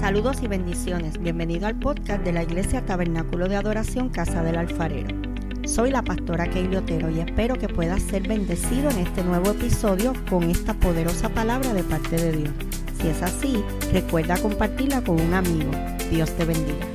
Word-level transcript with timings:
Saludos 0.00 0.42
y 0.42 0.46
bendiciones. 0.46 1.18
Bienvenido 1.18 1.66
al 1.66 1.78
podcast 1.78 2.22
de 2.22 2.32
la 2.32 2.42
Iglesia 2.42 2.84
Tabernáculo 2.84 3.48
de 3.48 3.56
Adoración 3.56 4.10
Casa 4.10 4.42
del 4.42 4.56
Alfarero. 4.56 5.08
Soy 5.66 5.90
la 5.90 6.02
pastora 6.02 6.48
Keili 6.48 6.76
Otero 6.76 7.10
y 7.10 7.20
espero 7.20 7.56
que 7.56 7.68
puedas 7.68 8.02
ser 8.02 8.28
bendecido 8.28 8.90
en 8.90 8.98
este 8.98 9.24
nuevo 9.24 9.50
episodio 9.50 10.12
con 10.28 10.44
esta 10.44 10.74
poderosa 10.74 11.30
palabra 11.30 11.72
de 11.72 11.82
parte 11.82 12.16
de 12.16 12.32
Dios. 12.32 12.54
Si 13.00 13.08
es 13.08 13.22
así, 13.22 13.64
recuerda 13.92 14.40
compartirla 14.40 15.02
con 15.02 15.20
un 15.20 15.34
amigo. 15.34 15.70
Dios 16.10 16.30
te 16.36 16.44
bendiga. 16.44 16.86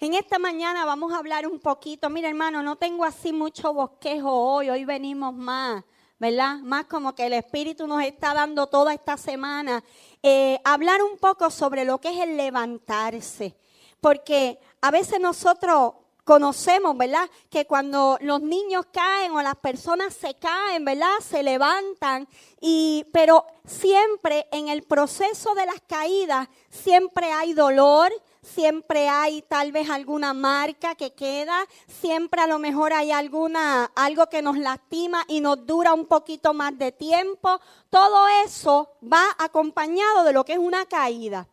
En 0.00 0.14
esta 0.14 0.38
mañana 0.38 0.84
vamos 0.84 1.12
a 1.12 1.18
hablar 1.18 1.46
un 1.46 1.58
poquito. 1.58 2.10
Mira, 2.10 2.28
hermano, 2.28 2.62
no 2.62 2.76
tengo 2.76 3.04
así 3.04 3.32
mucho 3.32 3.72
bosquejo 3.72 4.30
hoy. 4.30 4.70
Hoy 4.70 4.84
venimos 4.84 5.34
más, 5.34 5.84
¿verdad? 6.18 6.58
Más 6.58 6.86
como 6.86 7.14
que 7.14 7.26
el 7.26 7.34
Espíritu 7.34 7.86
nos 7.86 8.02
está 8.02 8.34
dando 8.34 8.66
toda 8.66 8.94
esta 8.94 9.16
semana. 9.16 9.82
Eh, 10.22 10.58
hablar 10.64 11.02
un 11.02 11.18
poco 11.18 11.50
sobre 11.50 11.84
lo 11.84 11.98
que 11.98 12.10
es 12.10 12.20
el 12.20 12.36
levantarse. 12.36 13.56
Porque 14.00 14.58
a 14.80 14.90
veces 14.90 15.20
nosotros 15.20 15.94
conocemos, 16.26 16.96
¿verdad? 16.96 17.30
Que 17.48 17.66
cuando 17.66 18.18
los 18.20 18.42
niños 18.42 18.86
caen 18.92 19.30
o 19.30 19.42
las 19.42 19.54
personas 19.54 20.12
se 20.12 20.34
caen, 20.34 20.84
¿verdad? 20.84 21.20
Se 21.20 21.42
levantan 21.42 22.26
y 22.60 23.06
pero 23.12 23.46
siempre 23.64 24.48
en 24.50 24.66
el 24.66 24.82
proceso 24.82 25.54
de 25.54 25.66
las 25.66 25.80
caídas 25.86 26.48
siempre 26.68 27.30
hay 27.30 27.54
dolor, 27.54 28.12
siempre 28.54 29.08
hay 29.08 29.42
tal 29.42 29.72
vez 29.72 29.90
alguna 29.90 30.32
marca 30.32 30.94
que 30.94 31.12
queda, 31.12 31.66
siempre 31.86 32.40
a 32.40 32.46
lo 32.46 32.58
mejor 32.58 32.92
hay 32.92 33.10
alguna 33.10 33.90
algo 33.94 34.26
que 34.28 34.42
nos 34.42 34.56
lastima 34.58 35.24
y 35.28 35.40
nos 35.40 35.66
dura 35.66 35.92
un 35.92 36.06
poquito 36.06 36.54
más 36.54 36.78
de 36.78 36.92
tiempo. 36.92 37.60
Todo 37.90 38.28
eso 38.44 38.92
va 39.02 39.24
acompañado 39.38 40.24
de 40.24 40.32
lo 40.32 40.44
que 40.44 40.54
es 40.54 40.58
una 40.58 40.86
caída. 40.86 41.48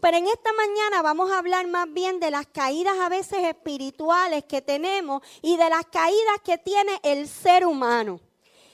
Pero 0.00 0.16
en 0.16 0.26
esta 0.28 0.52
mañana 0.52 1.02
vamos 1.02 1.30
a 1.30 1.38
hablar 1.38 1.66
más 1.66 1.92
bien 1.92 2.20
de 2.20 2.30
las 2.30 2.46
caídas 2.46 2.96
a 3.00 3.08
veces 3.08 3.38
espirituales 3.44 4.44
que 4.44 4.62
tenemos 4.62 5.22
y 5.42 5.56
de 5.56 5.68
las 5.68 5.86
caídas 5.86 6.40
que 6.44 6.58
tiene 6.58 7.00
el 7.02 7.28
ser 7.28 7.66
humano. 7.66 8.20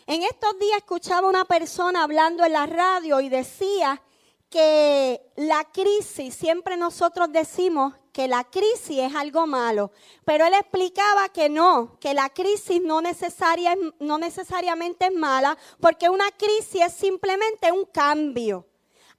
En 0.07 0.23
estos 0.23 0.59
días 0.59 0.79
escuchaba 0.79 1.29
una 1.29 1.45
persona 1.45 2.03
hablando 2.03 2.45
en 2.45 2.53
la 2.53 2.67
radio 2.67 3.21
y 3.21 3.29
decía 3.29 4.03
que 4.51 5.23
la 5.37 5.65
crisis, 5.73 6.35
siempre 6.35 6.77
nosotros 6.77 7.33
decimos 7.33 7.95
que 8.13 8.27
la 8.27 8.43
crisis 8.45 8.99
es 8.99 9.15
algo 9.15 9.47
malo, 9.47 9.93
pero 10.25 10.45
él 10.45 10.55
explicaba 10.55 11.29
que 11.29 11.49
no, 11.49 11.99
que 12.01 12.13
la 12.13 12.29
crisis 12.29 12.83
no, 12.83 13.01
necesaria, 13.01 13.77
no 14.01 14.19
necesariamente 14.19 15.07
es 15.07 15.15
mala, 15.15 15.57
porque 15.81 16.09
una 16.09 16.31
crisis 16.33 16.83
es 16.83 16.93
simplemente 16.93 17.71
un 17.71 17.85
cambio. 17.85 18.67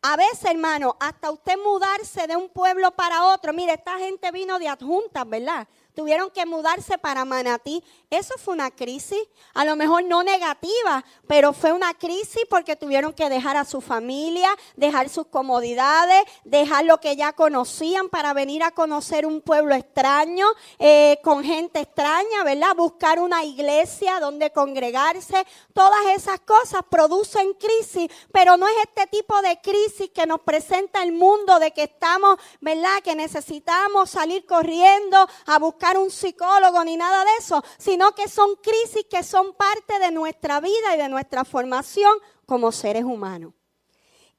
A 0.04 0.18
veces, 0.18 0.46
hermano, 0.46 0.98
hasta 1.00 1.32
usted 1.32 1.58
mudarse 1.64 2.26
de 2.28 2.36
un 2.36 2.50
pueblo 2.50 2.92
para 2.92 3.28
otro. 3.28 3.54
Mire, 3.54 3.74
esta 3.74 4.00
gente 4.00 4.32
vino 4.32 4.58
de 4.58 4.68
adjuntas, 4.68 5.30
¿verdad? 5.30 5.68
Tuvieron 5.94 6.30
que 6.32 6.46
mudarse 6.46 6.98
para 6.98 7.26
Manatí. 7.26 7.84
Eso 8.10 8.36
fue 8.38 8.54
una 8.54 8.72
crisis, 8.72 9.20
a 9.54 9.66
lo 9.66 9.76
mejor 9.76 10.06
no 10.06 10.24
negativa, 10.24 11.04
pero 11.28 11.52
fue 11.52 11.74
una 11.74 11.94
crisis 11.94 12.44
porque 12.50 12.78
tuvieron 12.78 13.14
que 13.14 13.30
dejar 13.30 13.58
a 13.58 13.66
su 13.66 13.82
familia, 13.82 14.50
dejar 14.76 15.10
sus 15.10 15.28
comodidades, 15.28 16.24
dejar 16.46 16.86
lo 16.86 17.00
que 17.00 17.16
ya 17.16 17.34
conocían 17.34 18.08
para 18.08 18.34
venir 18.34 18.64
a 18.64 18.72
conocer 18.72 19.26
un 19.26 19.42
pueblo 19.42 19.76
extraño, 19.76 20.48
eh, 20.80 21.20
con 21.24 21.44
gente 21.44 21.82
extraña, 21.82 22.44
¿verdad? 22.46 22.76
Buscar 22.76 23.20
una 23.20 23.44
iglesia 23.44 24.20
donde 24.20 24.52
congregarse. 24.52 25.46
Todas 25.74 26.06
esas 26.16 26.40
cosas 26.42 26.84
producen 26.90 27.54
crisis, 27.54 28.10
pero 28.32 28.56
no 28.56 28.68
es 28.68 28.76
este 28.84 29.08
tipo 29.08 29.42
de 29.42 29.60
crisis 29.60 30.10
que 30.14 30.26
nos 30.26 30.40
presenta 30.42 31.04
el 31.04 31.12
mundo 31.12 31.60
de 31.60 31.72
que 31.72 31.84
estamos, 31.84 32.38
¿verdad? 32.62 33.02
Que 33.04 33.16
necesitamos 33.16 34.10
salir 34.10 34.46
corriendo 34.46 35.28
a 35.46 35.60
buscar 35.60 35.81
un 35.98 36.12
psicólogo 36.12 36.84
ni 36.84 36.98
nada 36.98 37.24
de 37.26 37.32
eso, 37.40 37.64
sino 37.78 38.14
que 38.14 38.28
son 38.28 38.56
crisis 38.56 39.06
que 39.10 39.24
son 39.24 39.54
parte 39.54 40.00
de 40.00 40.12
nuestra 40.12 40.60
vida 40.60 40.96
y 40.96 40.98
de 40.98 41.10
nuestra 41.10 41.44
formación 41.46 42.14
como 42.46 42.72
seres 42.72 43.04
humanos. 43.04 43.54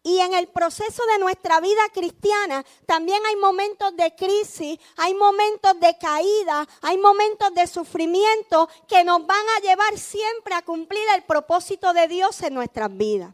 Y 0.05 0.19
en 0.19 0.35
el 0.35 0.49
proceso 0.49 1.05
de 1.07 1.19
nuestra 1.21 1.61
vida 1.61 1.83
cristiana 1.93 2.65
también 2.87 3.25
hay 3.25 3.37
momentos 3.37 3.97
de 3.97 4.15
crisis, 4.17 4.79
hay 4.97 5.15
momentos 5.15 5.79
de 5.79 5.97
caída, 5.97 6.67
hay 6.81 6.99
momentos 6.99 7.55
de 7.55 7.69
sufrimiento 7.69 8.69
que 8.89 9.05
nos 9.05 9.25
van 9.25 9.45
a 9.57 9.61
llevar 9.61 9.97
siempre 9.97 10.55
a 10.55 10.63
cumplir 10.63 11.03
el 11.15 11.23
propósito 11.23 11.93
de 11.93 12.09
Dios 12.09 12.43
en 12.43 12.55
nuestras 12.55 12.97
vidas. 12.97 13.33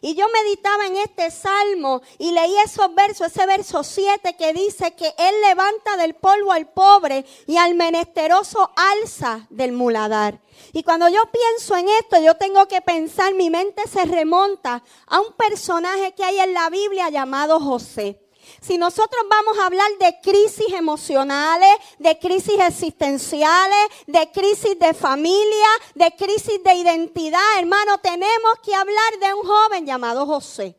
Y 0.00 0.14
yo 0.14 0.26
meditaba 0.28 0.86
en 0.86 0.96
este 0.96 1.30
salmo 1.30 2.02
y 2.18 2.32
leí 2.32 2.56
esos 2.58 2.94
versos, 2.94 3.28
ese 3.28 3.46
verso 3.46 3.82
7 3.82 4.36
que 4.36 4.52
dice 4.52 4.94
que 4.94 5.14
Él 5.18 5.34
levanta 5.42 5.96
del 5.96 6.14
polvo 6.14 6.52
al 6.52 6.68
pobre 6.68 7.24
y 7.46 7.56
al 7.56 7.74
menesteroso 7.74 8.70
alza 8.76 9.46
del 9.50 9.72
muladar. 9.72 10.40
Y 10.72 10.82
cuando 10.82 11.08
yo 11.08 11.22
pienso 11.30 11.76
en 11.76 11.88
esto, 11.88 12.20
yo 12.20 12.36
tengo 12.36 12.66
que 12.68 12.80
pensar, 12.80 13.34
mi 13.34 13.50
mente 13.50 13.82
se 13.88 14.04
remonta 14.04 14.82
a 15.06 15.20
un 15.20 15.32
personaje 15.34 16.12
que 16.14 16.24
hay 16.24 16.38
en 16.38 16.54
la 16.54 16.70
Biblia 16.70 17.08
llamado 17.10 17.60
José. 17.60 18.25
Si 18.60 18.78
nosotros 18.78 19.22
vamos 19.28 19.58
a 19.58 19.66
hablar 19.66 19.90
de 19.98 20.18
crisis 20.20 20.72
emocionales, 20.72 21.70
de 21.98 22.18
crisis 22.18 22.58
existenciales, 22.58 23.88
de 24.06 24.30
crisis 24.32 24.78
de 24.78 24.94
familia, 24.94 25.68
de 25.94 26.10
crisis 26.16 26.62
de 26.62 26.74
identidad, 26.74 27.58
hermano, 27.58 27.98
tenemos 27.98 28.58
que 28.62 28.74
hablar 28.74 29.18
de 29.20 29.34
un 29.34 29.46
joven 29.46 29.86
llamado 29.86 30.26
José. 30.26 30.76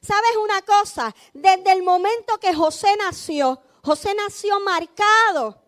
¿Sabes 0.00 0.36
una 0.42 0.62
cosa? 0.62 1.14
Desde 1.32 1.72
el 1.72 1.82
momento 1.82 2.38
que 2.38 2.54
José 2.54 2.96
nació, 2.98 3.60
José 3.82 4.14
nació 4.14 4.60
marcado, 4.60 5.62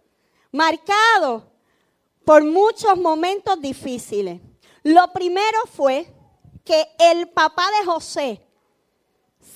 marcado 0.52 1.50
por 2.24 2.44
muchos 2.44 2.96
momentos 2.96 3.60
difíciles. 3.60 4.40
Lo 4.82 5.12
primero 5.12 5.58
fue 5.74 6.06
que 6.64 6.86
el 6.98 7.28
papá 7.30 7.68
de 7.78 7.86
José, 7.86 8.46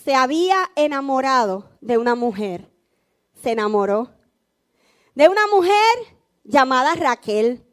se 0.04 0.14
había 0.14 0.70
enamorado 0.76 1.70
de 1.80 1.96
una 1.96 2.14
mujer. 2.14 2.70
Se 3.42 3.52
enamoró 3.52 4.10
de 5.14 5.28
una 5.28 5.46
mujer 5.46 6.18
llamada 6.44 6.94
Raquel. 6.94 7.64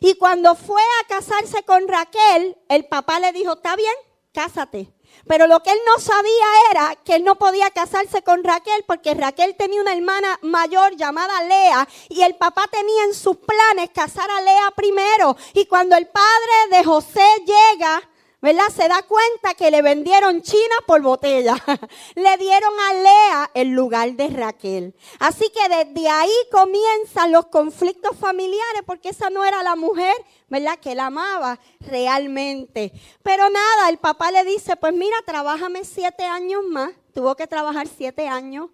Y 0.00 0.14
cuando 0.14 0.54
fue 0.54 0.82
a 1.00 1.06
casarse 1.08 1.62
con 1.64 1.88
Raquel, 1.88 2.58
el 2.68 2.86
papá 2.86 3.20
le 3.20 3.32
dijo, 3.32 3.54
está 3.54 3.76
bien, 3.76 3.92
cásate. 4.32 4.92
Pero 5.26 5.46
lo 5.46 5.62
que 5.62 5.70
él 5.70 5.78
no 5.86 6.00
sabía 6.00 6.46
era 6.70 6.96
que 7.04 7.14
él 7.14 7.24
no 7.24 7.38
podía 7.38 7.70
casarse 7.70 8.22
con 8.22 8.42
Raquel 8.42 8.84
porque 8.86 9.14
Raquel 9.14 9.54
tenía 9.56 9.80
una 9.80 9.94
hermana 9.94 10.38
mayor 10.42 10.96
llamada 10.96 11.42
Lea 11.42 11.88
y 12.08 12.22
el 12.22 12.36
papá 12.36 12.66
tenía 12.70 13.04
en 13.04 13.14
sus 13.14 13.36
planes 13.36 13.90
casar 13.94 14.30
a 14.30 14.40
Lea 14.40 14.70
primero. 14.74 15.36
Y 15.54 15.66
cuando 15.66 15.96
el 15.96 16.08
padre 16.08 16.76
de 16.76 16.84
José 16.84 17.26
llega 17.46 18.02
¿verdad? 18.42 18.68
Se 18.74 18.88
da 18.88 19.02
cuenta 19.02 19.54
que 19.54 19.70
le 19.70 19.80
vendieron 19.82 20.42
China 20.42 20.74
por 20.86 21.00
botella. 21.00 21.54
le 22.16 22.36
dieron 22.38 22.72
a 22.80 22.94
Lea 22.94 23.50
el 23.54 23.68
lugar 23.68 24.12
de 24.14 24.28
Raquel. 24.28 24.94
Así 25.20 25.48
que 25.50 25.68
desde 25.68 26.08
ahí 26.08 26.34
comienzan 26.50 27.30
los 27.30 27.46
conflictos 27.46 28.16
familiares 28.18 28.82
porque 28.84 29.10
esa 29.10 29.30
no 29.30 29.44
era 29.44 29.62
la 29.62 29.76
mujer, 29.76 30.14
¿verdad? 30.48 30.78
Que 30.80 30.92
él 30.92 31.00
amaba 31.00 31.60
realmente. 31.80 32.92
Pero 33.22 33.48
nada, 33.48 33.88
el 33.88 33.98
papá 33.98 34.32
le 34.32 34.44
dice, 34.44 34.76
pues 34.76 34.92
mira, 34.92 35.16
trabájame 35.24 35.84
siete 35.84 36.24
años 36.24 36.64
más. 36.68 36.90
Tuvo 37.14 37.36
que 37.36 37.46
trabajar 37.46 37.86
siete 37.86 38.26
años. 38.26 38.70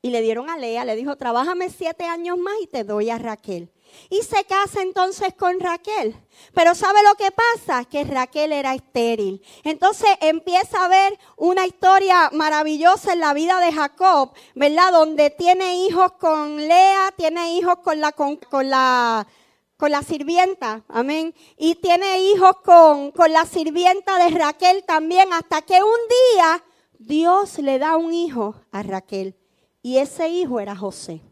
Y 0.00 0.10
le 0.10 0.20
dieron 0.20 0.48
a 0.48 0.56
Lea, 0.56 0.84
le 0.84 0.94
dijo, 0.94 1.16
trabájame 1.16 1.68
siete 1.70 2.04
años 2.04 2.38
más 2.38 2.54
y 2.62 2.68
te 2.68 2.84
doy 2.84 3.10
a 3.10 3.18
Raquel. 3.18 3.72
Y 4.10 4.22
se 4.22 4.44
casa 4.44 4.82
entonces 4.82 5.34
con 5.34 5.60
Raquel. 5.60 6.16
Pero 6.54 6.74
¿sabe 6.74 7.02
lo 7.02 7.14
que 7.14 7.30
pasa? 7.30 7.84
Que 7.84 8.04
Raquel 8.04 8.52
era 8.52 8.74
estéril. 8.74 9.42
Entonces 9.64 10.08
empieza 10.20 10.84
a 10.84 10.88
ver 10.88 11.18
una 11.36 11.66
historia 11.66 12.30
maravillosa 12.32 13.12
en 13.12 13.20
la 13.20 13.34
vida 13.34 13.60
de 13.60 13.72
Jacob, 13.72 14.32
¿verdad? 14.54 14.92
Donde 14.92 15.30
tiene 15.30 15.84
hijos 15.86 16.12
con 16.12 16.56
Lea, 16.56 17.12
tiene 17.16 17.54
hijos 17.54 17.78
con 17.78 18.00
la, 18.00 18.12
con, 18.12 18.38
la, 18.70 19.26
con 19.76 19.90
la 19.90 20.02
sirvienta, 20.02 20.84
amén. 20.88 21.34
Y 21.56 21.74
tiene 21.76 22.20
hijos 22.20 22.56
con, 22.64 23.10
con 23.12 23.32
la 23.32 23.44
sirvienta 23.44 24.18
de 24.18 24.36
Raquel 24.36 24.84
también, 24.84 25.32
hasta 25.32 25.62
que 25.62 25.82
un 25.82 26.34
día 26.34 26.64
Dios 26.98 27.58
le 27.58 27.78
da 27.78 27.96
un 27.96 28.12
hijo 28.12 28.54
a 28.72 28.82
Raquel. 28.82 29.36
Y 29.82 29.98
ese 29.98 30.28
hijo 30.28 30.60
era 30.60 30.76
José. 30.76 31.22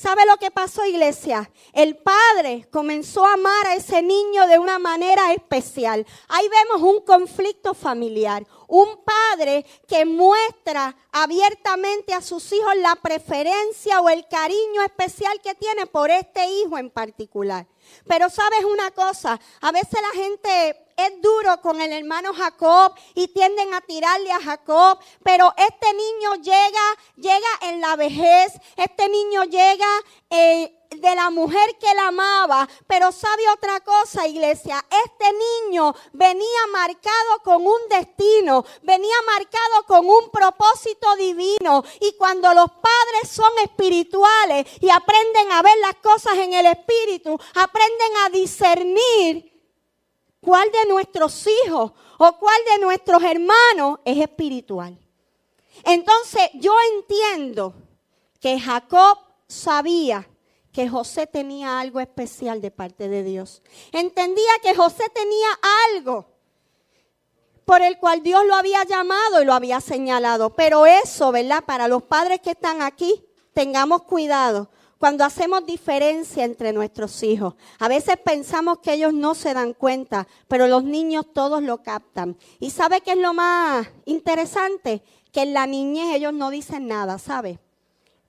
¿Sabe 0.00 0.24
lo 0.24 0.38
que 0.38 0.50
pasó, 0.50 0.86
iglesia? 0.86 1.50
El 1.74 1.98
padre 1.98 2.66
comenzó 2.72 3.26
a 3.26 3.34
amar 3.34 3.66
a 3.66 3.74
ese 3.74 4.00
niño 4.00 4.46
de 4.46 4.58
una 4.58 4.78
manera 4.78 5.34
especial. 5.34 6.06
Ahí 6.28 6.48
vemos 6.48 6.80
un 6.80 7.04
conflicto 7.04 7.74
familiar. 7.74 8.46
Un 8.66 9.04
padre 9.04 9.66
que 9.86 10.06
muestra 10.06 10.96
abiertamente 11.12 12.14
a 12.14 12.22
sus 12.22 12.50
hijos 12.50 12.76
la 12.76 12.96
preferencia 12.96 14.00
o 14.00 14.08
el 14.08 14.26
cariño 14.26 14.80
especial 14.86 15.38
que 15.42 15.54
tiene 15.54 15.84
por 15.84 16.10
este 16.10 16.46
hijo 16.46 16.78
en 16.78 16.88
particular. 16.88 17.66
Pero 18.06 18.30
sabes 18.30 18.64
una 18.64 18.90
cosa, 18.92 19.38
a 19.60 19.70
veces 19.70 20.00
la 20.00 20.22
gente 20.22 20.86
es 21.06 21.22
duro 21.22 21.60
con 21.60 21.80
el 21.80 21.92
hermano 21.92 22.32
Jacob 22.34 22.94
y 23.14 23.28
tienden 23.28 23.74
a 23.74 23.80
tirarle 23.80 24.32
a 24.32 24.40
Jacob, 24.40 24.98
pero 25.22 25.52
este 25.56 25.92
niño 25.92 26.34
llega, 26.36 26.96
llega 27.16 27.48
en 27.62 27.80
la 27.80 27.96
vejez, 27.96 28.52
este 28.76 29.08
niño 29.08 29.44
llega 29.44 29.88
eh, 30.30 30.74
de 30.96 31.14
la 31.14 31.30
mujer 31.30 31.76
que 31.78 31.94
la 31.94 32.08
amaba, 32.08 32.68
pero 32.86 33.12
sabe 33.12 33.48
otra 33.54 33.80
cosa, 33.80 34.26
iglesia, 34.26 34.84
este 35.04 35.26
niño 35.32 35.94
venía 36.12 36.66
marcado 36.72 37.38
con 37.44 37.66
un 37.66 37.88
destino, 37.88 38.64
venía 38.82 39.14
marcado 39.26 39.86
con 39.86 40.08
un 40.08 40.30
propósito 40.30 41.14
divino 41.16 41.84
y 42.00 42.12
cuando 42.16 42.52
los 42.54 42.70
padres 42.70 43.30
son 43.30 43.50
espirituales 43.62 44.66
y 44.80 44.90
aprenden 44.90 45.52
a 45.52 45.62
ver 45.62 45.78
las 45.78 45.94
cosas 45.96 46.36
en 46.38 46.54
el 46.54 46.66
espíritu, 46.66 47.38
aprenden 47.54 48.16
a 48.24 48.30
discernir 48.30 49.49
cuál 50.40 50.70
de 50.70 50.88
nuestros 50.88 51.46
hijos 51.46 51.92
o 52.18 52.38
cuál 52.38 52.58
de 52.72 52.84
nuestros 52.84 53.22
hermanos 53.22 54.00
es 54.04 54.18
espiritual. 54.18 54.98
Entonces 55.84 56.50
yo 56.54 56.74
entiendo 56.96 57.74
que 58.40 58.58
Jacob 58.58 59.18
sabía 59.46 60.26
que 60.72 60.88
José 60.88 61.26
tenía 61.26 61.80
algo 61.80 62.00
especial 62.00 62.60
de 62.60 62.70
parte 62.70 63.08
de 63.08 63.22
Dios. 63.22 63.62
Entendía 63.92 64.52
que 64.62 64.74
José 64.74 65.04
tenía 65.12 65.48
algo 65.94 66.26
por 67.64 67.82
el 67.82 67.98
cual 67.98 68.22
Dios 68.22 68.44
lo 68.46 68.54
había 68.54 68.82
llamado 68.84 69.42
y 69.42 69.44
lo 69.44 69.52
había 69.52 69.80
señalado. 69.80 70.54
Pero 70.54 70.86
eso, 70.86 71.32
¿verdad? 71.32 71.64
Para 71.64 71.88
los 71.88 72.02
padres 72.02 72.40
que 72.40 72.50
están 72.50 72.82
aquí, 72.82 73.24
tengamos 73.52 74.02
cuidado. 74.02 74.70
Cuando 75.00 75.24
hacemos 75.24 75.64
diferencia 75.64 76.44
entre 76.44 76.74
nuestros 76.74 77.22
hijos, 77.22 77.54
a 77.78 77.88
veces 77.88 78.16
pensamos 78.22 78.80
que 78.80 78.92
ellos 78.92 79.14
no 79.14 79.34
se 79.34 79.54
dan 79.54 79.72
cuenta, 79.72 80.28
pero 80.46 80.66
los 80.66 80.84
niños 80.84 81.24
todos 81.32 81.62
lo 81.62 81.82
captan. 81.82 82.36
¿Y 82.58 82.68
sabe 82.68 83.00
qué 83.00 83.12
es 83.12 83.16
lo 83.16 83.32
más 83.32 83.88
interesante? 84.04 85.02
Que 85.32 85.40
en 85.40 85.54
la 85.54 85.66
niñez 85.66 86.14
ellos 86.14 86.34
no 86.34 86.50
dicen 86.50 86.86
nada, 86.86 87.18
¿sabe? 87.18 87.58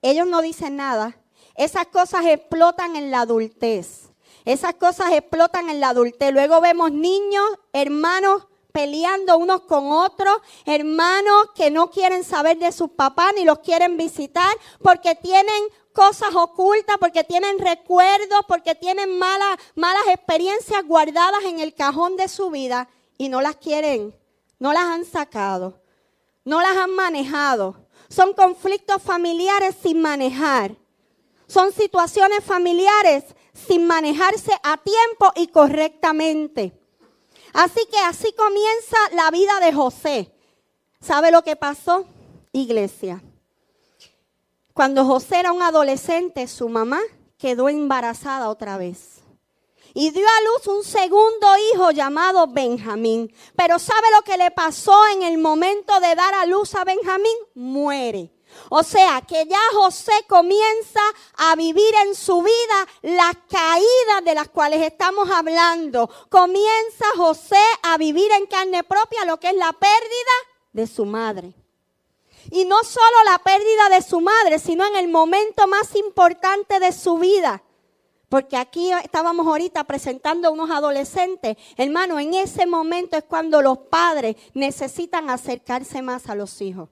Ellos 0.01 0.25
no 0.27 0.41
dicen 0.41 0.77
nada, 0.77 1.17
esas 1.55 1.87
cosas 1.87 2.25
explotan 2.25 2.95
en 2.95 3.11
la 3.11 3.19
adultez. 3.19 4.09
Esas 4.45 4.75
cosas 4.75 5.11
explotan 5.11 5.69
en 5.69 5.81
la 5.81 5.89
adultez. 5.89 6.31
Luego 6.31 6.61
vemos 6.61 6.93
niños, 6.93 7.43
hermanos 7.73 8.47
peleando 8.71 9.37
unos 9.37 9.63
con 9.63 9.91
otros, 9.91 10.37
hermanos 10.65 11.49
que 11.55 11.69
no 11.71 11.89
quieren 11.89 12.23
saber 12.23 12.57
de 12.57 12.71
sus 12.71 12.91
papás 12.91 13.33
ni 13.35 13.43
los 13.43 13.59
quieren 13.59 13.97
visitar 13.97 14.49
porque 14.81 15.15
tienen 15.15 15.61
cosas 15.93 16.33
ocultas, 16.35 16.97
porque 16.99 17.23
tienen 17.23 17.59
recuerdos, 17.59 18.41
porque 18.47 18.75
tienen 18.75 19.17
malas, 19.17 19.57
malas 19.75 20.07
experiencias 20.07 20.83
guardadas 20.85 21.43
en 21.45 21.59
el 21.59 21.73
cajón 21.73 22.17
de 22.17 22.27
su 22.27 22.49
vida 22.49 22.89
y 23.17 23.29
no 23.29 23.41
las 23.41 23.57
quieren, 23.57 24.15
no 24.59 24.73
las 24.73 24.83
han 24.83 25.05
sacado, 25.05 25.81
no 26.45 26.61
las 26.61 26.75
han 26.77 26.91
manejado. 26.91 27.87
Son 28.09 28.33
conflictos 28.33 29.01
familiares 29.01 29.75
sin 29.81 30.01
manejar. 30.01 30.75
Son 31.47 31.71
situaciones 31.71 32.43
familiares 32.43 33.23
sin 33.53 33.85
manejarse 33.85 34.53
a 34.63 34.77
tiempo 34.77 35.31
y 35.35 35.47
correctamente. 35.47 36.73
Así 37.53 37.85
que 37.91 37.97
así 37.99 38.33
comienza 38.33 38.97
la 39.13 39.29
vida 39.31 39.59
de 39.59 39.73
José. 39.73 40.33
¿Sabe 41.01 41.31
lo 41.31 41.43
que 41.43 41.55
pasó? 41.55 42.05
Iglesia. 42.53 43.21
Cuando 44.73 45.05
José 45.05 45.39
era 45.39 45.51
un 45.51 45.61
adolescente, 45.61 46.47
su 46.47 46.69
mamá 46.69 46.99
quedó 47.37 47.69
embarazada 47.69 48.49
otra 48.49 48.77
vez. 48.77 49.21
Y 49.93 50.11
dio 50.11 50.25
a 50.25 50.41
luz 50.53 50.67
un 50.67 50.83
segundo 50.83 51.47
hijo 51.73 51.91
llamado 51.91 52.47
Benjamín. 52.47 53.33
Pero 53.57 53.77
¿sabe 53.77 54.07
lo 54.15 54.21
que 54.23 54.37
le 54.37 54.51
pasó 54.51 54.95
en 55.13 55.23
el 55.23 55.37
momento 55.37 55.99
de 55.99 56.15
dar 56.15 56.33
a 56.35 56.45
luz 56.45 56.75
a 56.75 56.85
Benjamín? 56.85 57.35
Muere. 57.55 58.31
O 58.69 58.83
sea 58.83 59.21
que 59.21 59.45
ya 59.45 59.59
José 59.73 60.13
comienza 60.27 61.01
a 61.37 61.55
vivir 61.55 61.93
en 62.05 62.15
su 62.15 62.41
vida 62.41 62.87
las 63.01 63.35
caídas 63.49 64.23
de 64.23 64.35
las 64.35 64.49
cuales 64.49 64.81
estamos 64.81 65.29
hablando. 65.29 66.09
Comienza 66.29 67.05
José 67.15 67.61
a 67.83 67.97
vivir 67.97 68.31
en 68.31 68.45
carne 68.45 68.83
propia 68.83 69.25
lo 69.25 69.39
que 69.39 69.49
es 69.49 69.55
la 69.55 69.73
pérdida 69.73 70.31
de 70.71 70.87
su 70.87 71.05
madre. 71.05 71.53
Y 72.51 72.65
no 72.65 72.83
solo 72.83 73.23
la 73.25 73.39
pérdida 73.39 73.89
de 73.89 74.01
su 74.01 74.21
madre, 74.21 74.59
sino 74.59 74.85
en 74.85 74.95
el 74.97 75.07
momento 75.07 75.67
más 75.67 75.95
importante 75.95 76.79
de 76.79 76.91
su 76.91 77.17
vida. 77.17 77.63
Porque 78.29 78.55
aquí 78.55 78.91
estábamos 79.03 79.47
ahorita 79.47 79.83
presentando 79.85 80.51
unos 80.51 80.69
adolescentes. 80.69 81.57
Hermano, 81.75 82.19
en 82.19 82.33
ese 82.33 82.65
momento 82.65 83.17
es 83.17 83.23
cuando 83.23 83.61
los 83.61 83.77
padres 83.77 84.35
necesitan 84.53 85.29
acercarse 85.29 86.01
más 86.01 86.29
a 86.29 86.35
los 86.35 86.61
hijos. 86.61 86.89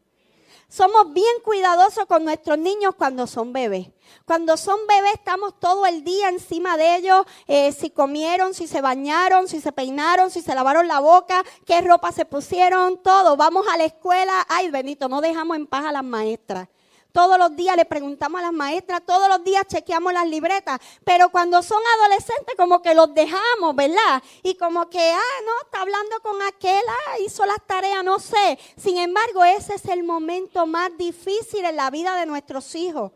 Somos 0.69 1.12
bien 1.13 1.25
cuidadosos 1.44 2.06
con 2.06 2.24
nuestros 2.24 2.60
niños 2.60 2.94
cuando 2.95 3.25
son 3.25 3.51
bebés. 3.54 3.88
Cuando 4.25 4.56
son 4.56 4.77
bebés 4.88 5.16
estamos 5.16 5.60
todo 5.60 5.88
el 5.88 6.04
día 6.04 6.30
encima 6.30 6.77
de 6.77 6.95
ellos, 6.98 7.25
eh, 7.48 7.71
si 7.71 7.89
comieron, 7.89 8.54
si 8.54 8.68
se 8.68 8.80
bañaron, 8.80 9.48
si 9.48 9.62
se 9.62 9.71
peinaron, 9.71 10.30
si 10.30 10.42
se 10.42 10.54
lavaron 10.54 10.88
la 10.88 11.00
boca, 11.00 11.44
qué 11.66 11.81
ropa 11.81 12.12
se 12.12 12.24
pusieron, 12.24 13.01
todo. 13.01 13.36
Vamos 13.36 13.66
a 13.68 13.77
la 13.77 13.86
escuela, 13.86 14.45
ay 14.48 14.69
Benito, 14.69 15.10
no 15.10 15.21
dejamos 15.21 15.57
en 15.57 15.66
paz 15.66 15.86
a 15.86 15.92
las 15.92 16.04
maestras. 16.04 16.68
Todos 17.11 17.39
los 17.39 17.56
días 17.56 17.75
le 17.75 17.85
preguntamos 17.85 18.39
a 18.39 18.44
las 18.44 18.53
maestras, 18.53 19.01
todos 19.06 19.27
los 19.27 19.44
días 19.44 19.65
chequeamos 19.67 20.13
las 20.13 20.27
libretas, 20.27 20.79
pero 21.03 21.29
cuando 21.29 21.63
son 21.63 21.81
adolescentes 21.97 22.56
como 22.56 22.81
que 22.81 22.94
los 22.94 23.13
dejamos, 23.15 23.75
¿verdad? 23.75 24.21
Y 24.44 24.56
como 24.56 24.89
que, 24.89 25.00
ah, 25.00 25.41
no, 25.45 25.51
está 25.65 25.81
hablando 25.81 26.19
con 26.21 26.41
aquel, 26.44 26.83
ah, 26.88 27.19
hizo 27.25 27.45
las 27.45 27.65
tareas, 27.65 28.03
no 28.03 28.19
sé. 28.19 28.59
Sin 28.77 28.97
embargo, 28.97 29.44
ese 29.44 29.73
es 29.73 29.85
el 29.85 30.03
momento 30.03 30.67
más 30.67 30.95
difícil 30.97 31.65
en 31.65 31.75
la 31.75 31.89
vida 31.89 32.15
de 32.15 32.27
nuestros 32.27 32.75
hijos. 32.75 33.12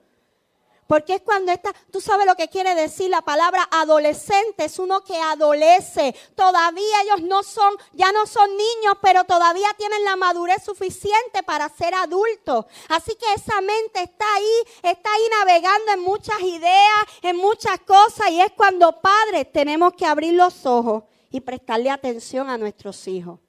Porque 0.94 1.16
es 1.16 1.22
cuando 1.22 1.51
está, 1.51 1.74
tú 1.92 2.00
sabes 2.00 2.28
lo 2.28 2.36
que 2.36 2.50
quiere 2.50 2.75
decir 2.75 3.10
la 3.10 3.24
palabra 3.24 3.68
adolescente, 3.72 4.66
es 4.66 4.78
uno 4.78 5.04
que 5.04 5.18
adolece. 5.18 6.13
Todavía 6.36 7.01
ellos 7.01 7.24
no 7.24 7.42
son, 7.42 7.74
ya 7.94 8.12
no 8.12 8.28
son 8.28 8.48
niños, 8.51 9.00
pero 9.01 9.24
todavía 9.24 9.69
tienen 9.75 10.04
la 10.04 10.16
madurez 10.16 10.63
suficiente 10.63 11.42
para 11.42 11.68
ser 11.69 11.95
adultos. 11.95 12.66
Así 12.90 13.16
que 13.16 13.25
esa 13.34 13.60
mente 13.62 14.04
está 14.04 14.36
ahí, 14.36 14.92
está 14.92 15.12
ahí 15.12 15.24
navegando 15.40 15.94
en 15.94 16.00
muchas 16.01 16.40
ideas, 16.42 17.07
en 17.24 17.38
muchas 17.38 17.80
cosas. 17.80 18.30
Y 18.30 18.42
es 18.42 18.51
cuando 18.51 19.01
padres 19.01 19.51
tenemos 19.51 19.94
que 19.94 20.06
abrir 20.06 20.36
los 20.36 20.63
ojos 20.63 21.06
y 21.31 21.42
prestarle 21.42 21.89
atención 21.89 22.51
a 22.51 22.57
nuestros 22.60 23.07
hijos. 23.07 23.39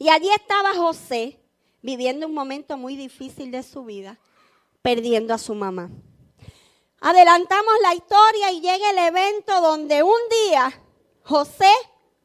Y 0.00 0.08
allí 0.08 0.30
estaba 0.30 0.74
José 0.74 1.38
viviendo 1.80 2.26
un 2.26 2.34
momento 2.34 2.76
muy 2.76 2.96
difícil 2.96 3.52
de 3.52 3.62
su 3.62 3.84
vida 3.84 4.18
perdiendo 4.82 5.32
a 5.32 5.38
su 5.38 5.54
mamá. 5.54 5.90
Adelantamos 7.00 7.74
la 7.82 7.94
historia 7.94 8.50
y 8.50 8.60
llega 8.60 8.90
el 8.90 8.98
evento 8.98 9.60
donde 9.60 10.02
un 10.02 10.18
día 10.46 10.72
José 11.22 11.72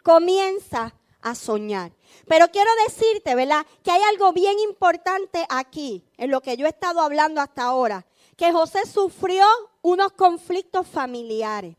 comienza 0.01 0.95
a 1.21 1.35
soñar. 1.35 1.91
Pero 2.27 2.47
quiero 2.49 2.71
decirte, 2.87 3.35
¿verdad? 3.35 3.65
Que 3.83 3.91
hay 3.91 4.01
algo 4.03 4.33
bien 4.33 4.57
importante 4.59 5.45
aquí, 5.49 6.03
en 6.17 6.31
lo 6.31 6.41
que 6.41 6.57
yo 6.57 6.65
he 6.65 6.69
estado 6.69 7.01
hablando 7.01 7.39
hasta 7.39 7.63
ahora, 7.63 8.05
que 8.35 8.51
José 8.51 8.85
sufrió 8.85 9.45
unos 9.81 10.11
conflictos 10.13 10.87
familiares. 10.87 11.75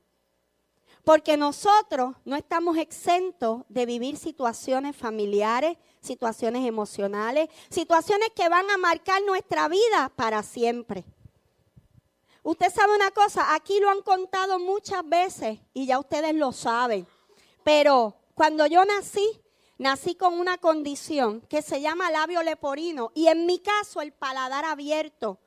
Porque 1.02 1.36
nosotros 1.36 2.14
no 2.24 2.36
estamos 2.36 2.78
exentos 2.78 3.62
de 3.68 3.86
vivir 3.86 4.16
situaciones 4.16 4.96
familiares, 4.96 5.76
situaciones 6.00 6.66
emocionales, 6.66 7.50
situaciones 7.68 8.30
que 8.34 8.48
van 8.48 8.70
a 8.70 8.78
marcar 8.78 9.20
nuestra 9.22 9.68
vida 9.68 10.10
para 10.16 10.42
siempre. 10.42 11.04
Usted 12.44 12.70
sabe 12.70 12.94
una 12.94 13.10
cosa, 13.10 13.54
aquí 13.54 13.80
lo 13.80 13.88
han 13.88 14.02
contado 14.02 14.58
muchas 14.58 15.08
veces 15.08 15.58
y 15.72 15.86
ya 15.86 15.98
ustedes 15.98 16.34
lo 16.34 16.52
saben, 16.52 17.06
pero 17.64 18.14
cuando 18.34 18.66
yo 18.66 18.84
nací, 18.84 19.40
nací 19.78 20.14
con 20.14 20.38
una 20.38 20.58
condición 20.58 21.40
que 21.48 21.62
se 21.62 21.80
llama 21.80 22.10
labio 22.10 22.42
leporino 22.42 23.12
y 23.14 23.28
en 23.28 23.46
mi 23.46 23.60
caso 23.60 24.02
el 24.02 24.12
paladar 24.12 24.66
abierto. 24.66 25.38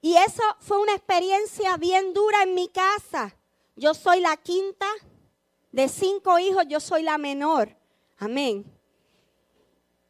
Y 0.00 0.16
eso 0.16 0.42
fue 0.60 0.80
una 0.80 0.94
experiencia 0.94 1.76
bien 1.76 2.14
dura 2.14 2.42
en 2.42 2.54
mi 2.54 2.68
casa. 2.68 3.36
Yo 3.76 3.92
soy 3.92 4.20
la 4.20 4.38
quinta 4.38 4.86
de 5.72 5.88
cinco 5.88 6.38
hijos, 6.38 6.64
yo 6.68 6.80
soy 6.80 7.02
la 7.02 7.18
menor. 7.18 7.76
Amén. 8.16 8.64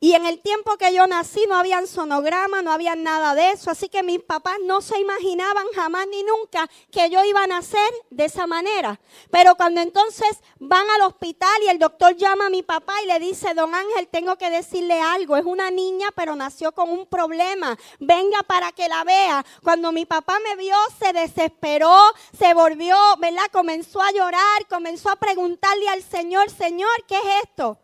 Y 0.03 0.15
en 0.15 0.27
el 0.27 0.41
tiempo 0.41 0.77
que 0.79 0.93
yo 0.93 1.07
nací 1.07 1.47
no 1.49 1.55
habían 1.55 1.87
sonograma, 1.87 2.61
no 2.61 2.73
había 2.73 2.97
nada 2.97 3.37
de 3.37 3.53
eso. 3.53 3.71
Así 3.71 3.89
que 3.89 4.03
mis 4.03 4.19
papás 4.19 4.57
no 4.65 4.81
se 4.81 4.99
imaginaban 4.99 5.65
jamás 5.77 6.09
ni 6.09 6.25
nunca 6.25 6.69
que 6.91 7.09
yo 7.09 7.23
iba 7.23 7.45
a 7.45 7.47
nacer 7.47 7.89
de 8.11 8.25
esa 8.25 8.49
manera. 8.49 8.99
Pero 9.31 9.55
cuando 9.55 9.81
entonces 9.81 10.41
van 10.59 10.91
al 10.91 11.03
hospital 11.03 11.55
y 11.65 11.69
el 11.69 11.79
doctor 11.79 12.17
llama 12.17 12.47
a 12.47 12.51
mi 12.51 12.65
papá 12.65 12.95
y 13.05 13.07
le 13.07 13.21
dice, 13.21 13.55
don 13.55 13.77
Ángel, 13.77 14.09
tengo 14.09 14.37
que 14.37 14.51
decirle 14.51 15.01
algo. 15.01 15.37
Es 15.37 15.45
una 15.45 15.71
niña, 15.71 16.09
pero 16.17 16.35
nació 16.35 16.73
con 16.73 16.91
un 16.91 17.07
problema. 17.07 17.79
Venga 18.01 18.43
para 18.43 18.73
que 18.73 18.89
la 18.89 19.05
vea. 19.05 19.47
Cuando 19.63 19.93
mi 19.93 20.05
papá 20.05 20.37
me 20.41 20.57
vio, 20.57 20.75
se 20.99 21.13
desesperó, 21.13 21.97
se 22.37 22.55
volvió, 22.55 22.97
¿verdad? 23.21 23.47
Comenzó 23.53 24.03
a 24.03 24.11
llorar, 24.11 24.67
comenzó 24.69 25.11
a 25.11 25.17
preguntarle 25.17 25.89
al 25.89 26.03
Señor, 26.03 26.51
Señor, 26.51 26.91
¿qué 27.07 27.19
es 27.19 27.45
esto? 27.45 27.79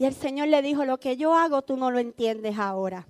Y 0.00 0.06
el 0.06 0.14
Señor 0.14 0.48
le 0.48 0.62
dijo, 0.62 0.86
lo 0.86 0.98
que 0.98 1.18
yo 1.18 1.34
hago 1.34 1.60
tú 1.60 1.76
no 1.76 1.90
lo 1.90 1.98
entiendes 1.98 2.58
ahora. 2.58 3.06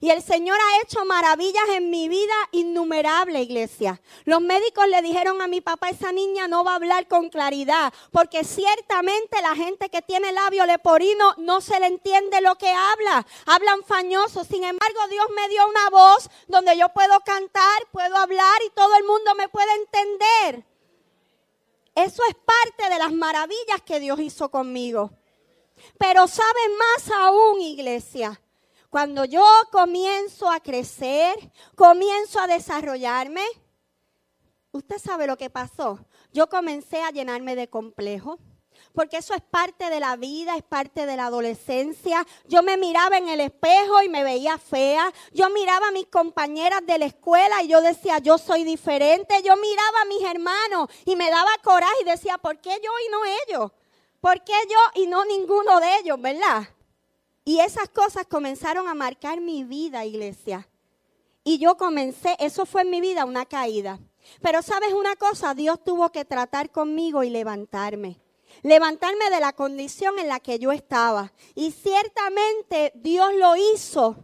Y 0.00 0.10
el 0.10 0.20
Señor 0.20 0.58
ha 0.60 0.82
hecho 0.82 1.02
maravillas 1.06 1.66
en 1.70 1.88
mi 1.88 2.10
vida 2.10 2.34
innumerable, 2.52 3.40
iglesia. 3.40 4.02
Los 4.26 4.42
médicos 4.42 4.86
le 4.86 5.00
dijeron 5.00 5.40
a 5.40 5.46
mi 5.46 5.62
papá, 5.62 5.88
esa 5.88 6.12
niña 6.12 6.46
no 6.46 6.62
va 6.62 6.72
a 6.72 6.74
hablar 6.74 7.08
con 7.08 7.30
claridad, 7.30 7.90
porque 8.12 8.44
ciertamente 8.44 9.40
la 9.40 9.54
gente 9.54 9.88
que 9.88 10.02
tiene 10.02 10.30
labio 10.32 10.66
leporino 10.66 11.36
no 11.38 11.62
se 11.62 11.80
le 11.80 11.86
entiende 11.86 12.42
lo 12.42 12.56
que 12.56 12.68
habla. 12.68 13.26
Hablan 13.46 13.82
fañoso. 13.82 14.44
Sin 14.44 14.62
embargo, 14.62 15.00
Dios 15.08 15.24
me 15.34 15.48
dio 15.48 15.66
una 15.66 15.88
voz 15.88 16.28
donde 16.48 16.76
yo 16.76 16.90
puedo 16.90 17.18
cantar, 17.20 17.88
puedo 17.92 18.18
hablar 18.18 18.60
y 18.66 18.68
todo 18.74 18.94
el 18.96 19.04
mundo 19.04 19.34
me 19.36 19.48
puede 19.48 19.72
entender. 19.76 20.66
Eso 21.94 22.22
es 22.28 22.34
parte 22.34 22.92
de 22.92 22.98
las 22.98 23.10
maravillas 23.10 23.80
que 23.86 24.00
Dios 24.00 24.20
hizo 24.20 24.50
conmigo. 24.50 25.10
Pero 25.98 26.26
saben 26.26 26.76
más 26.78 27.10
aún, 27.10 27.60
iglesia, 27.60 28.40
cuando 28.90 29.24
yo 29.24 29.44
comienzo 29.72 30.50
a 30.50 30.60
crecer, 30.60 31.34
comienzo 31.74 32.40
a 32.40 32.46
desarrollarme, 32.46 33.44
usted 34.72 34.98
sabe 34.98 35.26
lo 35.26 35.36
que 35.36 35.50
pasó. 35.50 35.98
Yo 36.32 36.48
comencé 36.48 37.02
a 37.02 37.10
llenarme 37.10 37.56
de 37.56 37.68
complejo 37.68 38.38
porque 38.94 39.16
eso 39.16 39.34
es 39.34 39.42
parte 39.42 39.90
de 39.90 39.98
la 39.98 40.16
vida, 40.16 40.56
es 40.56 40.62
parte 40.62 41.06
de 41.06 41.16
la 41.16 41.26
adolescencia. 41.26 42.24
Yo 42.46 42.62
me 42.62 42.76
miraba 42.76 43.18
en 43.18 43.28
el 43.28 43.40
espejo 43.40 44.02
y 44.02 44.08
me 44.08 44.22
veía 44.22 44.56
fea. 44.56 45.12
Yo 45.32 45.50
miraba 45.50 45.88
a 45.88 45.92
mis 45.92 46.06
compañeras 46.06 46.86
de 46.86 46.98
la 46.98 47.06
escuela 47.06 47.62
y 47.62 47.68
yo 47.68 47.80
decía, 47.80 48.18
yo 48.18 48.38
soy 48.38 48.62
diferente. 48.62 49.42
Yo 49.42 49.56
miraba 49.56 50.00
a 50.02 50.04
mis 50.04 50.22
hermanos 50.22 50.88
y 51.04 51.16
me 51.16 51.28
daba 51.28 51.50
coraje 51.64 52.02
y 52.02 52.04
decía, 52.04 52.38
¿por 52.38 52.60
qué 52.60 52.70
yo 52.70 52.90
y 53.06 53.10
no 53.10 53.18
ellos? 53.46 53.72
¿Por 54.24 54.42
qué 54.42 54.54
yo 54.70 55.02
y 55.02 55.06
no 55.06 55.26
ninguno 55.26 55.80
de 55.80 55.98
ellos, 55.98 56.18
verdad? 56.18 56.66
Y 57.44 57.60
esas 57.60 57.90
cosas 57.90 58.24
comenzaron 58.26 58.88
a 58.88 58.94
marcar 58.94 59.42
mi 59.42 59.64
vida, 59.64 60.06
iglesia. 60.06 60.66
Y 61.44 61.58
yo 61.58 61.76
comencé, 61.76 62.34
eso 62.40 62.64
fue 62.64 62.80
en 62.80 62.90
mi 62.90 63.02
vida 63.02 63.26
una 63.26 63.44
caída. 63.44 64.00
Pero 64.40 64.62
sabes 64.62 64.94
una 64.94 65.14
cosa, 65.16 65.52
Dios 65.52 65.84
tuvo 65.84 66.10
que 66.10 66.24
tratar 66.24 66.70
conmigo 66.70 67.22
y 67.22 67.28
levantarme. 67.28 68.18
Levantarme 68.62 69.28
de 69.28 69.40
la 69.40 69.52
condición 69.52 70.18
en 70.18 70.28
la 70.28 70.40
que 70.40 70.58
yo 70.58 70.72
estaba. 70.72 71.34
Y 71.54 71.72
ciertamente 71.72 72.92
Dios 72.94 73.34
lo 73.34 73.56
hizo. 73.56 74.16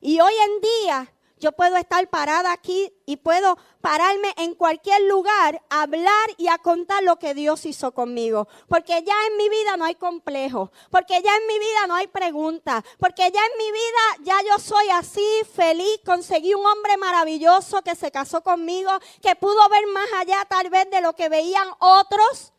Y 0.00 0.18
hoy 0.18 0.34
en 0.34 0.60
día 0.60 1.14
yo 1.38 1.52
puedo 1.52 1.76
estar 1.76 2.08
parada 2.08 2.52
aquí 2.52 2.92
y 3.06 3.16
puedo 3.16 3.56
pararme 3.80 4.32
en 4.36 4.54
cualquier 4.54 5.02
lugar, 5.02 5.62
hablar 5.70 6.28
y 6.36 6.48
a 6.48 6.58
contar 6.58 7.02
lo 7.02 7.18
que 7.18 7.34
Dios 7.34 7.64
hizo 7.66 7.92
conmigo. 7.92 8.48
Porque 8.68 9.02
ya 9.02 9.14
en 9.30 9.36
mi 9.36 9.48
vida 9.48 9.76
no 9.76 9.84
hay 9.84 9.94
complejo, 9.94 10.70
porque 10.90 11.22
ya 11.22 11.34
en 11.36 11.46
mi 11.46 11.58
vida 11.58 11.86
no 11.86 11.94
hay 11.94 12.06
preguntas, 12.08 12.84
porque 12.98 13.30
ya 13.30 13.40
en 13.40 13.58
mi 13.58 13.72
vida 13.72 14.24
ya 14.24 14.36
yo 14.48 14.58
soy 14.58 14.90
así, 14.90 15.26
feliz, 15.52 16.00
conseguí 16.04 16.54
un 16.54 16.66
hombre 16.66 16.96
maravilloso 16.96 17.82
que 17.82 17.94
se 17.94 18.10
casó 18.10 18.42
conmigo, 18.42 18.90
que 19.22 19.36
pudo 19.36 19.68
ver 19.68 19.86
más 19.88 20.08
allá 20.20 20.44
tal 20.48 20.70
vez 20.70 20.90
de 20.90 21.00
lo 21.00 21.14
que 21.14 21.28
veían 21.28 21.68
otros. 21.78 22.52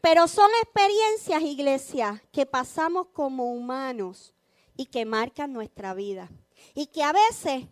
Pero 0.00 0.26
son 0.26 0.50
experiencias, 0.62 1.42
iglesia, 1.42 2.22
que 2.32 2.44
pasamos 2.44 3.06
como 3.12 3.52
humanos 3.52 4.34
y 4.76 4.86
que 4.86 5.04
marcan 5.04 5.52
nuestra 5.52 5.94
vida 5.94 6.28
y 6.74 6.86
que 6.86 7.02
a 7.02 7.12
veces 7.12 7.64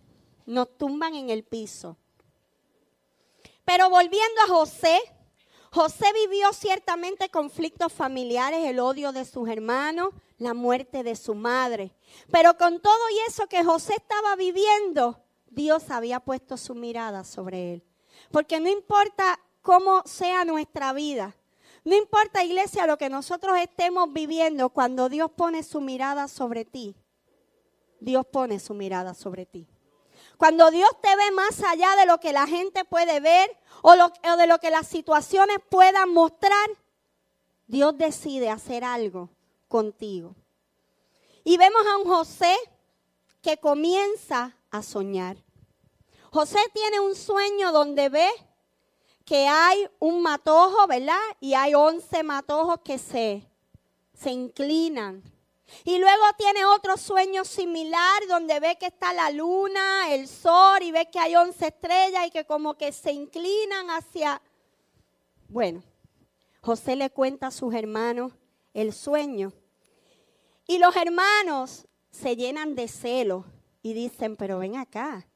nos 0.46 0.76
tumban 0.76 1.14
en 1.14 1.30
el 1.30 1.44
piso. 1.44 1.96
Pero 3.64 3.88
volviendo 3.88 4.40
a 4.42 4.48
José, 4.48 5.00
José 5.72 6.06
vivió 6.12 6.52
ciertamente 6.52 7.28
conflictos 7.28 7.92
familiares, 7.92 8.66
el 8.66 8.80
odio 8.80 9.12
de 9.12 9.24
sus 9.24 9.48
hermanos, 9.48 10.12
la 10.38 10.54
muerte 10.54 11.04
de 11.04 11.14
su 11.14 11.34
madre. 11.34 11.92
Pero 12.32 12.56
con 12.56 12.80
todo 12.80 13.10
y 13.12 13.28
eso 13.28 13.46
que 13.46 13.62
José 13.62 13.94
estaba 13.96 14.34
viviendo, 14.34 15.22
Dios 15.46 15.90
había 15.90 16.18
puesto 16.18 16.56
su 16.56 16.74
mirada 16.74 17.22
sobre 17.22 17.74
él. 17.74 17.84
Porque 18.32 18.58
no 18.58 18.68
importa 18.68 19.38
cómo 19.62 20.02
sea 20.04 20.44
nuestra 20.44 20.92
vida, 20.92 21.36
no 21.84 21.94
importa 21.94 22.44
iglesia 22.44 22.86
lo 22.86 22.98
que 22.98 23.08
nosotros 23.08 23.56
estemos 23.58 24.12
viviendo, 24.12 24.70
cuando 24.70 25.08
Dios 25.08 25.30
pone 25.30 25.62
su 25.62 25.80
mirada 25.80 26.28
sobre 26.28 26.64
ti, 26.64 26.96
Dios 28.00 28.26
pone 28.26 28.58
su 28.58 28.74
mirada 28.74 29.14
sobre 29.14 29.46
ti. 29.46 29.66
Cuando 30.36 30.70
Dios 30.70 30.90
te 31.02 31.14
ve 31.14 31.30
más 31.32 31.62
allá 31.62 31.94
de 31.96 32.06
lo 32.06 32.18
que 32.18 32.32
la 32.32 32.46
gente 32.46 32.84
puede 32.84 33.20
ver 33.20 33.50
o, 33.82 33.92
de 34.36 34.46
lo 34.46 34.58
que 34.58 34.70
las 34.70 34.86
situaciones 34.86 35.58
puedan 35.68 36.12
mostrar, 36.12 36.68
Dios 37.66 37.96
decide 37.98 38.48
hacer 38.48 38.82
algo 38.82 39.28
contigo. 39.68 40.34
Y 41.44 41.58
vemos 41.58 41.82
a 41.86 41.98
un 41.98 42.04
José 42.04 42.56
que 43.42 43.58
comienza 43.58 44.56
a 44.70 44.82
soñar. 44.82 45.36
José 46.32 46.58
tiene 46.72 47.00
un 47.00 47.14
sueño 47.14 47.70
donde 47.72 48.08
ve 48.08 48.30
que 49.24 49.46
hay 49.46 49.88
un 49.98 50.22
matojo, 50.22 50.86
¿verdad? 50.86 51.20
Y 51.40 51.54
hay 51.54 51.74
once 51.74 52.22
matojos 52.22 52.80
que 52.80 52.98
se, 52.98 53.46
se 54.14 54.30
inclinan 54.30 55.22
y 55.84 55.98
luego 55.98 56.22
tiene 56.36 56.64
otro 56.64 56.96
sueño 56.96 57.44
similar 57.44 58.26
donde 58.28 58.60
ve 58.60 58.76
que 58.78 58.86
está 58.86 59.12
la 59.12 59.30
luna, 59.30 60.12
el 60.12 60.28
sol 60.28 60.82
y 60.82 60.92
ve 60.92 61.08
que 61.10 61.18
hay 61.18 61.36
once 61.36 61.68
estrellas 61.68 62.26
y 62.26 62.30
que 62.30 62.44
como 62.44 62.74
que 62.74 62.92
se 62.92 63.12
inclinan 63.12 63.90
hacia... 63.90 64.40
Bueno, 65.48 65.82
José 66.60 66.96
le 66.96 67.10
cuenta 67.10 67.48
a 67.48 67.50
sus 67.50 67.74
hermanos 67.74 68.32
el 68.74 68.92
sueño. 68.92 69.52
Y 70.66 70.78
los 70.78 70.94
hermanos 70.94 71.86
se 72.10 72.36
llenan 72.36 72.74
de 72.74 72.88
celo 72.88 73.44
y 73.82 73.94
dicen, 73.94 74.36
pero 74.36 74.58
ven 74.58 74.76
acá, 74.76 75.26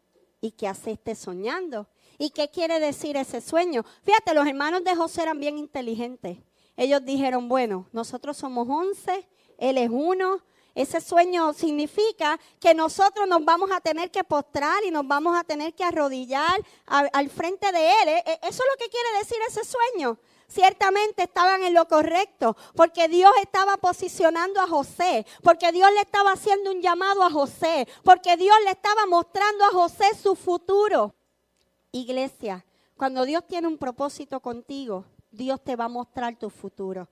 ¿y 0.41 0.53
qué 0.53 0.69
hace 0.69 0.93
este 0.93 1.15
soñando? 1.15 1.89
¿Y 2.19 2.31
qué 2.31 2.49
quiere 2.51 2.79
decir 2.79 3.17
ese 3.17 3.41
sueño? 3.41 3.85
Fíjate, 4.03 4.35
los 4.35 4.47
hermanos 4.47 4.85
de 4.85 4.95
José 4.95 5.23
eran 5.23 5.41
bien 5.41 5.59
inteligentes. 5.59 6.39
Ellos 6.77 7.05
dijeron, 7.05 7.49
bueno, 7.49 7.89
nosotros 7.93 8.37
somos 8.37 8.69
once 8.69 9.29
él 9.59 9.79
es 9.79 9.91
uno. 9.91 10.43
Ese 10.75 11.01
sueño 11.01 11.53
significa 11.53 12.39
que 12.59 12.75
nosotros 12.75 13.29
nos 13.29 13.45
vamos 13.45 13.71
a 13.71 13.81
tener 13.81 14.11
que 14.11 14.25
postrar 14.25 14.85
y 14.85 14.91
nos 14.91 15.07
vamos 15.07 15.39
a 15.39 15.45
tener 15.45 15.73
que 15.73 15.85
arrodillar 15.85 16.61
al 16.87 17.31
frente 17.31 17.71
de 17.71 17.91
Él. 18.03 18.09
E, 18.09 18.25
e, 18.27 18.33
eso 18.43 18.63
es 18.65 18.71
lo 18.71 18.77
que 18.79 18.91
quiere 18.91 19.19
decir 19.19 19.37
ese 19.49 19.63
sueño. 19.65 20.19
Ciertamente 20.49 21.23
estaban 21.23 21.63
en 21.63 21.75
lo 21.75 21.87
correcto, 21.87 22.57
porque 22.75 23.09
Dios 23.09 23.33
estaba 23.41 23.77
posicionando 23.77 24.61
a 24.61 24.67
José, 24.67 25.25
porque 25.43 25.73
Dios 25.73 25.91
le 25.93 26.01
estaba 26.01 26.33
haciendo 26.33 26.73
un 26.73 26.83
llamado 26.83 27.23
a 27.23 27.31
José, 27.31 27.89
porque 28.03 28.37
Dios 28.37 28.57
le 28.65 28.73
estaba 28.73 29.07
mostrando 29.07 29.65
a 29.65 29.71
José 29.71 30.07
su 30.21 30.35
futuro. 30.35 31.15
Iglesia, 31.93 32.67
cuando 32.97 33.25
Dios 33.25 33.47
tiene 33.47 33.69
un 33.69 33.79
propósito 33.79 34.41
contigo, 34.41 35.05
Dios 35.35 35.61
te 35.63 35.77
va 35.77 35.87
a 35.87 35.89
mostrar 35.89 36.37
tu 36.37 36.49
futuro. 36.49 37.09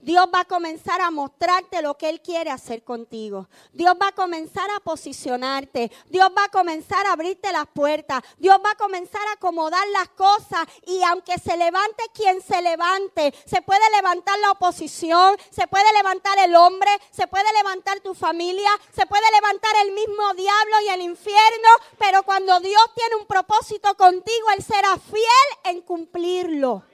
Dios 0.00 0.26
va 0.32 0.40
a 0.40 0.44
comenzar 0.44 1.00
a 1.00 1.10
mostrarte 1.10 1.82
lo 1.82 1.96
que 1.96 2.08
Él 2.08 2.20
quiere 2.20 2.50
hacer 2.50 2.82
contigo. 2.84 3.48
Dios 3.72 3.94
va 4.00 4.08
a 4.08 4.12
comenzar 4.12 4.68
a 4.70 4.80
posicionarte. 4.80 5.90
Dios 6.08 6.30
va 6.36 6.44
a 6.44 6.48
comenzar 6.48 7.06
a 7.06 7.12
abrirte 7.12 7.50
las 7.52 7.66
puertas. 7.66 8.22
Dios 8.38 8.58
va 8.64 8.72
a 8.72 8.76
comenzar 8.76 9.26
a 9.28 9.32
acomodar 9.32 9.86
las 9.88 10.08
cosas. 10.10 10.66
Y 10.86 11.02
aunque 11.02 11.38
se 11.38 11.56
levante 11.56 12.04
quien 12.12 12.40
se 12.42 12.60
levante, 12.62 13.34
se 13.46 13.62
puede 13.62 13.88
levantar 13.96 14.38
la 14.40 14.52
oposición, 14.52 15.36
se 15.50 15.66
puede 15.66 15.92
levantar 15.94 16.38
el 16.38 16.54
hombre, 16.54 16.90
se 17.10 17.26
puede 17.26 17.52
levantar 17.54 18.00
tu 18.00 18.14
familia, 18.14 18.70
se 18.94 19.06
puede 19.06 19.24
levantar 19.32 19.72
el 19.84 19.92
mismo 19.92 20.34
diablo 20.34 20.80
y 20.84 20.88
el 20.88 21.00
infierno. 21.02 21.68
Pero 21.98 22.22
cuando 22.22 22.60
Dios 22.60 22.84
tiene 22.94 23.16
un 23.16 23.26
propósito 23.26 23.94
contigo, 23.96 24.50
Él 24.56 24.62
será 24.62 24.98
fiel 24.98 25.48
en 25.64 25.80
cumplirlo. 25.82 26.84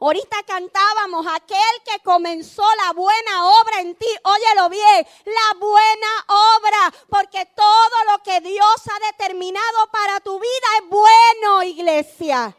Ahorita 0.00 0.36
cantábamos, 0.46 1.26
aquel 1.26 1.58
que 1.84 1.98
comenzó 2.04 2.62
la 2.86 2.92
buena 2.92 3.46
obra 3.46 3.80
en 3.80 3.96
ti, 3.96 4.06
óyelo 4.22 4.68
bien, 4.68 5.06
la 5.24 5.58
buena 5.58 6.06
obra, 6.28 6.94
porque 7.08 7.46
todo 7.46 8.04
lo 8.12 8.22
que 8.22 8.40
Dios 8.40 8.76
ha 8.86 9.06
determinado 9.06 9.90
para 9.90 10.20
tu 10.20 10.38
vida 10.38 10.66
es 10.80 10.88
bueno, 10.88 11.62
iglesia. 11.64 12.56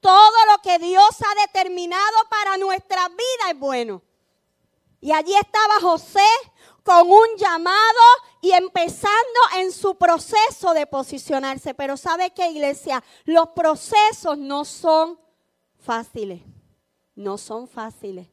Todo 0.00 0.46
lo 0.50 0.62
que 0.62 0.78
Dios 0.78 1.10
ha 1.20 1.40
determinado 1.42 2.28
para 2.30 2.56
nuestra 2.56 3.06
vida 3.08 3.50
es 3.50 3.58
bueno. 3.58 4.00
Y 5.02 5.12
allí 5.12 5.34
estaba 5.36 5.80
José 5.80 6.26
con 6.82 7.10
un 7.10 7.36
llamado 7.36 8.00
y 8.40 8.52
empezando 8.52 9.40
en 9.56 9.70
su 9.70 9.96
proceso 9.96 10.72
de 10.72 10.86
posicionarse. 10.86 11.74
Pero 11.74 11.98
¿sabe 11.98 12.30
qué, 12.30 12.48
iglesia? 12.48 13.04
Los 13.24 13.48
procesos 13.50 14.38
no 14.38 14.64
son 14.64 15.18
fáciles. 15.80 16.42
No 17.14 17.38
son 17.38 17.68
fáciles. 17.68 18.28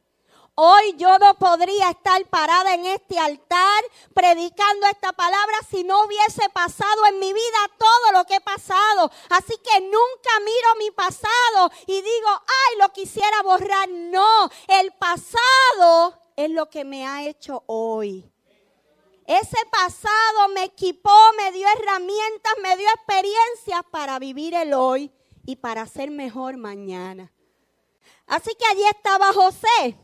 Hoy 0.60 0.96
yo 0.96 1.16
no 1.18 1.34
podría 1.34 1.90
estar 1.90 2.26
parada 2.26 2.74
en 2.74 2.84
este 2.86 3.16
altar 3.16 3.84
predicando 4.12 4.88
esta 4.88 5.12
palabra 5.12 5.54
si 5.70 5.84
no 5.84 6.04
hubiese 6.04 6.48
pasado 6.52 7.06
en 7.06 7.20
mi 7.20 7.32
vida 7.32 7.58
todo 7.78 8.12
lo 8.12 8.24
que 8.24 8.34
he 8.34 8.40
pasado. 8.40 9.08
Así 9.30 9.54
que 9.58 9.80
nunca 9.82 10.40
miro 10.44 10.68
mi 10.80 10.90
pasado 10.90 11.70
y 11.86 11.92
digo, 11.92 12.28
ay, 12.28 12.78
lo 12.80 12.88
quisiera 12.92 13.40
borrar. 13.44 13.88
No, 13.88 14.50
el 14.66 14.92
pasado 14.94 16.20
es 16.34 16.50
lo 16.50 16.68
que 16.68 16.84
me 16.84 17.06
ha 17.06 17.22
hecho 17.22 17.62
hoy. 17.66 18.28
Ese 19.28 19.58
pasado 19.70 20.48
me 20.54 20.64
equipó, 20.64 21.16
me 21.36 21.52
dio 21.52 21.68
herramientas, 21.68 22.54
me 22.62 22.76
dio 22.76 22.88
experiencias 22.96 23.82
para 23.92 24.18
vivir 24.18 24.54
el 24.54 24.72
hoy 24.72 25.12
y 25.46 25.54
para 25.54 25.86
ser 25.86 26.10
mejor 26.10 26.56
mañana. 26.56 27.32
Así 28.28 28.50
que 28.58 28.66
allí 28.66 28.84
estaba 28.84 29.32
José 29.32 29.96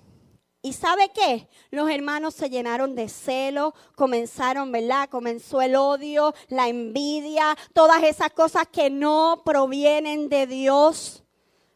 ¿Y 0.64 0.72
sabe 0.72 1.10
qué? 1.14 1.46
Los 1.70 1.90
hermanos 1.90 2.32
se 2.32 2.48
llenaron 2.48 2.94
de 2.94 3.10
celo, 3.10 3.74
comenzaron, 3.96 4.72
¿verdad? 4.72 5.10
Comenzó 5.10 5.60
el 5.60 5.76
odio, 5.76 6.32
la 6.48 6.68
envidia, 6.68 7.54
todas 7.74 8.02
esas 8.02 8.30
cosas 8.30 8.66
que 8.72 8.88
no 8.88 9.42
provienen 9.44 10.30
de 10.30 10.46
Dios. 10.46 11.23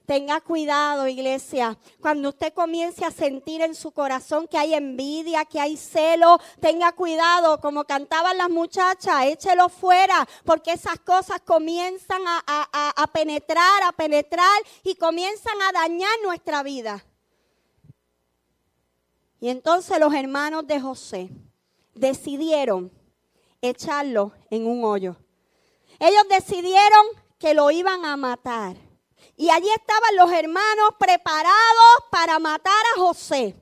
Tenga 0.08 0.40
cuidado, 0.40 1.06
iglesia. 1.06 1.76
Cuando 2.00 2.30
usted 2.30 2.54
comience 2.54 3.04
a 3.04 3.10
sentir 3.10 3.60
en 3.60 3.74
su 3.74 3.90
corazón 3.90 4.48
que 4.48 4.56
hay 4.56 4.72
envidia, 4.72 5.44
que 5.44 5.60
hay 5.60 5.76
celo, 5.76 6.38
tenga 6.62 6.92
cuidado, 6.92 7.60
como 7.60 7.84
cantaban 7.84 8.38
las 8.38 8.48
muchachas, 8.48 9.26
échelo 9.26 9.68
fuera, 9.68 10.26
porque 10.46 10.72
esas 10.72 10.98
cosas 11.00 11.42
comienzan 11.42 12.22
a, 12.26 13.10
penetrar, 13.12 13.82
a 13.82 13.92
penetrar 13.92 14.62
y 14.82 14.94
comienzan 14.94 15.60
a 15.60 15.72
dañar 15.72 16.10
nuestra 16.22 16.62
vida. 16.62 17.04
Y 19.40 19.50
entonces 19.50 20.00
los 20.00 20.14
hermanos 20.14 20.66
de 20.66 20.80
José 20.80 21.28
decidieron 21.92 22.90
echarlo 23.60 24.32
en 24.48 24.66
un 24.68 24.84
hoyo. 24.84 25.16
Ellos 26.00 26.24
decidieron 26.30 27.04
que 27.38 27.52
lo 27.52 27.70
iban 27.70 28.06
a 28.06 28.16
matar. 28.16 28.88
Y 29.38 29.50
allí 29.50 29.68
estaban 29.71 30.16
los 30.16 30.33
hermanos 30.33 30.90
preparados 30.99 32.04
para 32.11 32.40
matar 32.40 32.83
a 32.97 33.00
José 33.00 33.54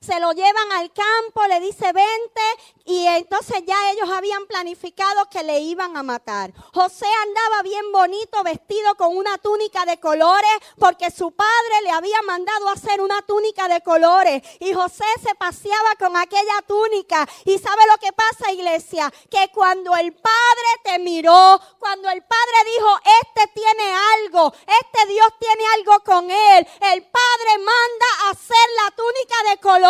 se 0.00 0.18
lo 0.18 0.32
llevan 0.32 0.72
al 0.72 0.90
campo, 0.94 1.46
le 1.46 1.60
dice 1.60 1.92
vente 1.92 2.40
y 2.86 3.06
entonces 3.06 3.62
ya 3.66 3.90
ellos 3.90 4.08
habían 4.08 4.46
planificado 4.46 5.28
que 5.28 5.42
le 5.42 5.60
iban 5.60 5.94
a 5.94 6.02
matar. 6.02 6.52
José 6.72 7.04
andaba 7.26 7.62
bien 7.62 7.92
bonito, 7.92 8.42
vestido 8.42 8.94
con 8.94 9.14
una 9.14 9.36
túnica 9.36 9.84
de 9.84 10.00
colores, 10.00 10.50
porque 10.78 11.10
su 11.10 11.32
padre 11.32 11.82
le 11.82 11.90
había 11.90 12.22
mandado 12.22 12.70
hacer 12.70 13.02
una 13.02 13.20
túnica 13.22 13.68
de 13.68 13.82
colores 13.82 14.42
y 14.58 14.72
José 14.72 15.04
se 15.22 15.34
paseaba 15.34 15.94
con 15.98 16.16
aquella 16.16 16.62
túnica. 16.66 17.28
Y 17.44 17.58
sabe 17.58 17.82
lo 17.86 17.98
que 17.98 18.14
pasa, 18.14 18.52
iglesia, 18.52 19.12
que 19.30 19.50
cuando 19.52 19.94
el 19.96 20.14
padre 20.14 20.70
te 20.82 20.98
miró, 20.98 21.60
cuando 21.78 22.08
el 22.08 22.22
padre 22.22 22.70
dijo, 22.74 22.98
este 23.22 23.52
tiene 23.52 23.94
algo, 24.16 24.50
este 24.66 25.12
Dios 25.12 25.28
tiene 25.38 25.64
algo 25.76 26.00
con 26.04 26.30
él, 26.30 26.66
el 26.80 27.02
padre 27.02 27.58
manda 27.58 28.06
a 28.24 28.30
hacer 28.30 28.66
la 28.82 28.90
túnica 28.92 29.50
de 29.50 29.58
colores 29.58 29.89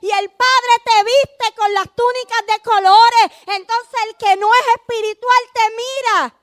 y 0.00 0.10
el 0.10 0.30
Padre 0.30 0.74
te 0.84 1.04
viste 1.04 1.56
con 1.56 1.72
las 1.74 1.86
túnicas 1.94 2.46
de 2.46 2.62
colores, 2.62 3.38
entonces 3.46 4.00
el 4.08 4.16
que 4.16 4.36
no 4.36 4.48
es 4.52 4.66
espiritual 4.76 5.42
te 5.52 5.70
mira 5.70 6.34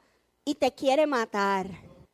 y 0.45 0.55
te 0.55 0.73
quiere 0.73 1.07
matar. 1.07 1.67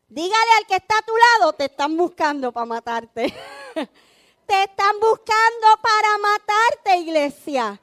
Dígale 0.08 0.52
al 0.58 0.66
que 0.66 0.76
está 0.76 0.98
a 0.98 1.02
tu 1.04 1.14
lado, 1.16 1.54
te 1.54 1.66
están 1.66 1.96
buscando 1.96 2.52
para 2.52 2.66
matarte. 2.66 3.34
te 4.46 4.64
están 4.64 5.00
buscando 5.00 5.68
para 5.82 6.18
matarte, 6.18 6.98
iglesia. 6.98 7.80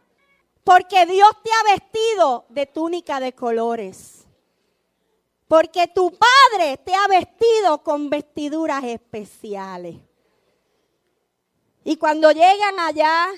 Porque 0.65 1.07
Dios 1.07 1.31
te 1.45 1.51
ha 1.53 1.75
vestido 1.75 2.47
de 2.49 2.67
túnica 2.67 3.21
de 3.21 3.33
colores. 3.33 4.27
Porque 5.47 5.87
tu 5.87 6.11
Padre 6.11 6.79
te 6.79 6.93
ha 6.93 7.07
vestido 7.07 7.85
con 7.85 8.11
vestiduras 8.11 8.83
especiales. 8.83 10.06
Y 11.87 11.99
cuando 11.99 12.33
llegan 12.33 12.81
allá, 12.81 13.29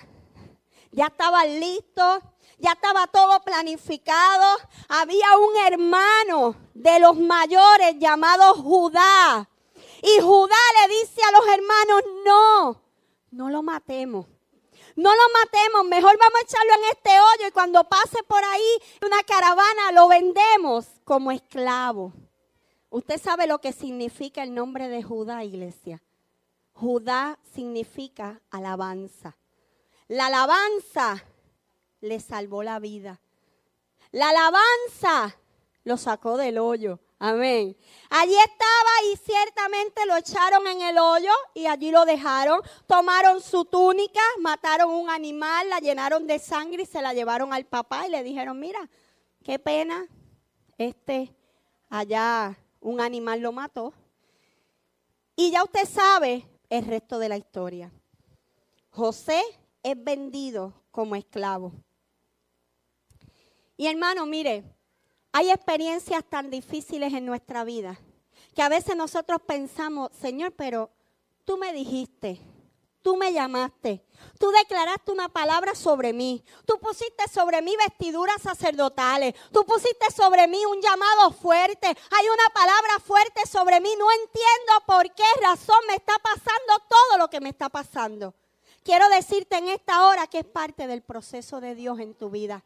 ya 0.90 1.08
estaban 1.08 1.60
listos, 1.60 2.22
ya 2.56 2.72
estaba 2.72 3.06
todo 3.06 3.40
planificado. 3.44 4.56
Había 4.88 5.36
un 5.36 5.56
hermano 5.66 6.56
de 6.72 6.98
los 6.98 7.18
mayores 7.18 7.98
llamado 7.98 8.54
Judá. 8.54 9.50
Y 10.02 10.22
Judá 10.22 10.56
le 10.80 10.94
dice 10.94 11.20
a 11.28 11.32
los 11.32 11.46
hermanos, 11.46 12.02
no, 12.24 12.82
no 13.32 13.50
lo 13.50 13.62
matemos. 13.62 14.24
No 14.96 15.10
lo 15.14 15.22
matemos, 15.44 15.84
mejor 15.84 16.16
vamos 16.18 16.40
a 16.40 16.44
echarlo 16.44 16.72
en 16.72 16.96
este 16.96 17.10
hoyo 17.20 17.48
y 17.48 17.52
cuando 17.52 17.84
pase 17.84 18.22
por 18.26 18.42
ahí 18.42 18.82
una 19.04 19.22
caravana 19.24 19.92
lo 19.92 20.08
vendemos 20.08 20.86
como 21.04 21.32
esclavo. 21.32 22.14
Usted 22.88 23.20
sabe 23.20 23.46
lo 23.46 23.60
que 23.60 23.74
significa 23.74 24.42
el 24.42 24.54
nombre 24.54 24.88
de 24.88 25.02
Judá, 25.02 25.44
iglesia. 25.44 26.02
Judá 26.80 27.36
significa 27.42 28.40
alabanza. 28.50 29.36
La 30.06 30.26
alabanza 30.26 31.24
le 32.00 32.20
salvó 32.20 32.62
la 32.62 32.78
vida. 32.78 33.20
La 34.12 34.28
alabanza 34.28 35.36
lo 35.82 35.96
sacó 35.96 36.36
del 36.36 36.56
hoyo. 36.58 37.00
Amén. 37.18 37.76
Allí 38.10 38.36
estaba 38.36 39.12
y 39.12 39.16
ciertamente 39.16 40.06
lo 40.06 40.16
echaron 40.16 40.68
en 40.68 40.82
el 40.82 40.98
hoyo 40.98 41.32
y 41.52 41.66
allí 41.66 41.90
lo 41.90 42.04
dejaron. 42.04 42.60
Tomaron 42.86 43.40
su 43.40 43.64
túnica, 43.64 44.22
mataron 44.38 44.90
un 44.90 45.10
animal, 45.10 45.68
la 45.68 45.80
llenaron 45.80 46.28
de 46.28 46.38
sangre 46.38 46.84
y 46.84 46.86
se 46.86 47.02
la 47.02 47.12
llevaron 47.12 47.52
al 47.52 47.66
papá 47.66 48.06
y 48.06 48.10
le 48.12 48.22
dijeron, 48.22 48.60
mira, 48.60 48.88
qué 49.42 49.58
pena, 49.58 50.06
este 50.76 51.34
allá 51.90 52.56
un 52.80 53.00
animal 53.00 53.40
lo 53.40 53.50
mató. 53.50 53.92
Y 55.34 55.50
ya 55.50 55.64
usted 55.64 55.84
sabe 55.84 56.46
el 56.70 56.84
resto 56.84 57.18
de 57.18 57.28
la 57.28 57.36
historia. 57.36 57.92
José 58.90 59.40
es 59.82 60.02
vendido 60.02 60.74
como 60.90 61.16
esclavo. 61.16 61.72
Y 63.76 63.86
hermano, 63.86 64.26
mire, 64.26 64.64
hay 65.32 65.50
experiencias 65.50 66.24
tan 66.24 66.50
difíciles 66.50 67.12
en 67.12 67.24
nuestra 67.24 67.64
vida 67.64 67.98
que 68.54 68.62
a 68.62 68.68
veces 68.68 68.96
nosotros 68.96 69.40
pensamos, 69.46 70.10
Señor, 70.20 70.52
pero 70.52 70.90
tú 71.44 71.56
me 71.58 71.72
dijiste, 71.72 72.40
tú 73.02 73.16
me 73.16 73.32
llamaste, 73.32 74.04
tú 74.38 74.50
declaraste 74.50 75.12
una 75.12 75.28
palabra 75.28 75.74
sobre 75.74 76.12
mí, 76.12 76.44
tú 76.66 76.78
pusiste 76.78 77.28
sobre 77.32 77.62
mí 77.62 77.74
vestiduras 77.76 78.42
sacerdotales, 78.42 79.34
tú 79.52 79.64
pusiste 79.64 80.10
sobre 80.10 80.46
mí 80.46 80.64
un 80.66 80.80
llamado 80.80 81.30
fuerte, 81.32 81.86
hay 81.86 82.28
una 82.28 82.50
palabra 82.54 82.98
fuerte 83.04 83.46
sobre 83.46 83.80
mí, 83.80 83.90
no 83.98 84.10
entiendo 84.10 84.72
por 84.86 85.14
qué 85.14 85.24
razón 85.42 85.78
me 85.86 85.94
está 85.94 86.14
pasando 86.18 86.86
todo 86.88 87.18
lo 87.18 87.28
que 87.30 87.40
me 87.40 87.50
está 87.50 87.68
pasando. 87.68 88.34
Quiero 88.82 89.08
decirte 89.10 89.58
en 89.58 89.68
esta 89.68 90.06
hora 90.06 90.26
que 90.26 90.38
es 90.38 90.46
parte 90.46 90.86
del 90.86 91.02
proceso 91.02 91.60
de 91.60 91.74
Dios 91.74 92.00
en 92.00 92.14
tu 92.14 92.30
vida. 92.30 92.64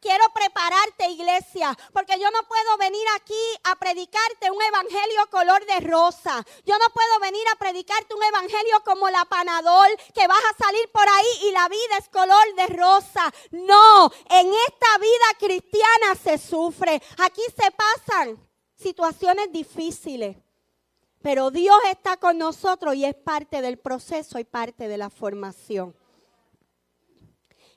Quiero 0.00 0.24
prepararte, 0.32 1.08
iglesia, 1.10 1.76
porque 1.92 2.18
yo 2.18 2.30
no 2.30 2.46
puedo 2.48 2.76
venir 2.78 3.06
aquí 3.16 3.60
a 3.64 3.76
predicarte 3.76 4.50
un 4.50 4.62
evangelio 4.62 5.28
color 5.30 5.64
de 5.66 5.80
rosa. 5.80 6.44
Yo 6.64 6.78
no 6.78 6.86
puedo 6.92 7.20
venir 7.20 7.46
a 7.52 7.56
predicarte 7.56 8.14
un 8.14 8.22
evangelio 8.22 8.82
como 8.84 9.08
la 9.10 9.24
panadol, 9.24 9.88
que 10.14 10.26
vas 10.26 10.42
a 10.50 10.64
salir 10.64 10.90
por 10.92 11.08
ahí 11.08 11.48
y 11.48 11.52
la 11.52 11.68
vida 11.68 11.98
es 11.98 12.08
color 12.08 12.54
de 12.56 12.66
rosa. 12.68 13.32
No, 13.50 14.10
en 14.30 14.48
esta 14.48 14.98
vida 14.98 15.38
cristiana 15.38 16.14
se 16.22 16.38
sufre. 16.38 17.02
Aquí 17.18 17.42
se 17.56 17.70
pasan 17.70 18.38
situaciones 18.74 19.52
difíciles. 19.52 20.36
Pero 21.22 21.50
Dios 21.50 21.76
está 21.90 22.16
con 22.16 22.38
nosotros 22.38 22.94
y 22.94 23.04
es 23.04 23.14
parte 23.14 23.60
del 23.60 23.78
proceso 23.78 24.38
y 24.38 24.44
parte 24.44 24.88
de 24.88 24.96
la 24.96 25.10
formación. 25.10 25.94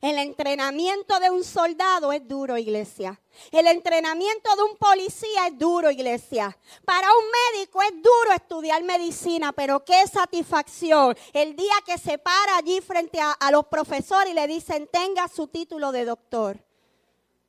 El 0.04 0.18
entrenamiento 0.18 1.18
de 1.22 1.30
un 1.30 1.46
soldado 1.46 2.12
es 2.12 2.28
duro, 2.28 2.58
iglesia. 2.58 3.18
El 3.54 3.68
entrenamiento 3.68 4.54
de 4.54 4.64
un 4.64 4.76
policía 4.76 5.48
es 5.48 5.58
duro, 5.58 5.90
iglesia. 5.90 6.58
Para 6.84 7.08
un 7.08 7.24
médico 7.56 7.82
es 7.82 7.94
duro 8.04 8.34
estudiar 8.36 8.84
medicina, 8.84 9.54
pero 9.54 9.86
qué 9.86 10.06
satisfacción 10.06 11.16
el 11.32 11.56
día 11.56 11.72
que 11.86 11.98
se 11.98 12.18
para 12.18 12.58
allí 12.58 12.82
frente 12.82 13.18
a, 13.22 13.50
los 13.50 13.68
profesores 13.68 14.34
y 14.34 14.36
le 14.36 14.46
dicen, 14.46 14.90
tenga 14.92 15.30
su 15.30 15.48
título 15.48 15.94
de 15.94 16.04
doctor. 16.04 16.62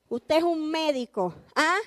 Usted 0.09 0.37
es 0.37 0.45
un 0.45 0.71
médico, 0.71 1.35
¿ah? 1.57 1.79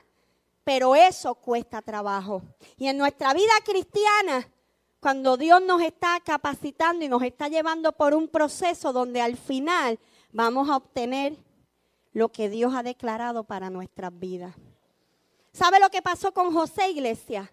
Pero 0.65 0.97
eso 0.97 1.35
cuesta 1.35 1.81
trabajo. 1.81 2.41
Y 2.75 2.89
en 2.89 2.97
nuestra 2.97 3.33
vida 3.33 3.53
cristiana 3.63 4.51
cuando 4.99 5.37
Dios 5.37 5.61
nos 5.61 5.81
está 5.81 6.19
capacitando 6.19 7.05
y 7.05 7.07
nos 7.07 7.23
está 7.23 7.47
llevando 7.47 7.93
por 7.93 8.13
un 8.13 8.27
proceso 8.27 8.91
donde 8.91 9.21
al 9.21 9.37
final 9.37 9.97
vamos 10.31 10.69
a 10.69 10.75
obtener 10.77 11.37
lo 12.13 12.29
que 12.29 12.49
Dios 12.49 12.73
ha 12.75 12.83
declarado 12.83 13.43
para 13.43 13.69
nuestras 13.69 14.17
vidas. 14.17 14.55
¿Sabe 15.53 15.79
lo 15.79 15.89
que 15.89 16.01
pasó 16.01 16.33
con 16.33 16.53
José, 16.53 16.89
iglesia? 16.89 17.51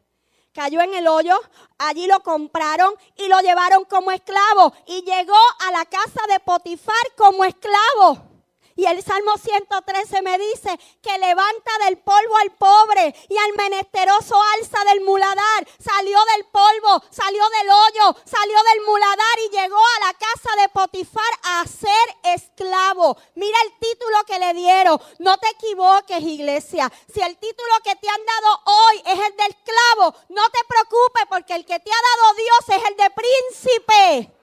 Cayó 0.52 0.80
en 0.82 0.94
el 0.94 1.08
hoyo, 1.08 1.34
allí 1.78 2.06
lo 2.06 2.20
compraron 2.20 2.94
y 3.16 3.28
lo 3.28 3.40
llevaron 3.40 3.84
como 3.84 4.12
esclavo 4.12 4.72
y 4.87 5.02
llegó 5.02 5.37
a 5.66 5.72
la 5.72 5.84
casa 5.84 6.20
de 6.28 6.38
Potifar 6.40 6.94
como 7.16 7.44
esclavo. 7.44 8.33
Y 8.76 8.87
el 8.87 9.02
Salmo 9.04 9.37
113 9.38 10.22
me 10.22 10.37
dice 10.37 10.78
que 11.00 11.18
levanta 11.18 11.78
del 11.84 11.98
polvo 11.98 12.37
al 12.38 12.50
pobre 12.52 13.14
y 13.28 13.37
al 13.37 13.52
menesteroso 13.56 14.34
alza 14.58 14.84
del 14.90 15.00
muladar. 15.02 15.66
Salió 15.78 16.18
del 16.34 16.46
polvo, 16.46 17.02
salió 17.10 17.42
del 17.50 17.70
hoyo, 17.70 18.16
salió 18.24 18.58
del 18.72 18.84
muladar 18.84 19.38
y 19.46 19.56
llegó 19.56 19.78
a 19.78 20.06
la 20.06 20.14
casa 20.14 20.60
de 20.60 20.68
Potifar 20.70 21.32
a 21.44 21.64
ser 21.66 22.34
esclavo. 22.34 23.16
Mira 23.37 23.56
el 23.64 23.78
título 23.78 24.24
que 24.26 24.40
le 24.40 24.54
dieron. 24.54 25.00
No 25.20 25.38
te 25.38 25.50
equivoques, 25.50 26.20
iglesia. 26.20 26.90
Si 27.12 27.20
el 27.20 27.37
título 27.38 27.74
que 27.84 27.94
te 27.94 28.08
han 28.08 28.26
dado 28.26 28.60
hoy 28.64 29.02
es 29.06 29.18
el 29.20 29.37
de 29.37 29.44
esclavo, 29.44 30.16
no 30.30 30.42
te 30.50 30.64
preocupes 30.66 31.24
porque 31.28 31.54
el 31.54 31.64
que 31.64 31.78
te 31.78 31.90
ha 31.92 32.02
dado 32.16 32.34
Dios 32.34 32.80
es 32.80 32.90
el 32.90 32.96
de 32.96 33.10
príncipe. 33.10 34.37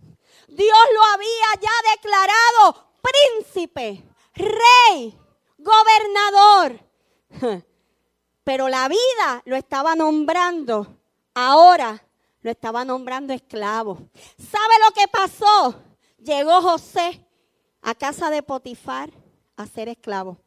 Dios 0.48 0.80
lo 0.94 1.04
había 1.04 1.48
ya 1.60 1.92
declarado 1.96 2.92
príncipe 3.02 4.11
rey, 4.34 5.18
gobernador. 5.58 6.80
Pero 8.44 8.70
la 8.70 8.88
vida 8.88 9.42
lo 9.46 9.56
estaba 9.56 9.96
nombrando, 9.96 10.88
ahora 11.34 12.04
lo 12.42 12.50
estaba 12.50 12.84
nombrando 12.84 13.34
esclavo. 13.34 14.10
¿Sabe 14.38 14.74
lo 14.86 14.92
que 14.94 15.08
pasó? 15.08 15.76
Llegó 16.18 16.62
José 16.62 17.26
a 17.82 17.96
casa 17.96 18.30
de 18.30 18.44
Potifar 18.44 19.12
a 19.56 19.68
ser 19.68 19.90
esclavo. 19.90 20.38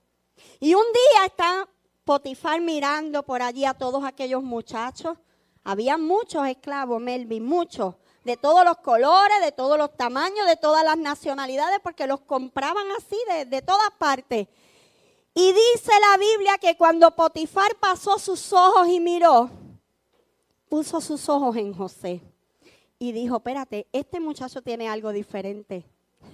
Y 0.60 0.74
un 0.74 0.84
día 0.92 1.26
está 1.26 1.68
Potifar 2.04 2.60
mirando 2.60 3.22
por 3.22 3.42
allí 3.42 3.64
a 3.64 3.74
todos 3.74 4.04
aquellos 4.04 4.42
muchachos. 4.42 5.16
Había 5.62 5.96
muchos 5.96 6.46
esclavos, 6.46 7.00
Melvin, 7.00 7.44
muchos 7.44 7.94
de 8.24 8.36
todos 8.36 8.64
los 8.64 8.78
colores, 8.78 9.40
de 9.42 9.52
todos 9.52 9.78
los 9.78 9.96
tamaños, 9.96 10.46
de 10.46 10.56
todas 10.56 10.84
las 10.84 10.98
nacionalidades, 10.98 11.78
porque 11.82 12.06
los 12.06 12.20
compraban 12.20 12.86
así 12.98 13.18
de, 13.28 13.44
de 13.44 13.62
todas 13.62 13.90
partes. 13.98 14.48
Y 15.34 15.52
dice 15.52 15.92
la 16.00 16.16
Biblia 16.16 16.58
que 16.58 16.76
cuando 16.76 17.10
Potifar 17.14 17.76
pasó 17.76 18.18
sus 18.18 18.52
ojos 18.52 18.88
y 18.88 19.00
miró, 19.00 19.50
puso 20.68 21.00
sus 21.00 21.28
ojos 21.28 21.56
en 21.56 21.74
José 21.74 22.22
y 22.98 23.12
dijo, 23.12 23.36
espérate, 23.36 23.86
este 23.92 24.20
muchacho 24.20 24.62
tiene 24.62 24.88
algo 24.88 25.12
diferente. 25.12 25.84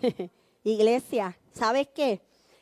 Iglesia, 0.64 1.38
¿sabes 1.53 1.88
qué? 1.94 2.20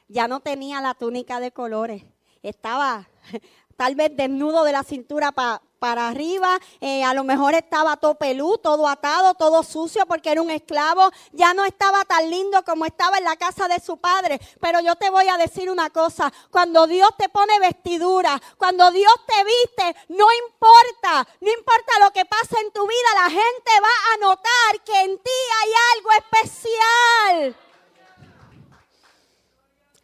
Ya 0.08 0.28
no 0.28 0.40
tenía 0.40 0.80
la 0.80 0.94
túnica 0.94 1.40
de 1.40 1.52
colores, 1.52 2.04
estaba 2.42 3.08
tal 3.76 3.94
vez 3.96 4.16
desnudo 4.16 4.64
de 4.64 4.72
la 4.72 4.82
cintura 4.82 5.32
para 5.32 5.60
para 5.78 6.08
arriba, 6.08 6.58
eh, 6.80 7.04
a 7.04 7.14
lo 7.14 7.24
mejor 7.24 7.54
estaba 7.54 7.96
todo 7.96 8.16
pelú, 8.16 8.58
todo 8.58 8.88
atado, 8.88 9.34
todo 9.34 9.62
sucio 9.62 10.06
porque 10.06 10.30
era 10.30 10.42
un 10.42 10.50
esclavo, 10.50 11.10
ya 11.32 11.54
no 11.54 11.64
estaba 11.64 12.04
tan 12.04 12.28
lindo 12.30 12.64
como 12.64 12.84
estaba 12.84 13.18
en 13.18 13.24
la 13.24 13.36
casa 13.36 13.68
de 13.68 13.80
su 13.80 13.96
padre. 13.96 14.40
Pero 14.60 14.80
yo 14.80 14.96
te 14.96 15.10
voy 15.10 15.28
a 15.28 15.36
decir 15.36 15.70
una 15.70 15.90
cosa, 15.90 16.32
cuando 16.50 16.86
Dios 16.86 17.10
te 17.16 17.28
pone 17.28 17.58
vestidura, 17.60 18.40
cuando 18.56 18.90
Dios 18.90 19.14
te 19.26 19.44
viste, 19.44 20.00
no 20.08 20.26
importa, 20.46 21.28
no 21.40 21.50
importa 21.50 21.98
lo 22.00 22.10
que 22.12 22.24
pase 22.24 22.58
en 22.60 22.72
tu 22.72 22.86
vida, 22.86 23.08
la 23.14 23.30
gente 23.30 23.70
va 23.82 24.14
a 24.14 24.16
notar 24.18 24.84
que 24.84 25.00
en 25.02 25.18
ti 25.18 25.30
hay 25.62 25.72
algo 25.96 26.10
especial. 26.12 26.47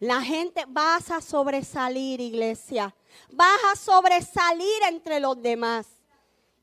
La 0.04 0.20
gente 0.20 0.66
vas 0.68 1.10
a 1.10 1.22
sobresalir, 1.22 2.20
iglesia 2.20 2.94
vas 3.30 3.58
a 3.72 3.74
sobresalir 3.74 4.82
entre 4.86 5.18
los 5.18 5.40
demás. 5.40 5.86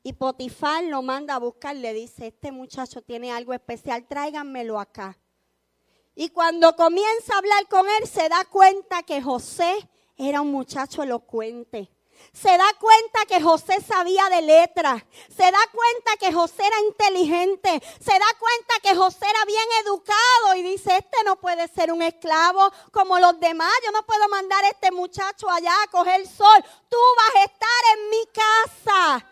Y 0.04 0.12
Potifar 0.12 0.84
lo 0.84 1.02
manda 1.02 1.34
a 1.34 1.38
buscar, 1.38 1.74
le 1.74 1.92
dice, 1.92 2.28
este 2.28 2.52
muchacho 2.52 3.02
tiene 3.02 3.32
algo 3.32 3.52
especial, 3.52 4.06
tráiganmelo 4.06 4.78
acá. 4.78 5.18
Y 6.14 6.28
cuando 6.28 6.76
comienza 6.76 7.34
a 7.34 7.38
hablar 7.38 7.66
con 7.68 7.84
él, 7.88 8.06
se 8.06 8.28
da 8.28 8.44
cuenta 8.44 9.02
que 9.02 9.20
José 9.20 9.88
era 10.16 10.40
un 10.40 10.52
muchacho 10.52 11.02
elocuente 11.02 11.90
se 12.32 12.56
da 12.56 12.66
cuenta 12.78 13.20
que 13.26 13.40
José 13.40 13.80
sabía 13.80 14.28
de 14.30 14.42
letras, 14.42 15.02
se 15.28 15.42
da 15.42 15.58
cuenta 15.72 16.16
que 16.18 16.32
José 16.32 16.62
era 16.66 16.80
inteligente, 16.80 17.82
se 18.00 18.12
da 18.12 18.26
cuenta 18.38 18.74
que 18.82 18.94
José 18.94 19.26
era 19.28 19.44
bien 19.44 19.66
educado 19.84 20.54
y 20.56 20.62
dice, 20.62 20.96
este 20.96 21.24
no 21.24 21.36
puede 21.36 21.68
ser 21.68 21.92
un 21.92 22.02
esclavo 22.02 22.70
como 22.90 23.18
los 23.18 23.38
demás, 23.40 23.72
yo 23.84 23.92
no 23.92 24.04
puedo 24.04 24.28
mandar 24.28 24.64
a 24.64 24.68
este 24.68 24.90
muchacho 24.90 25.48
allá 25.50 25.72
a 25.84 25.90
coger 25.90 26.26
sol, 26.26 26.64
tú 26.88 26.96
vas 27.16 27.42
a 27.42 27.44
estar 27.44 27.68
en 27.96 28.10
mi 28.10 28.26
casa. 28.32 29.26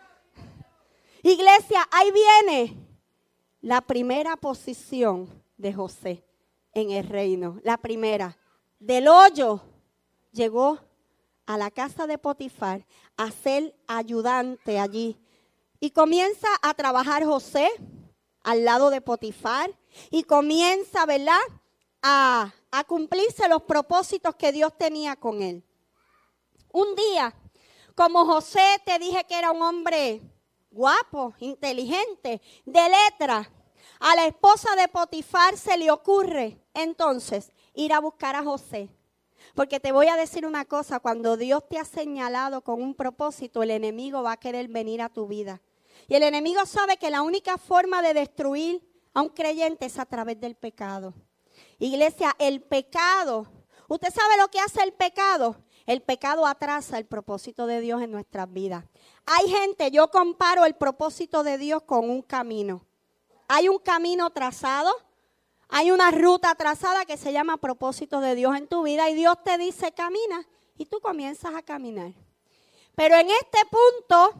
Iglesia, 1.23 1.87
ahí 1.91 2.11
viene 2.11 2.75
la 3.61 3.81
primera 3.81 4.35
posición 4.37 5.43
de 5.57 5.73
José 5.73 6.25
en 6.73 6.91
el 6.91 7.07
reino, 7.07 7.59
la 7.63 7.77
primera. 7.77 8.37
Del 8.79 9.07
hoyo 9.07 9.61
llegó 10.31 10.79
a 11.45 11.57
la 11.57 11.71
casa 11.71 12.07
de 12.07 12.17
Potifar 12.17 12.85
a 13.17 13.31
ser 13.31 13.75
ayudante 13.87 14.79
allí. 14.79 15.17
Y 15.79 15.91
comienza 15.91 16.47
a 16.61 16.73
trabajar 16.73 17.23
José 17.25 17.69
al 18.43 18.65
lado 18.65 18.89
de 18.89 19.01
Potifar 19.01 19.71
y 20.09 20.23
comienza, 20.23 21.05
¿verdad? 21.05 21.39
A, 22.01 22.53
cumplirse 22.87 23.47
los 23.47 23.63
propósitos 23.63 24.35
que 24.35 24.51
Dios 24.51 24.75
tenía 24.77 25.15
con 25.15 25.41
él. 25.41 25.63
Un 26.71 26.95
día, 26.95 27.33
como 27.95 28.25
José 28.25 28.81
te 28.85 28.97
dije 28.97 29.23
que 29.25 29.37
era 29.37 29.51
un 29.51 29.61
hombre 29.61 30.21
guapo, 30.71 31.33
inteligente, 31.39 32.41
de 32.65 32.89
letra, 32.89 33.49
a 33.99 34.15
la 34.15 34.25
esposa 34.25 34.75
de 34.75 34.87
Potifar 34.87 35.57
se 35.57 35.77
le 35.77 35.91
ocurre 35.91 36.57
entonces 36.73 37.51
ir 37.73 37.93
a 37.93 37.99
buscar 37.99 38.35
a 38.35 38.43
José 38.43 38.89
porque 39.55 39.79
te 39.79 39.91
voy 39.91 40.07
a 40.07 40.15
decir 40.15 40.45
una 40.45 40.65
cosa, 40.65 40.99
cuando 40.99 41.37
Dios 41.37 41.67
te 41.67 41.77
ha 41.77 41.85
señalado 41.85 42.61
con 42.61 42.81
un 42.81 42.95
propósito, 42.95 43.63
el 43.63 43.71
enemigo 43.71 44.23
va 44.23 44.33
a 44.33 44.39
querer 44.39 44.67
venir 44.67 45.01
a 45.01 45.09
tu 45.09 45.27
vida. 45.27 45.61
Y 46.07 46.15
el 46.15 46.23
enemigo 46.23 46.65
sabe 46.65 46.97
que 46.97 47.09
la 47.09 47.21
única 47.21 47.57
forma 47.57 48.01
de 48.01 48.13
destruir 48.13 48.81
a 49.13 49.21
un 49.21 49.29
creyente 49.29 49.85
es 49.85 49.99
a 49.99 50.05
través 50.05 50.39
del 50.39 50.55
pecado. 50.55 51.13
Iglesia, 51.79 52.35
el 52.39 52.61
pecado, 52.61 53.47
¿usted 53.87 54.13
sabe 54.13 54.37
lo 54.37 54.47
que 54.49 54.59
hace 54.59 54.83
el 54.83 54.93
pecado? 54.93 55.57
El 55.85 56.01
pecado 56.01 56.45
atrasa 56.45 56.97
el 56.97 57.05
propósito 57.05 57.65
de 57.65 57.81
Dios 57.81 58.01
en 58.01 58.11
nuestras 58.11 58.51
vidas. 58.51 58.85
Hay 59.25 59.49
gente, 59.49 59.91
yo 59.91 60.09
comparo 60.09 60.65
el 60.65 60.75
propósito 60.75 61.43
de 61.43 61.57
Dios 61.57 61.83
con 61.83 62.09
un 62.09 62.21
camino. 62.21 62.85
Hay 63.47 63.67
un 63.67 63.79
camino 63.79 64.29
trazado, 64.29 64.91
hay 65.73 65.89
una 65.89 66.11
ruta 66.11 66.53
trazada 66.55 67.05
que 67.05 67.15
se 67.15 67.31
llama 67.31 67.55
propósito 67.55 68.19
de 68.19 68.35
Dios 68.35 68.57
en 68.57 68.67
tu 68.67 68.83
vida 68.83 69.09
y 69.09 69.15
Dios 69.15 69.37
te 69.41 69.57
dice 69.57 69.93
camina 69.93 70.45
y 70.77 70.85
tú 70.85 70.99
comienzas 70.99 71.55
a 71.55 71.61
caminar. 71.61 72.11
Pero 72.93 73.15
en 73.15 73.29
este 73.29 73.59
punto 73.71 74.33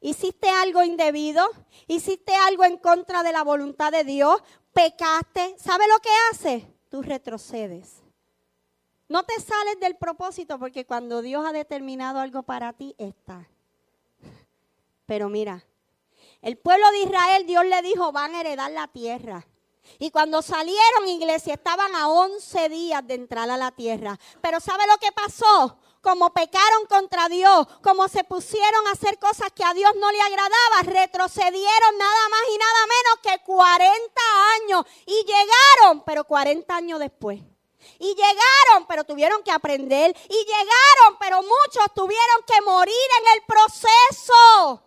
hiciste 0.00 0.48
algo 0.48 0.84
indebido, 0.84 1.44
hiciste 1.88 2.32
algo 2.36 2.64
en 2.64 2.78
contra 2.78 3.24
de 3.24 3.32
la 3.32 3.42
voluntad 3.42 3.90
de 3.90 4.04
Dios, 4.04 4.40
pecaste. 4.72 5.56
¿Sabe 5.58 5.88
lo 5.88 5.98
que 5.98 6.10
hace? 6.30 6.64
Tú 6.90 7.02
retrocedes. 7.02 7.96
No 9.08 9.24
te 9.24 9.34
sales 9.40 9.80
del 9.80 9.96
propósito 9.96 10.60
porque 10.60 10.86
cuando 10.86 11.22
Dios 11.22 11.44
ha 11.44 11.52
determinado 11.52 12.20
algo 12.20 12.44
para 12.44 12.72
ti, 12.72 12.94
está. 12.98 13.48
Pero 15.06 15.28
mira, 15.28 15.64
el 16.40 16.56
pueblo 16.56 16.88
de 16.92 17.02
Israel, 17.02 17.46
Dios 17.46 17.66
le 17.66 17.82
dijo, 17.82 18.12
van 18.12 18.36
a 18.36 18.42
heredar 18.42 18.70
la 18.70 18.86
tierra. 18.86 19.44
Y 19.98 20.10
cuando 20.10 20.42
salieron, 20.42 21.08
iglesia, 21.08 21.54
estaban 21.54 21.94
a 21.94 22.08
11 22.08 22.68
días 22.68 23.06
de 23.06 23.14
entrar 23.14 23.48
a 23.50 23.56
la 23.56 23.70
tierra. 23.72 24.18
Pero 24.40 24.60
¿sabe 24.60 24.86
lo 24.86 24.98
que 24.98 25.12
pasó? 25.12 25.78
Como 26.00 26.32
pecaron 26.32 26.86
contra 26.88 27.28
Dios, 27.28 27.66
como 27.82 28.06
se 28.08 28.22
pusieron 28.24 28.86
a 28.86 28.92
hacer 28.92 29.18
cosas 29.18 29.50
que 29.52 29.64
a 29.64 29.74
Dios 29.74 29.90
no 29.96 30.12
le 30.12 30.20
agradaba, 30.20 30.82
retrocedieron 30.84 31.98
nada 31.98 32.28
más 32.30 32.42
y 32.52 32.58
nada 32.58 32.86
menos 32.86 33.18
que 33.22 33.44
40 33.44 34.22
años. 34.62 34.84
Y 35.06 35.24
llegaron, 35.24 36.02
pero 36.04 36.24
40 36.24 36.76
años 36.76 37.00
después. 37.00 37.40
Y 37.98 38.14
llegaron, 38.14 38.86
pero 38.86 39.04
tuvieron 39.04 39.42
que 39.42 39.50
aprender. 39.50 40.14
Y 40.28 40.44
llegaron, 40.44 41.18
pero 41.18 41.42
muchos 41.42 41.92
tuvieron 41.94 42.42
que 42.46 42.60
morir 42.62 42.94
en 43.20 43.34
el 43.34 43.42
proceso. 43.46 44.85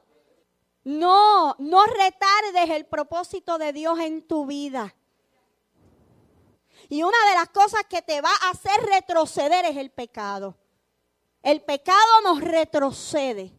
No, 0.83 1.55
no 1.59 1.85
retardes 1.85 2.69
el 2.69 2.85
propósito 2.85 3.57
de 3.57 3.73
Dios 3.73 3.99
en 3.99 4.25
tu 4.27 4.45
vida. 4.45 4.95
Y 6.87 7.03
una 7.03 7.17
de 7.29 7.35
las 7.35 7.49
cosas 7.49 7.83
que 7.89 8.01
te 8.01 8.21
va 8.21 8.31
a 8.31 8.49
hacer 8.51 8.81
retroceder 8.81 9.65
es 9.65 9.77
el 9.77 9.91
pecado. 9.91 10.57
El 11.43 11.61
pecado 11.61 12.21
nos 12.23 12.41
retrocede. 12.41 13.53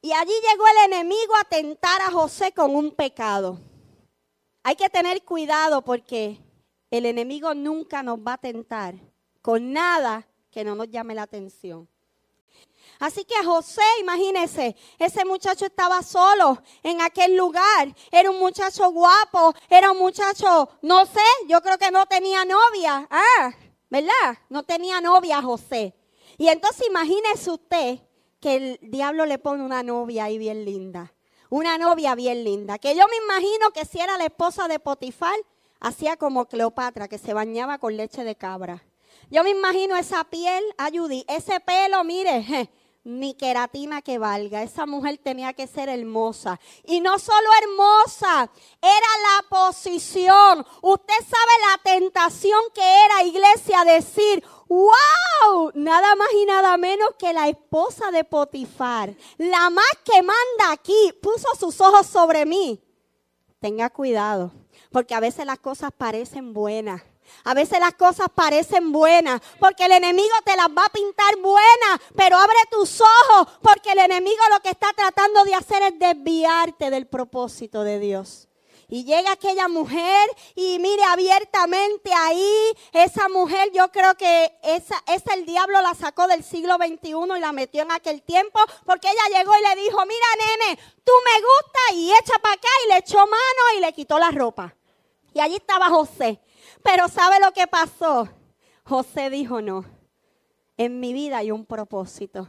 Y 0.00 0.12
allí 0.12 0.32
llegó 0.50 0.64
el 0.68 0.92
enemigo 0.92 1.34
a 1.40 1.44
tentar 1.44 2.00
a 2.02 2.10
José 2.10 2.52
con 2.52 2.76
un 2.76 2.92
pecado. 2.92 3.58
Hay 4.62 4.76
que 4.76 4.88
tener 4.88 5.24
cuidado 5.24 5.82
porque 5.82 6.40
el 6.90 7.06
enemigo 7.06 7.54
nunca 7.54 8.02
nos 8.02 8.18
va 8.18 8.34
a 8.34 8.38
tentar 8.38 8.94
con 9.42 9.72
nada 9.72 10.28
que 10.50 10.64
no 10.64 10.74
nos 10.74 10.88
llame 10.88 11.14
la 11.14 11.22
atención. 11.22 11.88
Así 12.98 13.24
que 13.24 13.44
José, 13.44 13.82
imagínese, 14.00 14.76
ese 14.98 15.24
muchacho 15.24 15.66
estaba 15.66 16.02
solo 16.02 16.62
en 16.82 17.00
aquel 17.00 17.36
lugar. 17.36 17.94
Era 18.10 18.30
un 18.30 18.38
muchacho 18.38 18.90
guapo, 18.90 19.54
era 19.68 19.90
un 19.90 19.98
muchacho, 19.98 20.68
no 20.82 21.04
sé, 21.06 21.20
yo 21.48 21.60
creo 21.60 21.78
que 21.78 21.90
no 21.90 22.06
tenía 22.06 22.44
novia. 22.44 23.06
Ah, 23.10 23.52
¿verdad? 23.90 24.38
No 24.48 24.62
tenía 24.62 25.00
novia 25.00 25.42
José. 25.42 25.94
Y 26.38 26.48
entonces 26.48 26.86
imagínese 26.86 27.50
usted 27.50 27.98
que 28.40 28.56
el 28.56 28.78
diablo 28.82 29.26
le 29.26 29.38
pone 29.38 29.62
una 29.62 29.82
novia 29.82 30.24
ahí 30.24 30.38
bien 30.38 30.64
linda. 30.64 31.12
Una 31.48 31.78
novia 31.78 32.14
bien 32.14 32.44
linda. 32.44 32.78
Que 32.78 32.94
yo 32.94 33.06
me 33.08 33.16
imagino 33.16 33.70
que 33.70 33.84
si 33.84 34.00
era 34.00 34.18
la 34.18 34.24
esposa 34.24 34.68
de 34.68 34.78
Potifar, 34.78 35.36
hacía 35.80 36.16
como 36.16 36.46
Cleopatra, 36.46 37.08
que 37.08 37.18
se 37.18 37.34
bañaba 37.34 37.78
con 37.78 37.96
leche 37.96 38.24
de 38.24 38.34
cabra. 38.34 38.82
Yo 39.30 39.42
me 39.42 39.50
imagino 39.50 39.96
esa 39.96 40.24
piel, 40.24 40.62
ayudí, 40.78 41.24
ese 41.28 41.60
pelo, 41.60 42.04
mire, 42.04 42.70
ni 43.06 43.34
queratina 43.34 44.02
que 44.02 44.18
valga. 44.18 44.64
Esa 44.64 44.84
mujer 44.84 45.18
tenía 45.18 45.52
que 45.52 45.68
ser 45.68 45.88
hermosa. 45.88 46.58
Y 46.84 47.00
no 47.00 47.20
solo 47.20 47.48
hermosa, 47.62 48.50
era 48.82 49.10
la 49.22 49.48
posición. 49.48 50.66
Usted 50.82 51.14
sabe 51.20 51.52
la 51.70 51.98
tentación 51.98 52.60
que 52.74 53.04
era, 53.04 53.22
iglesia, 53.22 53.84
decir, 53.84 54.42
wow, 54.68 55.70
nada 55.74 56.16
más 56.16 56.28
y 56.34 56.46
nada 56.46 56.76
menos 56.76 57.10
que 57.16 57.32
la 57.32 57.48
esposa 57.48 58.10
de 58.10 58.24
Potifar, 58.24 59.14
la 59.38 59.70
más 59.70 59.98
que 60.04 60.22
manda 60.22 60.72
aquí, 60.72 61.14
puso 61.22 61.46
sus 61.58 61.80
ojos 61.80 62.08
sobre 62.08 62.44
mí. 62.44 62.82
Tenga 63.60 63.88
cuidado, 63.88 64.50
porque 64.90 65.14
a 65.14 65.20
veces 65.20 65.46
las 65.46 65.60
cosas 65.60 65.92
parecen 65.96 66.52
buenas 66.52 67.02
a 67.44 67.54
veces 67.54 67.78
las 67.80 67.94
cosas 67.94 68.28
parecen 68.34 68.92
buenas 68.92 69.40
porque 69.58 69.84
el 69.84 69.92
enemigo 69.92 70.34
te 70.44 70.56
las 70.56 70.68
va 70.68 70.84
a 70.84 70.90
pintar 70.90 71.36
buenas, 71.36 72.00
pero 72.14 72.36
abre 72.36 72.56
tus 72.70 73.00
ojos 73.00 73.48
porque 73.62 73.92
el 73.92 73.98
enemigo 73.98 74.42
lo 74.50 74.60
que 74.60 74.70
está 74.70 74.92
tratando 74.94 75.44
de 75.44 75.54
hacer 75.54 75.82
es 75.82 75.98
desviarte 75.98 76.90
del 76.90 77.06
propósito 77.06 77.82
de 77.82 77.98
Dios. 77.98 78.48
Y 78.88 79.04
llega 79.04 79.32
aquella 79.32 79.66
mujer 79.66 80.28
y 80.54 80.78
mire 80.78 81.02
abiertamente 81.02 82.12
ahí, 82.14 82.72
esa 82.92 83.28
mujer 83.28 83.70
yo 83.72 83.90
creo 83.90 84.14
que 84.14 84.52
esa, 84.62 85.02
esa 85.08 85.34
el 85.34 85.44
diablo 85.44 85.82
la 85.82 85.94
sacó 85.94 86.28
del 86.28 86.44
siglo 86.44 86.76
XXI 86.76 87.14
y 87.36 87.40
la 87.40 87.52
metió 87.52 87.82
en 87.82 87.90
aquel 87.90 88.22
tiempo 88.22 88.60
porque 88.84 89.08
ella 89.08 89.40
llegó 89.40 89.52
y 89.58 89.62
le 89.62 89.82
dijo, 89.82 89.98
mira 90.06 90.26
nene, 90.38 90.78
tú 91.02 91.12
me 91.24 91.40
gusta 91.40 91.94
y 91.94 92.12
echa 92.12 92.38
para 92.40 92.54
acá 92.54 92.68
y 92.84 92.88
le 92.90 92.98
echó 92.98 93.18
mano 93.18 93.76
y 93.76 93.80
le 93.80 93.92
quitó 93.92 94.20
la 94.20 94.30
ropa. 94.30 94.72
Y 95.34 95.40
allí 95.40 95.56
estaba 95.56 95.88
José 95.88 96.40
pero 96.82 97.08
¿sabe 97.08 97.40
lo 97.40 97.52
que 97.52 97.66
pasó? 97.66 98.28
José 98.84 99.30
dijo, 99.30 99.60
no, 99.60 99.84
en 100.76 101.00
mi 101.00 101.12
vida 101.12 101.38
hay 101.38 101.50
un 101.50 101.66
propósito. 101.66 102.48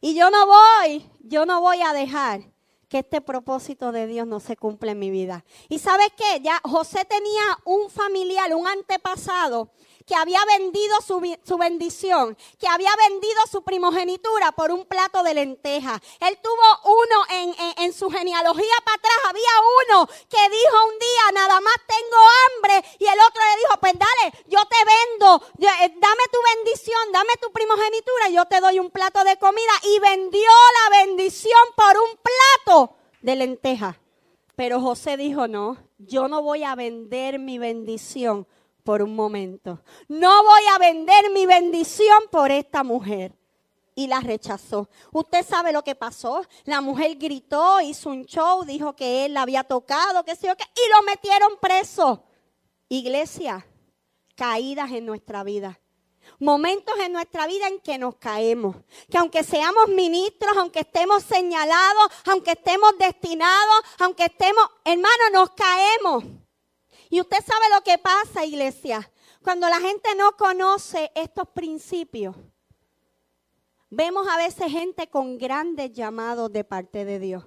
Y 0.00 0.14
yo 0.14 0.30
no 0.30 0.46
voy, 0.46 1.08
yo 1.20 1.46
no 1.46 1.60
voy 1.60 1.80
a 1.82 1.92
dejar 1.92 2.42
que 2.88 2.98
este 2.98 3.22
propósito 3.22 3.90
de 3.90 4.06
Dios 4.06 4.26
no 4.26 4.38
se 4.38 4.54
cumpla 4.54 4.92
en 4.92 4.98
mi 4.98 5.10
vida. 5.10 5.46
Y 5.70 5.78
sabes 5.78 6.08
qué, 6.14 6.40
ya 6.42 6.60
José 6.62 7.06
tenía 7.06 7.42
un 7.64 7.88
familiar, 7.88 8.54
un 8.54 8.66
antepasado 8.68 9.70
que 10.06 10.14
había 10.14 10.40
vendido 10.44 10.96
su, 11.00 11.56
bendición, 11.56 12.36
que 12.58 12.68
había 12.68 12.90
vendido 13.08 13.40
su 13.50 13.62
primogenitura 13.62 14.52
por 14.52 14.70
un 14.70 14.84
plato 14.84 15.22
de 15.22 15.32
lenteja. 15.32 16.02
Él 16.20 16.38
tuvo 16.42 16.92
uno 16.92 17.24
en, 17.30 17.54
en 17.82 17.92
su 17.94 18.10
genealogía 18.10 18.74
para 18.84 18.96
atrás, 18.96 19.16
había 19.26 19.50
que 20.06 20.48
dijo 20.48 20.76
un 20.88 20.98
día, 20.98 21.32
nada 21.34 21.60
más 21.60 21.74
tengo 21.86 22.18
hambre, 22.46 22.88
y 22.98 23.06
el 23.06 23.18
otro 23.20 23.42
le 23.42 23.60
dijo, 23.60 23.80
pues 23.80 23.92
dale, 23.94 24.44
yo 24.46 24.58
te 24.68 24.76
vendo, 24.84 25.42
eh, 25.58 25.94
dame 26.00 26.22
tu 26.30 26.38
bendición, 26.56 27.12
dame 27.12 27.34
tu 27.40 27.52
primogenitura, 27.52 28.28
yo 28.30 28.44
te 28.46 28.60
doy 28.60 28.78
un 28.78 28.90
plato 28.90 29.24
de 29.24 29.36
comida, 29.38 29.72
y 29.84 29.98
vendió 29.98 30.50
la 30.82 30.98
bendición 31.04 31.60
por 31.76 31.96
un 31.96 32.18
plato 32.22 32.96
de 33.20 33.36
lenteja. 33.36 33.98
Pero 34.56 34.80
José 34.80 35.16
dijo, 35.16 35.48
no, 35.48 35.78
yo 35.98 36.28
no 36.28 36.42
voy 36.42 36.64
a 36.64 36.74
vender 36.74 37.38
mi 37.38 37.58
bendición 37.58 38.46
por 38.84 39.02
un 39.02 39.14
momento. 39.14 39.82
No 40.08 40.42
voy 40.42 40.62
a 40.74 40.78
vender 40.78 41.30
mi 41.30 41.46
bendición 41.46 42.18
por 42.30 42.50
esta 42.50 42.82
mujer. 42.82 43.34
Y 43.94 44.06
la 44.06 44.20
rechazó. 44.20 44.88
Usted 45.12 45.46
sabe 45.46 45.72
lo 45.72 45.84
que 45.84 45.94
pasó. 45.94 46.46
La 46.64 46.80
mujer 46.80 47.16
gritó, 47.16 47.80
hizo 47.80 48.08
un 48.08 48.24
show, 48.24 48.64
dijo 48.64 48.96
que 48.96 49.26
él 49.26 49.34
la 49.34 49.42
había 49.42 49.64
tocado, 49.64 50.24
que 50.24 50.34
sé 50.34 50.48
y 50.48 50.90
lo 50.90 51.02
metieron 51.02 51.58
preso. 51.60 52.24
Iglesia, 52.88 53.66
caídas 54.34 54.90
en 54.92 55.04
nuestra 55.06 55.44
vida. 55.44 55.78
Momentos 56.38 56.94
en 56.98 57.12
nuestra 57.12 57.46
vida 57.46 57.68
en 57.68 57.80
que 57.80 57.98
nos 57.98 58.16
caemos. 58.16 58.76
Que 59.10 59.18
aunque 59.18 59.44
seamos 59.44 59.88
ministros, 59.88 60.56
aunque 60.56 60.80
estemos 60.80 61.22
señalados, 61.22 62.08
aunque 62.26 62.52
estemos 62.52 62.96
destinados, 62.98 63.80
aunque 63.98 64.24
estemos, 64.24 64.64
hermanos, 64.84 65.30
nos 65.32 65.50
caemos. 65.50 66.24
Y 67.10 67.20
usted 67.20 67.44
sabe 67.44 67.68
lo 67.74 67.82
que 67.82 67.98
pasa, 67.98 68.44
iglesia. 68.44 69.10
Cuando 69.42 69.68
la 69.68 69.80
gente 69.80 70.14
no 70.14 70.32
conoce 70.36 71.10
estos 71.14 71.48
principios, 71.48 72.34
vemos 73.92 74.26
a 74.26 74.38
veces 74.38 74.72
gente 74.72 75.06
con 75.08 75.36
grandes 75.36 75.92
llamados 75.92 76.50
de 76.50 76.64
parte 76.64 77.04
de 77.04 77.18
Dios. 77.18 77.44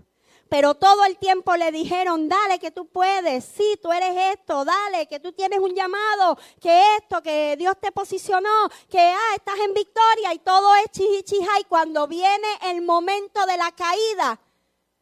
Pero 0.47 0.75
todo 0.75 1.03
el 1.05 1.17
tiempo 1.17 1.55
le 1.55 1.71
dijeron, 1.71 2.29
dale 2.29 2.59
que 2.59 2.69
tú 2.69 2.85
puedes, 2.87 3.43
sí, 3.43 3.79
tú 3.81 3.91
eres 3.91 4.37
esto, 4.37 4.63
dale 4.63 5.07
que 5.07 5.19
tú 5.19 5.33
tienes 5.33 5.57
un 5.57 5.73
llamado, 5.73 6.37
que 6.61 6.97
esto, 6.97 7.23
que 7.23 7.55
Dios 7.57 7.75
te 7.81 7.91
posicionó, 7.91 8.69
que 8.87 8.99
ah, 8.99 9.35
estás 9.35 9.55
en 9.65 9.73
victoria 9.73 10.35
y 10.35 10.39
todo 10.39 10.75
es 10.75 10.91
chihichija. 10.91 11.59
Y 11.59 11.63
cuando 11.63 12.07
viene 12.07 12.47
el 12.65 12.83
momento 12.83 13.43
de 13.47 13.57
la 13.57 13.71
caída, 13.71 14.39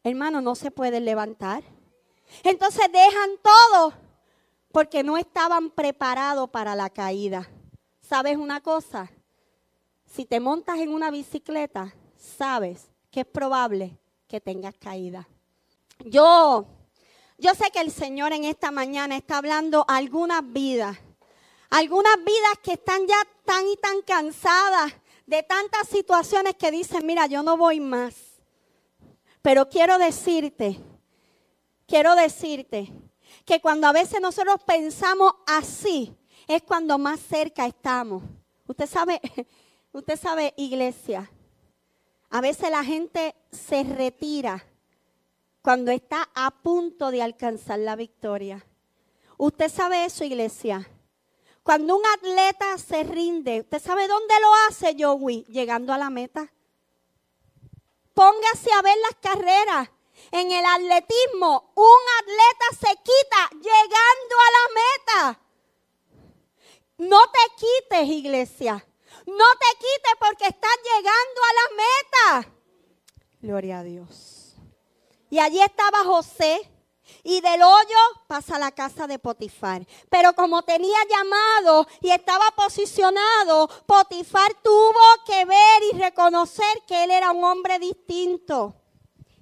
hermano, 0.02 0.40
no 0.40 0.54
se 0.54 0.70
pueden 0.70 1.04
levantar. 1.04 1.62
Entonces 2.42 2.90
dejan 2.90 3.30
todo 3.42 3.92
porque 4.72 5.02
no 5.02 5.18
estaban 5.18 5.70
preparados 5.70 6.48
para 6.48 6.74
la 6.74 6.88
caída. 6.88 7.50
¿Sabes 8.00 8.38
una 8.38 8.62
cosa? 8.62 9.10
Si 10.14 10.26
te 10.26 10.38
montas 10.38 10.78
en 10.78 10.94
una 10.94 11.10
bicicleta, 11.10 11.92
sabes 12.16 12.86
que 13.10 13.22
es 13.22 13.26
probable 13.26 13.98
que 14.28 14.40
tengas 14.40 14.76
caída. 14.76 15.26
Yo, 16.04 16.66
yo 17.36 17.52
sé 17.56 17.72
que 17.72 17.80
el 17.80 17.90
Señor 17.90 18.32
en 18.32 18.44
esta 18.44 18.70
mañana 18.70 19.16
está 19.16 19.38
hablando 19.38 19.84
algunas 19.88 20.40
vidas, 20.52 20.96
algunas 21.68 22.16
vidas 22.18 22.58
que 22.62 22.74
están 22.74 23.04
ya 23.08 23.16
tan 23.44 23.66
y 23.66 23.76
tan 23.76 24.02
cansadas 24.02 24.92
de 25.26 25.42
tantas 25.42 25.88
situaciones 25.88 26.54
que 26.54 26.70
dicen, 26.70 27.04
mira, 27.04 27.26
yo 27.26 27.42
no 27.42 27.56
voy 27.56 27.80
más. 27.80 28.14
Pero 29.42 29.68
quiero 29.68 29.98
decirte, 29.98 30.78
quiero 31.88 32.14
decirte 32.14 32.92
que 33.44 33.60
cuando 33.60 33.88
a 33.88 33.92
veces 33.92 34.20
nosotros 34.20 34.62
pensamos 34.64 35.32
así, 35.44 36.16
es 36.46 36.62
cuando 36.62 36.98
más 36.98 37.18
cerca 37.18 37.66
estamos. 37.66 38.22
Usted 38.68 38.86
sabe, 38.86 39.20
usted 39.94 40.20
sabe, 40.20 40.52
iglesia, 40.56 41.30
a 42.28 42.40
veces 42.40 42.70
la 42.70 42.84
gente 42.84 43.34
se 43.52 43.84
retira 43.84 44.66
cuando 45.62 45.92
está 45.92 46.28
a 46.34 46.50
punto 46.50 47.10
de 47.10 47.22
alcanzar 47.22 47.78
la 47.78 47.96
victoria. 47.96 48.66
Usted 49.38 49.70
sabe 49.70 50.04
eso, 50.04 50.24
iglesia. 50.24 50.90
Cuando 51.62 51.96
un 51.96 52.02
atleta 52.16 52.76
se 52.76 53.04
rinde, 53.04 53.60
¿usted 53.60 53.80
sabe 53.80 54.08
dónde 54.08 54.34
lo 54.40 54.52
hace, 54.68 54.96
Joey? 54.98 55.44
Llegando 55.44 55.92
a 55.92 55.98
la 55.98 56.10
meta. 56.10 56.52
Póngase 58.12 58.70
a 58.72 58.82
ver 58.82 58.96
las 58.98 59.14
carreras. 59.20 59.90
En 60.30 60.50
el 60.50 60.64
atletismo, 60.66 61.72
un 61.74 62.00
atleta 62.20 62.66
se 62.72 62.96
quita 62.96 63.50
llegando 63.52 64.36
a 64.40 64.50
la 64.50 64.74
meta. 64.74 65.40
No 66.98 67.20
te 67.26 67.64
quites, 67.64 68.08
iglesia. 68.08 68.84
No 69.26 69.44
te 69.58 69.78
quites 69.78 70.14
porque 70.18 70.46
estás 70.46 70.76
llegando 70.82 71.40
a 71.42 71.54
la 71.54 72.42
meta. 72.42 72.54
Gloria 73.40 73.78
a 73.80 73.82
Dios. 73.82 74.56
Y 75.30 75.38
allí 75.38 75.60
estaba 75.60 76.04
José. 76.04 76.70
Y 77.22 77.40
del 77.40 77.62
hoyo 77.62 77.98
pasa 78.26 78.56
a 78.56 78.58
la 78.58 78.70
casa 78.70 79.06
de 79.06 79.18
Potifar. 79.18 79.86
Pero 80.08 80.34
como 80.34 80.62
tenía 80.62 80.98
llamado 81.08 81.86
y 82.00 82.10
estaba 82.10 82.50
posicionado, 82.56 83.68
Potifar 83.86 84.54
tuvo 84.62 85.00
que 85.26 85.44
ver 85.44 85.82
y 85.92 85.98
reconocer 85.98 86.82
que 86.86 87.04
él 87.04 87.10
era 87.10 87.30
un 87.32 87.44
hombre 87.44 87.78
distinto. 87.78 88.74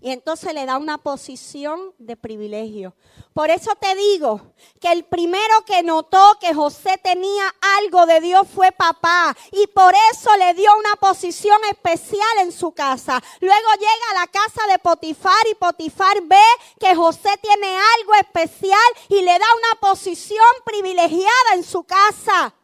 Y 0.00 0.10
entonces 0.10 0.52
le 0.52 0.66
da 0.66 0.78
una 0.78 0.98
posición 0.98 1.94
de 1.98 2.16
privilegio. 2.16 2.94
Por 3.34 3.50
eso 3.50 3.74
te 3.76 3.94
digo 3.94 4.52
que 4.78 4.92
el 4.92 5.04
primero 5.04 5.64
que 5.64 5.82
notó 5.82 6.38
que 6.38 6.52
José 6.52 6.98
tenía 7.02 7.44
algo 7.78 8.04
de 8.04 8.20
Dios 8.20 8.46
fue 8.54 8.72
papá 8.72 9.34
y 9.50 9.66
por 9.68 9.94
eso 10.12 10.36
le 10.36 10.52
dio 10.52 10.70
una 10.76 10.96
posición 10.96 11.58
especial 11.70 12.38
en 12.40 12.52
su 12.52 12.72
casa. 12.72 13.22
Luego 13.40 13.68
llega 13.78 14.10
a 14.10 14.20
la 14.20 14.26
casa 14.26 14.66
de 14.70 14.78
Potifar 14.78 15.46
y 15.50 15.54
Potifar 15.54 16.20
ve 16.22 16.36
que 16.78 16.94
José 16.94 17.30
tiene 17.40 17.74
algo 17.98 18.14
especial 18.20 18.78
y 19.08 19.22
le 19.22 19.38
da 19.38 19.46
una 19.56 19.80
posición 19.80 20.44
privilegiada 20.66 21.54
en 21.54 21.64
su 21.64 21.84
casa. 21.84 22.54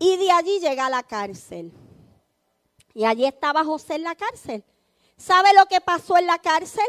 Y 0.00 0.16
de 0.16 0.32
allí 0.32 0.58
llega 0.58 0.86
a 0.86 0.90
la 0.90 1.04
cárcel. 1.04 1.72
Y 2.92 3.04
allí 3.04 3.24
estaba 3.24 3.64
José 3.64 3.94
en 3.94 4.02
la 4.02 4.16
cárcel. 4.16 4.64
¿Sabe 5.16 5.52
lo 5.54 5.66
que 5.66 5.80
pasó 5.80 6.16
en 6.16 6.26
la 6.26 6.38
cárcel? 6.38 6.86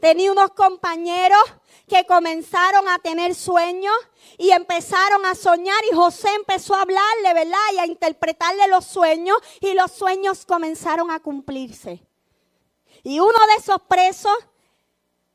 Tenía 0.00 0.30
unos 0.30 0.50
compañeros 0.50 1.42
que 1.88 2.04
comenzaron 2.04 2.88
a 2.88 2.98
tener 2.98 3.34
sueños 3.34 3.94
y 4.38 4.50
empezaron 4.50 5.24
a 5.24 5.34
soñar 5.34 5.80
y 5.90 5.94
José 5.94 6.28
empezó 6.34 6.74
a 6.74 6.82
hablarle, 6.82 7.34
¿verdad? 7.34 7.58
Y 7.74 7.78
a 7.78 7.86
interpretarle 7.86 8.66
los 8.68 8.84
sueños 8.84 9.36
y 9.60 9.74
los 9.74 9.92
sueños 9.92 10.44
comenzaron 10.44 11.10
a 11.10 11.20
cumplirse. 11.20 12.02
Y 13.04 13.20
uno 13.20 13.38
de 13.48 13.54
esos 13.62 13.80
presos, 13.82 14.36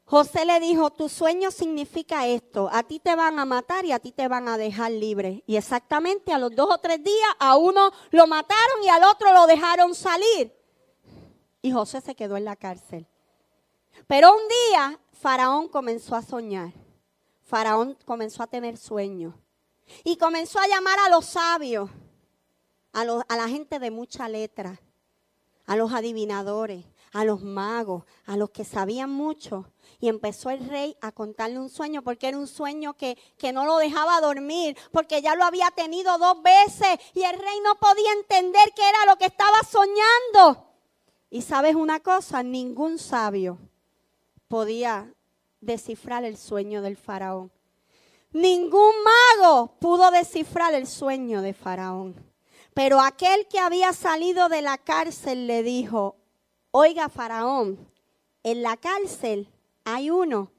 José 0.04 0.44
le 0.44 0.60
dijo, 0.60 0.90
tu 0.90 1.08
sueño 1.08 1.52
significa 1.52 2.28
esto, 2.28 2.70
a 2.70 2.84
ti 2.84 3.00
te 3.00 3.16
van 3.16 3.40
a 3.40 3.46
matar 3.46 3.86
y 3.86 3.94
a 3.94 4.00
ti 4.00 4.12
te 4.12 4.28
van 4.28 4.50
a 4.50 4.58
dejar 4.58 4.92
libre. 4.92 5.44
Y 5.48 5.56
exactamente 5.56 6.34
a 6.34 6.38
los 6.38 6.54
dos 6.54 6.68
o 6.70 6.78
tres 6.80 7.02
días 7.02 7.30
a 7.40 7.56
uno 7.56 7.92
lo 8.10 8.28
mataron 8.28 8.84
y 8.84 8.90
al 8.90 9.06
otro 9.06 9.32
lo 9.32 9.48
dejaron 9.48 9.96
salir. 9.96 10.54
Y 11.62 11.72
José 11.72 12.02
se 12.02 12.14
quedó 12.14 12.36
en 12.36 12.44
la 12.44 12.58
cárcel. 12.58 13.08
Pero 14.08 14.36
un 14.36 14.42
día 14.50 15.00
Faraón 15.22 15.68
comenzó 15.68 16.16
a 16.16 16.24
soñar. 16.24 16.74
Faraón 17.44 17.96
comenzó 18.06 18.42
a 18.42 18.48
tener 18.48 18.76
sueños. 18.76 19.36
Y 20.04 20.18
comenzó 20.18 20.58
a 20.58 20.68
llamar 20.68 20.98
a 20.98 21.10
los 21.10 21.28
sabios, 21.28 21.92
a, 22.92 23.02
a 23.02 23.36
la 23.38 23.48
gente 23.48 23.78
de 23.78 23.92
mucha 23.92 24.28
letra, 24.28 24.82
a 25.68 25.76
los 25.76 25.94
adivinadores, 25.94 26.86
a 27.14 27.24
los 27.24 27.44
magos, 27.44 28.04
a 28.26 28.36
los 28.36 28.50
que 28.50 28.66
sabían 28.66 29.12
mucho. 29.12 29.72
Y 30.00 30.10
empezó 30.10 30.50
el 30.50 30.68
rey 30.68 30.98
a 31.02 31.12
contarle 31.12 31.60
un 31.60 31.70
sueño, 31.70 32.02
porque 32.02 32.28
era 32.30 32.40
un 32.40 32.48
sueño 32.48 32.96
que, 32.96 33.16
que, 33.38 33.54
no 33.54 33.66
lo 33.66 33.78
dejaba 33.78 34.22
dormir, 34.22 34.76
porque 34.92 35.22
ya 35.22 35.36
lo 35.36 35.44
había 35.44 35.70
tenido 35.70 36.18
dos 36.18 36.42
veces 36.42 36.98
y 37.14 37.22
el 37.22 37.38
rey 37.38 37.60
no 37.64 37.76
podía 37.76 38.12
entender 38.14 38.74
qué 38.76 38.90
era 38.90 39.06
lo 39.06 39.18
que 39.18 39.26
estaba 39.26 39.60
soñando. 39.70 40.68
Y 41.30 41.44
sabes 41.44 41.76
una 41.76 42.00
cosa, 42.00 42.42
ningún 42.42 42.98
sabio 42.98 43.60
podía 44.52 45.10
descifrar 45.62 46.26
el 46.26 46.36
sueño 46.36 46.82
del 46.82 46.98
faraón. 46.98 47.50
Ningún 48.34 48.92
mago 49.02 49.78
pudo 49.80 50.12
descifrar 50.12 50.74
el 50.74 50.88
sueño 50.88 51.42
de 51.42 51.54
faraón. 51.54 52.16
Pero 52.74 53.00
aquel 53.00 53.48
que 53.48 53.60
había 53.60 53.94
salido 53.94 54.50
de 54.50 54.62
la 54.62 54.78
cárcel 54.78 55.48
le 55.48 55.64
dijo, 55.64 56.18
oiga 56.72 57.08
faraón, 57.08 57.80
en 58.44 58.62
la 58.62 58.76
cárcel 58.76 59.48
hay 59.86 60.10
uno 60.10 60.52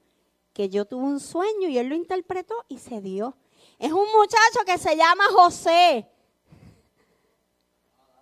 que 0.53 0.69
yo 0.69 0.85
tuve 0.85 1.03
un 1.03 1.19
sueño 1.19 1.69
y 1.69 1.77
él 1.77 1.89
lo 1.89 1.95
interpretó 1.95 2.65
y 2.67 2.79
se 2.79 2.99
dio. 2.99 3.37
Es 3.77 3.91
un 3.91 4.07
muchacho 4.11 4.65
que 4.65 4.79
se 4.79 4.97
llama 4.97 5.25
José. 5.35 6.07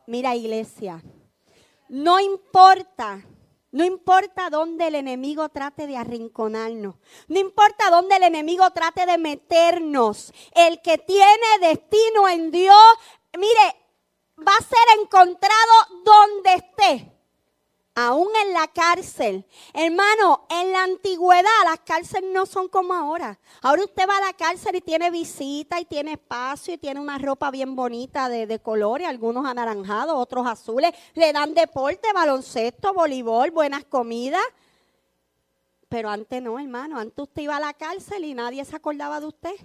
Mira 0.06 0.36
iglesia, 0.36 1.02
no 1.88 2.20
importa 2.20 3.26
no 3.72 3.86
importa 3.86 4.50
dónde 4.50 4.88
el 4.88 4.96
enemigo 4.96 5.48
trate 5.50 5.88
de 5.88 5.96
arrinconarnos. 5.96 6.96
No 7.28 7.40
importa 7.40 7.90
dónde 7.90 8.18
el 8.18 8.24
enemigo 8.24 8.70
trate 8.72 9.06
de 9.06 9.18
meternos. 9.18 10.34
El 10.54 10.82
que 10.82 10.98
tiene 10.98 11.60
destino 11.62 12.28
en 12.28 12.52
Dios, 12.52 12.76
mire, 13.38 13.76
va 14.46 14.54
a 14.58 14.64
ser 14.64 15.00
encontrado 15.00 15.72
donde 16.04 16.54
esté 16.54 17.11
aún 17.96 18.30
en 18.46 18.54
la 18.54 18.68
cárcel. 18.68 19.46
Hermano, 19.74 20.46
en 20.50 20.72
la 20.72 20.84
antigüedad 20.84 21.44
las 21.66 21.80
cárceles 21.80 22.32
no 22.32 22.46
son 22.46 22.68
como 22.68 22.94
ahora. 22.94 23.40
Ahora 23.62 23.84
usted 23.84 24.08
va 24.08 24.18
a 24.18 24.22
la 24.22 24.34
cárcel 24.34 24.76
y 24.76 24.82
tiene 24.82 25.10
visita 25.12 25.80
y 25.80 25.86
tiene 25.86 26.14
espacio 26.14 26.74
y 26.74 26.78
tiene 26.78 27.00
una 27.00 27.18
ropa 27.18 27.52
bien 27.52 27.76
bonita 27.76 28.30
de, 28.30 28.48
de 28.48 28.60
colores, 28.60 29.08
algunos 29.08 29.46
anaranjados, 29.46 30.16
otros 30.16 30.48
azules. 30.48 30.94
Le 31.14 31.34
dan 31.34 31.54
deporte, 31.54 32.14
baloncesto, 32.14 32.94
voleibol, 32.94 33.52
buenas 33.52 33.84
comidas. 33.86 34.44
Pero 35.90 36.10
antes 36.10 36.42
no, 36.42 36.58
hermano. 36.58 36.98
Antes 36.98 37.24
usted 37.24 37.42
iba 37.42 37.58
a 37.58 37.60
la 37.60 37.74
cárcel 37.74 38.24
y 38.24 38.34
nadie 38.34 38.64
se 38.64 38.76
acordaba 38.76 39.20
de 39.20 39.26
usted. 39.26 39.56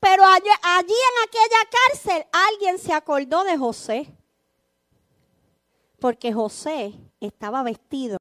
Pero 0.00 0.24
allí, 0.24 0.48
allí 0.62 0.94
en 0.94 1.28
aquella 1.28 1.70
cárcel 1.70 2.26
alguien 2.32 2.78
se 2.78 2.92
acordó 2.92 3.42
de 3.44 3.56
José. 3.56 4.17
Porque 6.00 6.32
José 6.32 6.94
estaba 7.20 7.62
vestido 7.62 8.18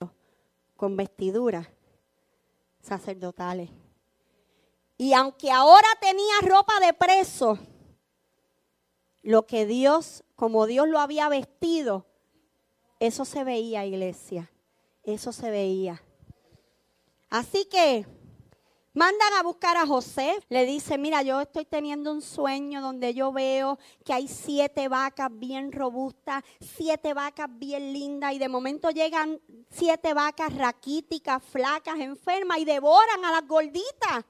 con 0.76 0.98
vestiduras 0.98 1.68
sacerdotales. 2.82 3.70
Y 4.98 5.14
aunque 5.14 5.52
ahora 5.52 5.88
tenía 6.02 6.34
ropa 6.42 6.80
de 6.80 6.94
preso, 6.94 7.60
lo 9.22 9.46
que 9.46 9.66
Dios, 9.66 10.24
como 10.36 10.66
Dios 10.66 10.88
lo 10.88 11.00
había 11.00 11.30
vestido, 11.30 12.06
eso 13.00 13.26
se 13.26 13.44
veía, 13.44 13.86
iglesia. 13.86 14.52
Eso 15.04 15.32
se 15.32 15.52
veía. 15.52 16.02
Así 17.30 17.66
que 17.66 18.08
Mandan 18.98 19.32
a 19.38 19.44
buscar 19.44 19.78
a 19.78 19.86
José, 19.86 20.40
le 20.50 20.66
dice, 20.66 20.98
mira, 20.98 21.22
yo 21.22 21.40
estoy 21.40 21.66
teniendo 21.66 22.12
un 22.12 22.24
sueño 22.24 22.82
donde 22.82 23.14
yo 23.14 23.32
veo 23.32 23.78
que 24.04 24.12
hay 24.12 24.28
siete 24.28 24.88
vacas 24.88 25.30
bien 25.32 25.72
robustas, 25.72 26.44
siete 26.60 27.14
vacas 27.14 27.48
bien 27.48 27.94
lindas 27.94 28.34
y 28.34 28.40
de 28.40 28.50
momento 28.50 28.90
llegan 28.90 29.40
siete 29.70 30.16
vacas 30.16 30.52
raquíticas, 30.56 31.44
flacas, 31.44 32.00
enfermas 32.00 32.58
y 32.58 32.66
devoran 32.66 33.24
a 33.24 33.34
las 33.34 33.48
gorditas. 33.48 34.26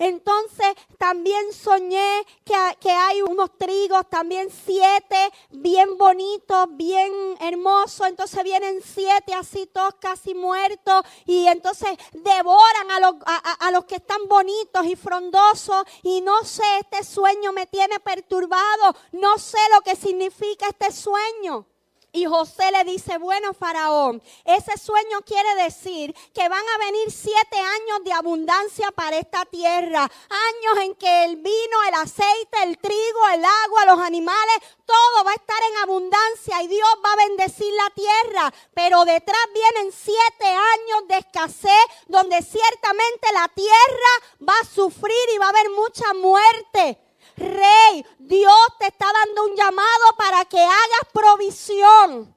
Entonces 0.00 0.66
también 0.96 1.52
soñé 1.52 2.24
que, 2.42 2.90
hay 2.90 3.20
unos 3.20 3.58
trigos, 3.58 4.08
también 4.08 4.48
siete, 4.50 5.30
bien 5.50 5.98
bonitos, 5.98 6.68
bien 6.70 7.12
hermosos. 7.38 8.06
Entonces 8.06 8.42
vienen 8.42 8.80
siete 8.82 9.34
así 9.34 9.66
todos 9.66 9.96
casi 10.00 10.34
muertos 10.34 11.02
y 11.26 11.46
entonces 11.46 11.90
devoran 12.14 12.90
a 12.90 13.00
los, 13.00 13.14
a 13.26 13.70
los 13.72 13.84
que 13.84 13.96
están 13.96 14.26
bonitos 14.26 14.86
y 14.86 14.96
frondosos. 14.96 15.84
Y 16.02 16.22
no 16.22 16.44
sé, 16.44 16.64
este 16.80 17.04
sueño 17.04 17.52
me 17.52 17.66
tiene 17.66 18.00
perturbado. 18.00 18.96
No 19.12 19.36
sé 19.36 19.58
lo 19.74 19.82
que 19.82 19.96
significa 19.96 20.66
este 20.68 20.92
sueño. 20.92 21.66
Y 22.12 22.24
José 22.24 22.72
le 22.72 22.82
dice, 22.84 23.18
bueno, 23.18 23.54
faraón, 23.54 24.20
ese 24.44 24.76
sueño 24.76 25.20
quiere 25.24 25.54
decir 25.62 26.12
que 26.34 26.48
van 26.48 26.64
a 26.74 26.78
venir 26.84 27.10
siete 27.12 27.56
años 27.56 28.04
de 28.04 28.12
abundancia 28.12 28.90
para 28.90 29.16
esta 29.16 29.44
tierra. 29.44 30.02
Años 30.02 30.84
en 30.84 30.94
que 30.96 31.24
el 31.24 31.36
vino, 31.36 31.82
el 31.88 31.94
aceite, 31.94 32.62
el 32.64 32.78
trigo, 32.78 33.28
el 33.32 33.44
agua, 33.44 33.86
los 33.86 34.00
animales, 34.00 34.56
todo 34.84 35.24
va 35.24 35.30
a 35.30 35.34
estar 35.34 35.62
en 35.70 35.76
abundancia 35.82 36.62
y 36.62 36.66
Dios 36.66 36.88
va 37.04 37.12
a 37.12 37.28
bendecir 37.28 37.72
la 37.74 37.90
tierra. 37.90 38.54
Pero 38.74 39.04
detrás 39.04 39.40
vienen 39.54 39.92
siete 39.92 40.46
años 40.46 41.08
de 41.08 41.18
escasez 41.18 41.84
donde 42.08 42.42
ciertamente 42.42 43.32
la 43.32 43.46
tierra 43.54 44.48
va 44.48 44.54
a 44.60 44.66
sufrir 44.66 45.28
y 45.32 45.38
va 45.38 45.46
a 45.46 45.50
haber 45.50 45.70
mucha 45.70 46.12
muerte. 46.14 47.09
Rey, 47.40 48.04
Dios 48.18 48.66
te 48.78 48.88
está 48.88 49.06
dando 49.12 49.44
un 49.44 49.56
llamado 49.56 50.16
para 50.16 50.44
que 50.44 50.60
hagas 50.60 51.08
provisión. 51.12 52.36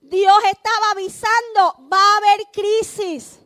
Dios 0.00 0.38
estaba 0.44 0.90
avisando, 0.92 1.88
va 1.92 2.00
a 2.00 2.16
haber 2.16 2.46
crisis. 2.50 3.38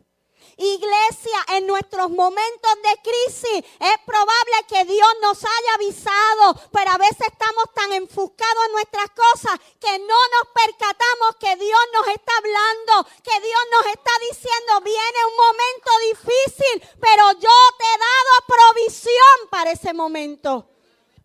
Iglesia, 0.57 1.37
en 1.57 1.67
nuestros 1.67 2.09
momentos 2.09 2.71
de 2.83 3.01
crisis 3.01 3.71
es 3.79 3.97
probable 4.05 4.53
que 4.67 4.85
Dios 4.85 5.07
nos 5.21 5.43
haya 5.43 5.73
avisado, 5.75 6.69
pero 6.71 6.91
a 6.91 6.97
veces 6.97 7.27
estamos 7.31 7.65
tan 7.73 7.91
enfuscados 7.93 8.65
en 8.67 8.71
nuestras 8.73 9.09
cosas 9.11 9.59
que 9.79 9.99
no 9.99 10.07
nos 10.07 10.47
percatamos 10.53 11.35
que 11.39 11.55
Dios 11.55 11.79
nos 11.93 12.07
está 12.07 12.31
hablando, 12.37 13.09
que 13.23 13.39
Dios 13.41 13.61
nos 13.71 13.85
está 13.87 14.11
diciendo, 14.29 14.81
viene 14.83 15.25
un 15.27 15.35
momento 15.35 15.91
difícil, 16.09 16.97
pero 16.99 17.31
yo 17.39 17.49
te 17.77 17.85
he 17.85 17.97
dado 17.97 18.73
provisión 18.73 19.49
para 19.49 19.71
ese 19.71 19.93
momento. 19.93 20.69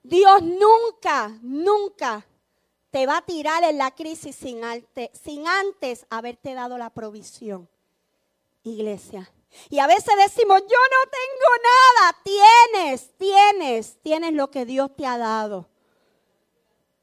Dios 0.02 0.42
nunca, 0.42 1.38
nunca 1.42 2.26
te 2.90 3.06
va 3.06 3.18
a 3.18 3.26
tirar 3.26 3.62
en 3.64 3.76
la 3.76 3.94
crisis 3.94 4.34
sin, 4.34 4.62
sin 5.12 5.46
antes 5.46 6.06
haberte 6.08 6.54
dado 6.54 6.78
la 6.78 6.90
provisión 6.90 7.68
iglesia. 8.68 9.30
Y 9.70 9.78
a 9.78 9.86
veces 9.86 10.14
decimos, 10.16 10.60
yo 10.60 10.76
no 10.76 11.10
tengo 11.10 11.50
nada. 11.64 12.16
Tienes, 12.22 13.10
tienes, 13.16 13.96
tienes 14.02 14.32
lo 14.32 14.50
que 14.50 14.64
Dios 14.64 14.94
te 14.96 15.06
ha 15.06 15.18
dado. 15.18 15.68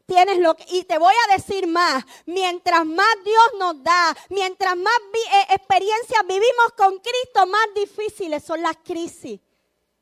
Tienes 0.05 0.37
lo 0.37 0.55
que, 0.55 0.63
y 0.69 0.83
te 0.83 0.99
voy 0.99 1.13
a 1.27 1.35
decir 1.35 1.65
más, 1.65 2.05
mientras 2.27 2.85
más 2.85 3.15
Dios 3.23 3.45
nos 3.57 3.83
da, 3.83 4.15
mientras 4.29 4.77
más 4.77 4.93
eh, 5.13 5.53
experiencias 5.55 6.21
vivimos 6.27 6.73
con 6.77 6.99
Cristo, 6.99 7.47
más 7.47 7.67
difíciles 7.73 8.43
son 8.43 8.61
las 8.61 8.77
crisis 8.77 9.39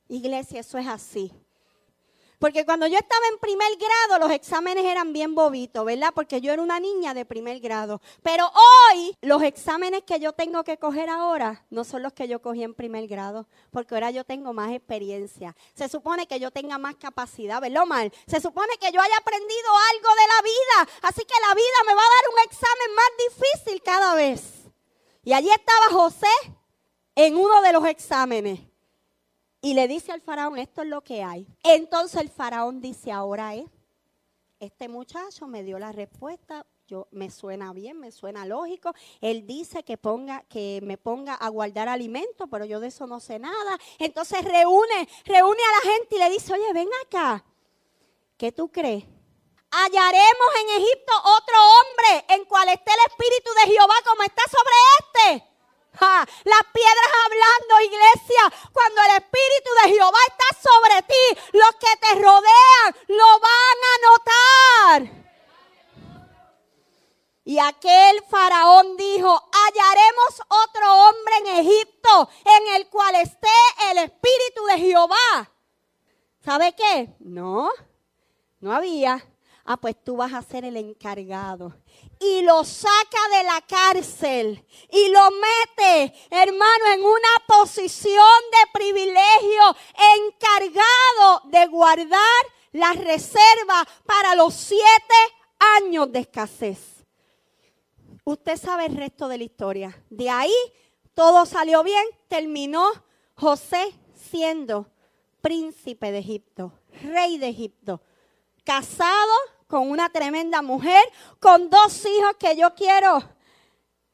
Iglesia, 0.10 0.60
eso 0.60 0.78
es 0.78 0.88
así. 0.88 1.32
Porque 2.44 2.66
cuando 2.66 2.88
yo 2.88 2.98
estaba 2.98 3.26
en 3.32 3.40
primer 3.40 3.70
grado, 3.78 4.20
los 4.20 4.30
exámenes 4.36 4.84
eran 4.84 5.14
bien 5.14 5.34
bobitos, 5.34 5.86
¿verdad? 5.86 6.10
Porque 6.14 6.42
yo 6.42 6.52
era 6.52 6.62
una 6.62 6.78
niña 6.78 7.14
de 7.14 7.24
primer 7.24 7.62
grado. 7.62 8.02
Pero 8.22 8.52
hoy, 8.92 9.16
los 9.22 9.42
exámenes 9.44 10.04
que 10.04 10.20
yo 10.20 10.34
tengo 10.34 10.62
que 10.66 10.78
coger 10.78 11.10
ahora 11.10 11.64
no 11.70 11.86
son 11.86 12.04
los 12.04 12.12
que 12.12 12.28
yo 12.28 12.42
cogí 12.42 12.62
en 12.62 12.74
primer 12.74 13.08
grado, 13.08 13.48
porque 13.72 13.96
ahora 13.96 14.12
yo 14.12 14.26
tengo 14.26 14.52
más 14.52 14.74
experiencia. 14.74 15.56
Se 15.74 15.88
supone 15.88 16.28
que 16.28 16.38
yo 16.38 16.52
tenga 16.52 16.78
más 16.78 16.96
capacidad, 16.96 17.62
¿verdad, 17.62 17.86
mal? 17.86 18.12
Se 18.28 18.42
supone 18.42 18.74
que 18.78 18.92
yo 18.92 19.00
haya 19.00 19.16
aprendido 19.16 19.70
algo 19.94 20.10
de 20.10 20.28
la 20.28 20.42
vida. 20.42 20.98
Así 21.04 21.22
que 21.24 21.36
la 21.48 21.56
vida 21.56 21.78
me 21.88 21.96
va 21.96 22.02
a 22.02 22.16
dar 22.16 22.34
un 22.34 22.40
examen 22.44 22.94
más 22.94 23.12
difícil 23.30 23.82
cada 23.82 24.16
vez. 24.16 24.42
Y 25.24 25.32
allí 25.32 25.50
estaba 25.50 25.98
José 25.98 26.28
en 27.16 27.38
uno 27.38 27.62
de 27.62 27.72
los 27.72 27.86
exámenes. 27.86 28.73
Y 29.64 29.76
le 29.76 29.88
dice 29.88 30.12
al 30.12 30.20
faraón, 30.20 30.60
esto 30.60 30.82
es 30.82 30.90
lo 30.90 31.02
que 31.06 31.24
hay. 31.24 31.48
Entonces 31.64 32.20
el 32.20 32.28
faraón 32.28 32.82
dice, 32.82 33.14
ahora 33.14 33.56
es, 33.56 33.64
este 34.60 34.90
muchacho 34.90 35.48
me 35.48 35.64
dio 35.64 35.80
la 35.80 35.94
respuesta, 35.94 36.66
yo 36.86 37.08
me 37.12 37.32
suena 37.32 37.72
bien, 37.72 37.98
me 37.98 38.12
suena 38.12 38.46
lógico. 38.46 38.94
Él 39.22 39.48
dice 39.48 39.86
que 39.86 39.98
ponga 39.98 40.44
que 40.50 40.82
me 40.84 40.98
ponga 40.98 41.36
a 41.36 41.48
guardar 41.48 41.88
alimento, 41.88 42.48
pero 42.48 42.66
yo 42.66 42.82
de 42.82 42.88
eso 42.88 43.08
no 43.08 43.22
sé 43.22 43.40
nada. 43.40 43.80
Entonces 44.00 44.44
reúne, 44.44 45.08
reúne 45.24 45.62
a 45.64 45.88
la 45.88 45.94
gente 45.94 46.16
y 46.18 46.20
le 46.20 46.30
dice, 46.30 46.52
"Oye, 46.52 46.74
ven 46.74 46.90
acá. 47.06 47.46
¿Qué 48.36 48.52
tú 48.52 48.70
crees? 48.70 49.06
Hallaremos 49.72 50.50
en 50.62 50.82
Egipto 50.82 51.14
otro 51.20 51.56
hombre 51.56 52.26
en 52.36 52.44
cual 52.46 52.68
esté 52.68 52.92
el 52.92 53.12
espíritu 53.12 53.50
de 53.54 53.72
Jehová 53.72 53.96
como 54.06 54.24
está 54.24 54.44
sobre 54.52 55.40
este." 55.40 55.53
Las 56.00 56.64
piedras 56.74 57.10
hablando, 57.26 57.82
iglesia. 57.86 58.70
Cuando 58.72 59.02
el 59.02 59.12
Espíritu 59.18 59.70
de 59.84 59.90
Jehová 59.94 60.20
está 60.28 60.70
sobre 60.70 61.02
ti, 61.04 61.42
los 61.54 61.76
que 61.76 61.98
te 62.02 62.16
rodean 62.16 62.96
lo 63.08 63.40
van 63.40 63.78
a 63.92 65.02
notar. 65.06 65.24
Y 67.46 67.60
aquel 67.60 68.24
faraón 68.30 68.96
dijo, 68.96 69.50
hallaremos 69.52 70.42
otro 70.48 71.08
hombre 71.08 71.38
en 71.40 71.48
Egipto 71.66 72.30
en 72.46 72.76
el 72.76 72.88
cual 72.88 73.16
esté 73.16 73.48
el 73.92 73.98
Espíritu 73.98 74.66
de 74.70 74.78
Jehová. 74.80 75.52
¿Sabe 76.40 76.74
qué? 76.74 77.14
No, 77.20 77.70
no 78.60 78.74
había. 78.74 79.26
Ah, 79.66 79.78
pues 79.78 79.96
tú 80.04 80.18
vas 80.18 80.34
a 80.34 80.42
ser 80.42 80.66
el 80.66 80.76
encargado 80.78 81.74
y 82.24 82.42
lo 82.42 82.64
saca 82.64 83.20
de 83.38 83.44
la 83.44 83.62
cárcel 83.62 84.66
y 84.92 85.10
lo 85.10 85.30
mete, 85.32 86.14
hermano, 86.30 86.86
en 86.94 87.04
una 87.04 87.30
posición 87.48 88.24
de 88.52 88.80
privilegio, 88.80 89.76
encargado 90.18 91.42
de 91.46 91.68
guardar 91.68 92.44
la 92.72 92.94
reserva 92.94 93.86
para 94.06 94.36
los 94.36 94.54
siete 94.54 95.16
años 95.78 96.12
de 96.12 96.20
escasez. 96.20 96.80
Usted 98.24 98.58
sabe 98.58 98.86
el 98.86 98.96
resto 98.96 99.28
de 99.28 99.38
la 99.38 99.44
historia. 99.44 100.04
De 100.10 100.30
ahí 100.30 100.56
todo 101.14 101.46
salió 101.46 101.84
bien, 101.84 102.06
terminó 102.30 102.90
José 103.36 103.94
siendo 104.16 104.88
príncipe 105.42 106.12
de 106.12 106.20
Egipto, 106.20 106.72
rey 107.04 107.38
de 107.38 107.50
Egipto, 107.50 108.02
casado 108.64 109.34
con 109.74 109.90
una 109.90 110.08
tremenda 110.08 110.62
mujer, 110.62 111.04
con 111.40 111.68
dos 111.68 112.06
hijos 112.06 112.36
que 112.38 112.56
yo 112.56 112.76
quiero, 112.76 113.24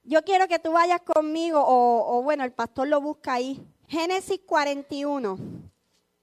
yo 0.03 0.23
quiero 0.23 0.47
que 0.47 0.57
tú 0.57 0.71
vayas 0.71 1.01
conmigo, 1.01 1.61
o, 1.61 2.21
bueno, 2.23 2.45
el 2.45 2.53
pastor 2.53 2.87
lo 2.87 3.01
busca 3.01 3.33
ahí. 3.33 3.61
Génesis 3.89 4.39
41. 4.45 5.37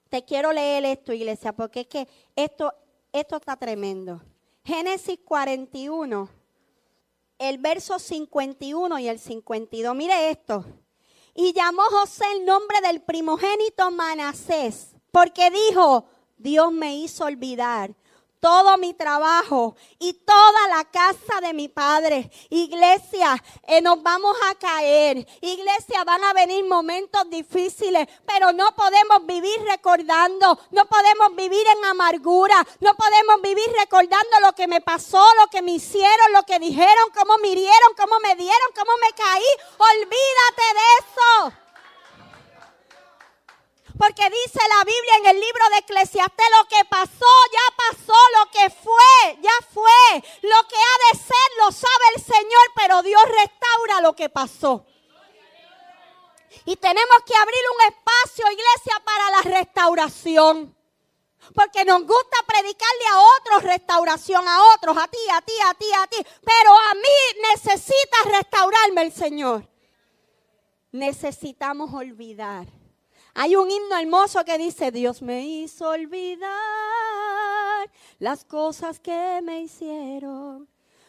Te 0.08 0.24
quiero 0.24 0.54
leer 0.54 0.86
esto, 0.86 1.12
iglesia, 1.12 1.52
porque 1.52 1.80
es 1.80 1.86
que 1.86 2.08
esto, 2.34 2.72
esto 3.12 3.36
está 3.36 3.56
tremendo. 3.56 4.22
Génesis 4.64 5.18
41, 5.22 6.30
el 7.38 7.58
verso 7.58 7.98
51 7.98 8.98
y 9.00 9.08
el 9.08 9.18
52. 9.18 9.94
Mire 9.94 10.30
esto. 10.30 10.64
Y 11.34 11.52
llamó 11.52 11.82
José 11.90 12.24
el 12.36 12.46
nombre 12.46 12.80
del 12.80 13.02
primogénito 13.02 13.90
Manasés, 13.90 14.96
porque 15.12 15.50
dijo, 15.50 16.06
Dios 16.38 16.72
me 16.72 16.96
hizo 16.96 17.26
olvidar 17.26 17.94
todo 18.40 18.76
mi 18.76 18.94
trabajo 18.94 19.76
y 19.98 20.12
toda 20.12 20.68
la 20.68 20.84
casa 20.84 21.40
de 21.40 21.52
mi 21.52 21.68
padre. 21.68 22.30
Iglesia, 22.50 23.42
eh, 23.66 23.80
nos 23.80 24.02
vamos 24.02 24.36
a 24.50 24.54
caer. 24.54 25.26
Iglesia, 25.40 26.04
van 26.04 26.22
a 26.24 26.32
venir 26.32 26.64
momentos 26.64 27.28
difíciles, 27.30 28.06
pero 28.26 28.52
no 28.52 28.74
podemos 28.74 29.26
vivir 29.26 29.60
recordando, 29.68 30.58
no 30.70 30.86
podemos 30.86 31.34
vivir 31.34 31.66
en 31.66 31.84
amargura, 31.84 32.66
no 32.80 32.94
podemos 32.94 33.42
vivir 33.42 33.68
recordando 33.78 34.40
lo 34.40 34.52
que 34.54 34.66
me 34.66 34.80
pasó, 34.80 35.24
lo 35.40 35.48
que 35.48 35.62
me 35.62 35.72
hicieron, 35.72 36.32
lo 36.32 36.42
que 36.44 36.58
dijeron, 36.58 37.10
cómo 37.14 37.38
me 37.38 37.48
hirieron, 37.48 37.94
cómo 37.96 38.18
me 38.20 38.36
dieron, 38.36 38.68
cómo 38.74 38.92
me 39.00 39.12
caí. 39.12 39.44
Olvídate 39.78 40.62
de 40.74 41.50
eso. 41.50 41.65
Porque 43.98 44.28
dice 44.28 44.60
la 44.76 44.84
Biblia 44.84 45.16
en 45.20 45.26
el 45.26 45.40
libro 45.40 45.68
de 45.70 45.78
Eclesiastés, 45.78 46.46
lo 46.58 46.68
que 46.68 46.84
pasó, 46.84 47.32
ya 47.52 47.76
pasó, 47.76 48.18
lo 48.38 48.50
que 48.50 48.70
fue, 48.70 49.38
ya 49.40 49.66
fue. 49.72 50.22
Lo 50.42 50.68
que 50.68 50.76
ha 50.76 51.12
de 51.12 51.18
ser, 51.18 51.50
lo 51.58 51.72
sabe 51.72 52.04
el 52.16 52.22
Señor, 52.22 52.72
pero 52.74 53.02
Dios 53.02 53.22
restaura 53.24 54.00
lo 54.02 54.14
que 54.14 54.28
pasó. 54.28 54.84
Y 56.66 56.76
tenemos 56.76 57.18
que 57.24 57.36
abrir 57.36 57.60
un 57.74 57.94
espacio, 57.94 58.50
iglesia, 58.50 59.02
para 59.04 59.30
la 59.30 59.58
restauración. 59.58 60.76
Porque 61.54 61.84
nos 61.84 62.02
gusta 62.02 62.38
predicarle 62.46 63.06
a 63.12 63.20
otros 63.38 63.62
restauración, 63.62 64.46
a 64.46 64.74
otros, 64.74 64.96
a 64.98 65.08
ti, 65.08 65.18
a 65.32 65.40
ti, 65.40 65.52
a 65.64 65.74
ti, 65.74 65.86
a 65.96 66.06
ti. 66.08 66.16
Pero 66.44 66.72
a 66.72 66.94
mí 66.94 67.40
necesita 67.54 68.16
restaurarme 68.26 69.02
el 69.02 69.12
Señor. 69.12 69.66
Necesitamos 70.90 71.94
olvidar 71.94 72.75
hay 73.38 73.54
un 73.54 73.70
himno 73.70 73.98
hermoso 73.98 74.42
que 74.46 74.56
dice, 74.56 74.90
Dios 74.90 75.20
me 75.20 75.44
hizo 75.44 75.90
olvidar 75.90 76.48
las 78.18 78.46
cosas 78.46 78.98
que 78.98 79.40
me 79.42 79.60
hicieron. 79.60 80.66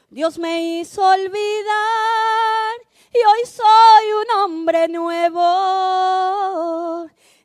Dios 0.10 0.38
me 0.38 0.80
hizo 0.80 1.02
olvidar 1.02 2.76
y 3.14 3.18
hoy 3.18 3.46
soy 3.46 4.12
un 4.12 4.30
hombre 4.42 4.90
nuevo. 4.90 5.40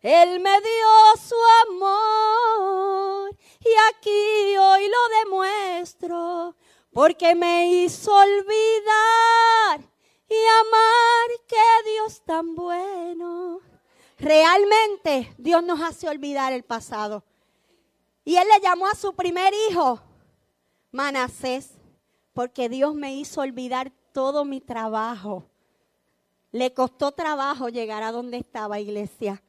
Él 0.02 0.40
me 0.40 0.60
dio 0.60 1.16
su 1.28 1.36
amor 1.68 3.36
y 3.60 3.70
aquí 3.88 4.56
hoy 4.58 4.88
lo 4.88 5.08
demuestro 5.20 6.56
porque 6.92 7.36
me 7.36 7.68
hizo 7.68 8.12
olvidar 8.12 9.80
y 10.28 10.44
amar 10.66 11.30
que 11.46 11.82
Dios 11.88 12.20
tan 12.24 12.56
bueno 12.56 13.71
Realmente 14.22 15.34
Dios 15.36 15.64
nos 15.64 15.80
hace 15.80 16.08
olvidar 16.08 16.52
el 16.52 16.62
pasado. 16.62 17.24
Y 18.24 18.36
él 18.36 18.46
le 18.46 18.60
llamó 18.60 18.86
a 18.86 18.94
su 18.94 19.14
primer 19.14 19.52
hijo 19.68 20.00
Manasés, 20.92 21.72
porque 22.32 22.68
Dios 22.68 22.94
me 22.94 23.16
hizo 23.16 23.40
olvidar 23.40 23.90
todo 24.12 24.44
mi 24.44 24.60
trabajo. 24.60 25.44
Le 26.52 26.72
costó 26.72 27.10
trabajo 27.10 27.68
llegar 27.68 28.04
a 28.04 28.12
donde 28.12 28.36
estaba 28.36 28.78
iglesia. 28.78 29.42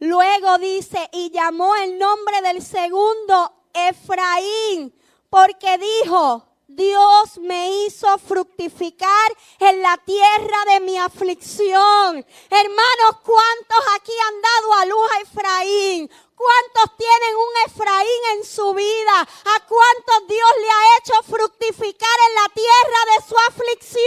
Luego 0.00 0.58
dice, 0.58 1.08
y 1.12 1.30
llamó 1.30 1.76
el 1.76 1.96
nombre 1.96 2.42
del 2.42 2.60
segundo 2.60 3.52
Efraín, 3.72 4.92
porque 5.30 5.78
dijo, 5.78 6.44
Dios 6.74 7.38
me 7.38 7.70
hizo 7.70 8.16
fructificar 8.18 9.36
en 9.58 9.82
la 9.82 9.98
tierra 9.98 10.64
de 10.72 10.80
mi 10.80 10.96
aflicción. 10.96 12.24
Hermanos, 12.48 13.16
¿cuántos 13.22 13.84
aquí 13.94 14.12
han 14.26 14.40
dado 14.40 14.72
a 14.74 14.86
luz 14.86 15.10
a 15.12 15.20
Efraín? 15.20 16.10
¿Cuántos 16.34 16.96
tienen 16.96 17.36
un 17.36 17.52
Efraín 17.66 18.24
en 18.36 18.44
su 18.44 18.72
vida? 18.72 19.20
¿A 19.20 19.60
cuántos 19.68 20.26
Dios 20.28 20.50
le 20.60 20.70
ha 20.70 20.96
hecho 20.98 21.22
fructificar 21.24 22.18
en 22.28 22.34
la 22.34 22.48
tierra 22.54 23.04
de 23.14 23.20
su 23.28 23.36
aflicción? 23.48 24.02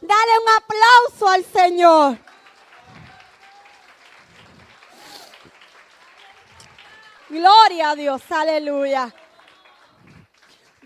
Dale 0.00 0.38
un 0.40 0.48
aplauso 0.56 1.28
al 1.28 1.44
Señor. 1.44 2.18
Gloria 7.28 7.90
a 7.90 7.94
Dios, 7.94 8.22
aleluya. 8.30 9.14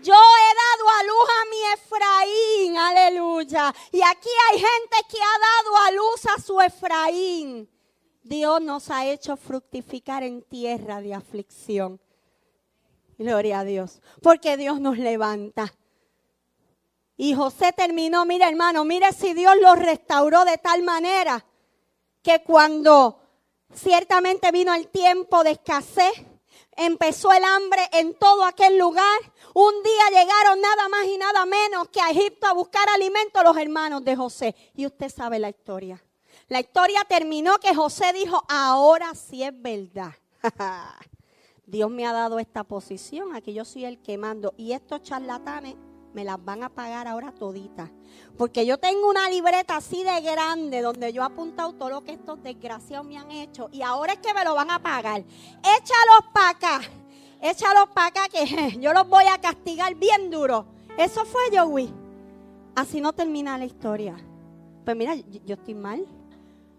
Yo 0.03 0.13
he 0.13 0.51
dado 0.55 0.89
a 0.89 1.03
luz 1.03 1.29
a 1.41 1.45
mi 1.49 1.57
Efraín, 1.73 2.77
aleluya. 2.77 3.73
Y 3.91 4.01
aquí 4.01 4.29
hay 4.49 4.59
gente 4.59 4.97
que 5.09 5.17
ha 5.17 5.39
dado 5.39 5.77
a 5.77 5.91
luz 5.91 6.25
a 6.35 6.41
su 6.41 6.61
Efraín. 6.61 7.69
Dios 8.21 8.61
nos 8.61 8.89
ha 8.89 9.05
hecho 9.05 9.35
fructificar 9.35 10.23
en 10.23 10.41
tierra 10.43 11.01
de 11.01 11.13
aflicción. 11.13 11.99
Gloria 13.17 13.59
a 13.59 13.63
Dios. 13.63 14.01
Porque 14.21 14.57
Dios 14.57 14.79
nos 14.79 14.97
levanta. 14.97 15.73
Y 17.17 17.33
José 17.33 17.73
terminó, 17.73 18.25
mira 18.25 18.49
hermano, 18.49 18.85
mire 18.85 19.11
si 19.13 19.33
Dios 19.33 19.55
lo 19.61 19.75
restauró 19.75 20.45
de 20.45 20.57
tal 20.57 20.83
manera 20.83 21.45
que 22.21 22.43
cuando 22.43 23.23
Ciertamente 23.75 24.51
vino 24.51 24.73
el 24.73 24.87
tiempo 24.87 25.43
de 25.43 25.51
escasez, 25.51 26.13
empezó 26.77 27.31
el 27.31 27.43
hambre 27.43 27.81
en 27.93 28.13
todo 28.15 28.43
aquel 28.43 28.77
lugar. 28.77 29.19
Un 29.53 29.73
día 29.83 30.21
llegaron 30.21 30.61
nada 30.61 30.89
más 30.89 31.05
y 31.05 31.17
nada 31.17 31.45
menos 31.45 31.89
que 31.89 32.01
a 32.01 32.09
Egipto 32.11 32.47
a 32.47 32.53
buscar 32.53 32.87
alimento 32.89 33.43
los 33.43 33.57
hermanos 33.57 34.03
de 34.03 34.15
José. 34.15 34.55
Y 34.75 34.85
usted 34.85 35.09
sabe 35.09 35.39
la 35.39 35.49
historia. 35.49 36.03
La 36.47 36.59
historia 36.59 37.03
terminó 37.07 37.57
que 37.59 37.73
José 37.73 38.13
dijo, 38.13 38.43
ahora 38.49 39.13
sí 39.15 39.43
es 39.43 39.53
verdad. 39.61 40.13
Dios 41.65 41.89
me 41.89 42.05
ha 42.05 42.13
dado 42.13 42.39
esta 42.39 42.63
posición, 42.63 43.35
aquí 43.35 43.53
yo 43.53 43.63
soy 43.63 43.85
el 43.85 44.01
que 44.01 44.17
mando. 44.17 44.53
Y 44.57 44.73
estos 44.73 45.01
charlatanes 45.01 45.75
me 46.13 46.23
las 46.23 46.43
van 46.43 46.63
a 46.63 46.69
pagar 46.69 47.07
ahora 47.07 47.31
toditas. 47.31 47.89
Porque 48.37 48.65
yo 48.65 48.77
tengo 48.77 49.09
una 49.09 49.29
libreta 49.29 49.77
así 49.77 50.03
de 50.03 50.21
grande 50.21 50.81
donde 50.81 51.11
yo 51.11 51.21
he 51.23 51.25
apuntado 51.25 51.73
todo 51.73 51.89
lo 51.89 52.03
que 52.03 52.13
estos 52.13 52.41
desgraciados 52.43 53.05
me 53.05 53.17
han 53.17 53.31
hecho. 53.31 53.69
Y 53.71 53.81
ahora 53.81 54.13
es 54.13 54.19
que 54.19 54.33
me 54.33 54.43
lo 54.43 54.55
van 54.55 54.71
a 54.71 54.81
pagar. 54.81 55.23
Échalos 55.59 56.31
para 56.33 56.49
acá. 56.49 56.81
Échalos 57.41 57.89
para 57.89 58.07
acá 58.07 58.29
que 58.29 58.77
yo 58.79 58.93
los 58.93 59.07
voy 59.07 59.25
a 59.25 59.39
castigar 59.39 59.95
bien 59.95 60.29
duro. 60.29 60.65
Eso 60.97 61.25
fue 61.25 61.41
Joey. 61.51 61.93
Así 62.75 63.01
no 63.01 63.13
termina 63.13 63.57
la 63.57 63.65
historia. 63.65 64.15
Pues 64.85 64.97
mira, 64.97 65.15
yo, 65.15 65.55
estoy 65.55 65.73
mal. 65.73 66.05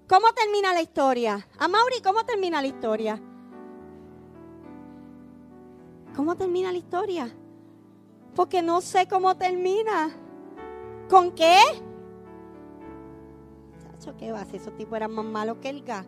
¿Cómo 0.08 0.32
termina 0.32 0.72
la 0.72 0.82
historia? 0.82 1.46
A 1.58 1.68
Mauri, 1.68 2.00
¿cómo 2.02 2.24
termina 2.24 2.60
la 2.60 2.68
historia? 2.68 3.20
¿Cómo 6.14 6.36
termina 6.36 6.70
la 6.70 6.78
historia? 6.78 7.34
Porque 8.34 8.62
no 8.62 8.80
sé 8.80 9.06
cómo 9.06 9.36
termina. 9.36 10.10
¿Con 11.08 11.32
qué? 11.32 11.58
Chacho, 13.82 14.16
¿qué 14.16 14.32
va? 14.32 14.44
Si 14.44 14.56
esos 14.56 14.76
tipos 14.76 14.96
eran 14.96 15.12
más 15.12 15.24
malos 15.24 15.58
que 15.60 15.68
el 15.68 15.82
gas. 15.82 16.06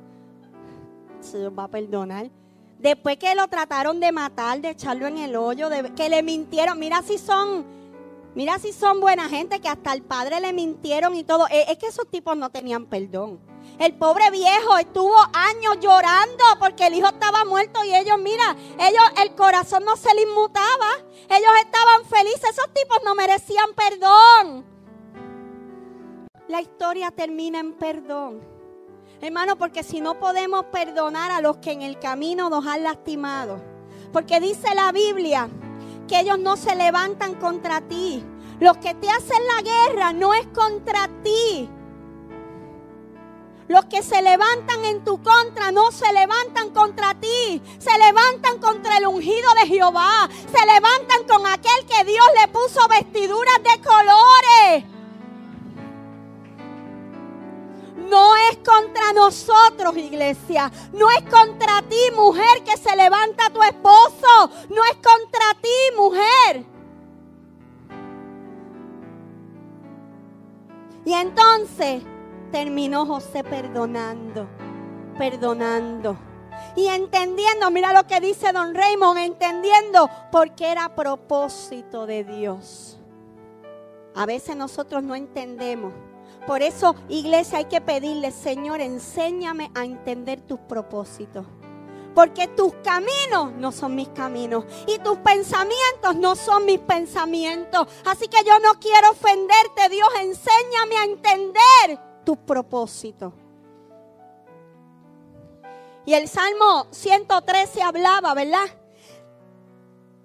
Se 1.20 1.38
los 1.38 1.56
va 1.56 1.64
a 1.64 1.68
perdonar. 1.68 2.30
Después 2.78 3.16
que 3.16 3.34
lo 3.34 3.48
trataron 3.48 4.00
de 4.00 4.12
matar, 4.12 4.60
de 4.60 4.70
echarlo 4.70 5.06
en 5.06 5.18
el 5.18 5.36
hoyo, 5.36 5.68
que 5.94 6.08
le 6.08 6.22
mintieron. 6.22 6.78
Mira 6.78 7.02
si 7.02 7.18
son, 7.18 7.64
mira 8.34 8.58
si 8.58 8.72
son 8.72 9.00
buena 9.00 9.28
gente, 9.28 9.60
que 9.60 9.68
hasta 9.68 9.92
el 9.92 10.02
padre 10.02 10.40
le 10.40 10.52
mintieron 10.52 11.14
y 11.14 11.24
todo. 11.24 11.46
Es, 11.48 11.70
es 11.70 11.78
que 11.78 11.86
esos 11.86 12.08
tipos 12.08 12.36
no 12.36 12.50
tenían 12.50 12.86
perdón. 12.86 13.38
El 13.78 13.94
pobre 13.94 14.30
viejo 14.30 14.78
estuvo 14.78 15.14
años 15.34 15.78
llorando 15.80 16.44
porque 16.58 16.86
el 16.86 16.94
hijo 16.94 17.08
estaba 17.08 17.44
muerto 17.44 17.84
y 17.84 17.94
ellos, 17.94 18.18
mira, 18.18 18.56
ellos 18.78 19.02
el 19.22 19.34
corazón 19.34 19.84
no 19.84 19.96
se 19.96 20.14
les 20.14 20.26
inmutaba. 20.26 20.90
Ellos 21.28 21.50
estaban 21.62 22.04
felices, 22.06 22.50
esos 22.50 22.72
tipos 22.72 22.98
no 23.04 23.14
merecían 23.14 23.74
perdón. 23.74 24.64
La 26.48 26.62
historia 26.62 27.10
termina 27.10 27.60
en 27.60 27.74
perdón. 27.74 28.40
Hermano, 29.20 29.56
porque 29.56 29.82
si 29.82 30.00
no 30.00 30.18
podemos 30.18 30.66
perdonar 30.66 31.30
a 31.30 31.40
los 31.40 31.58
que 31.58 31.72
en 31.72 31.82
el 31.82 31.98
camino 31.98 32.48
nos 32.48 32.66
han 32.66 32.82
lastimado. 32.82 33.60
Porque 34.12 34.40
dice 34.40 34.74
la 34.74 34.92
Biblia 34.92 35.50
que 36.08 36.20
ellos 36.20 36.38
no 36.38 36.56
se 36.56 36.74
levantan 36.76 37.34
contra 37.34 37.80
ti. 37.82 38.24
Los 38.60 38.78
que 38.78 38.94
te 38.94 39.10
hacen 39.10 39.42
la 39.54 39.62
guerra 39.62 40.12
no 40.12 40.32
es 40.32 40.46
contra 40.48 41.08
ti, 41.22 41.68
los 43.68 43.84
que 43.86 44.02
se 44.02 44.22
levantan 44.22 44.84
en 44.84 45.04
tu 45.04 45.20
contra 45.22 45.72
no 45.72 45.90
se 45.90 46.12
levantan 46.12 46.70
contra 46.70 47.14
ti. 47.14 47.60
Se 47.78 47.98
levantan 47.98 48.58
contra 48.60 48.98
el 48.98 49.06
ungido 49.06 49.48
de 49.60 49.66
Jehová. 49.66 50.28
Se 50.30 50.66
levantan 50.66 51.24
con 51.28 51.44
aquel 51.46 51.86
que 51.86 52.04
Dios 52.04 52.26
le 52.40 52.48
puso 52.48 52.86
vestiduras 52.88 53.58
de 53.64 53.82
colores. 53.82 54.84
No 58.08 58.36
es 58.50 58.58
contra 58.58 59.12
nosotros, 59.12 59.96
iglesia. 59.96 60.70
No 60.92 61.10
es 61.10 61.22
contra 61.28 61.82
ti, 61.82 61.98
mujer, 62.14 62.62
que 62.64 62.76
se 62.76 62.94
levanta 62.94 63.50
tu 63.50 63.60
esposo. 63.64 64.50
No 64.68 64.84
es 64.84 64.94
contra 64.94 65.54
ti, 65.60 65.96
mujer. 65.96 66.64
Y 71.04 71.12
entonces 71.12 72.02
terminó 72.46 73.06
José 73.06 73.44
perdonando, 73.44 74.48
perdonando. 75.18 76.16
Y 76.74 76.88
entendiendo, 76.88 77.70
mira 77.70 77.92
lo 77.92 78.06
que 78.06 78.20
dice 78.20 78.52
don 78.52 78.74
Raymond, 78.74 79.18
entendiendo 79.18 80.08
porque 80.30 80.70
era 80.70 80.94
propósito 80.94 82.06
de 82.06 82.24
Dios. 82.24 82.98
A 84.14 84.26
veces 84.26 84.56
nosotros 84.56 85.02
no 85.02 85.14
entendemos. 85.14 85.92
Por 86.46 86.62
eso, 86.62 86.94
iglesia, 87.08 87.58
hay 87.58 87.64
que 87.66 87.80
pedirle, 87.80 88.30
Señor, 88.30 88.80
enséñame 88.80 89.70
a 89.74 89.84
entender 89.84 90.40
tus 90.40 90.60
propósitos. 90.60 91.46
Porque 92.14 92.48
tus 92.48 92.72
caminos 92.82 93.52
no 93.58 93.72
son 93.72 93.94
mis 93.94 94.08
caminos 94.08 94.64
y 94.86 94.98
tus 95.00 95.18
pensamientos 95.18 96.16
no 96.16 96.34
son 96.34 96.64
mis 96.64 96.78
pensamientos. 96.78 97.88
Así 98.06 98.26
que 98.28 98.42
yo 98.42 98.58
no 98.60 98.80
quiero 98.80 99.10
ofenderte, 99.10 99.90
Dios, 99.90 100.08
enséñame 100.20 100.96
a 100.96 101.04
entender 101.04 102.05
tus 102.26 102.36
propósitos. 102.38 103.32
Y 106.04 106.14
el 106.14 106.28
Salmo 106.28 106.86
113 106.90 107.82
hablaba, 107.82 108.34
¿verdad? 108.34 108.66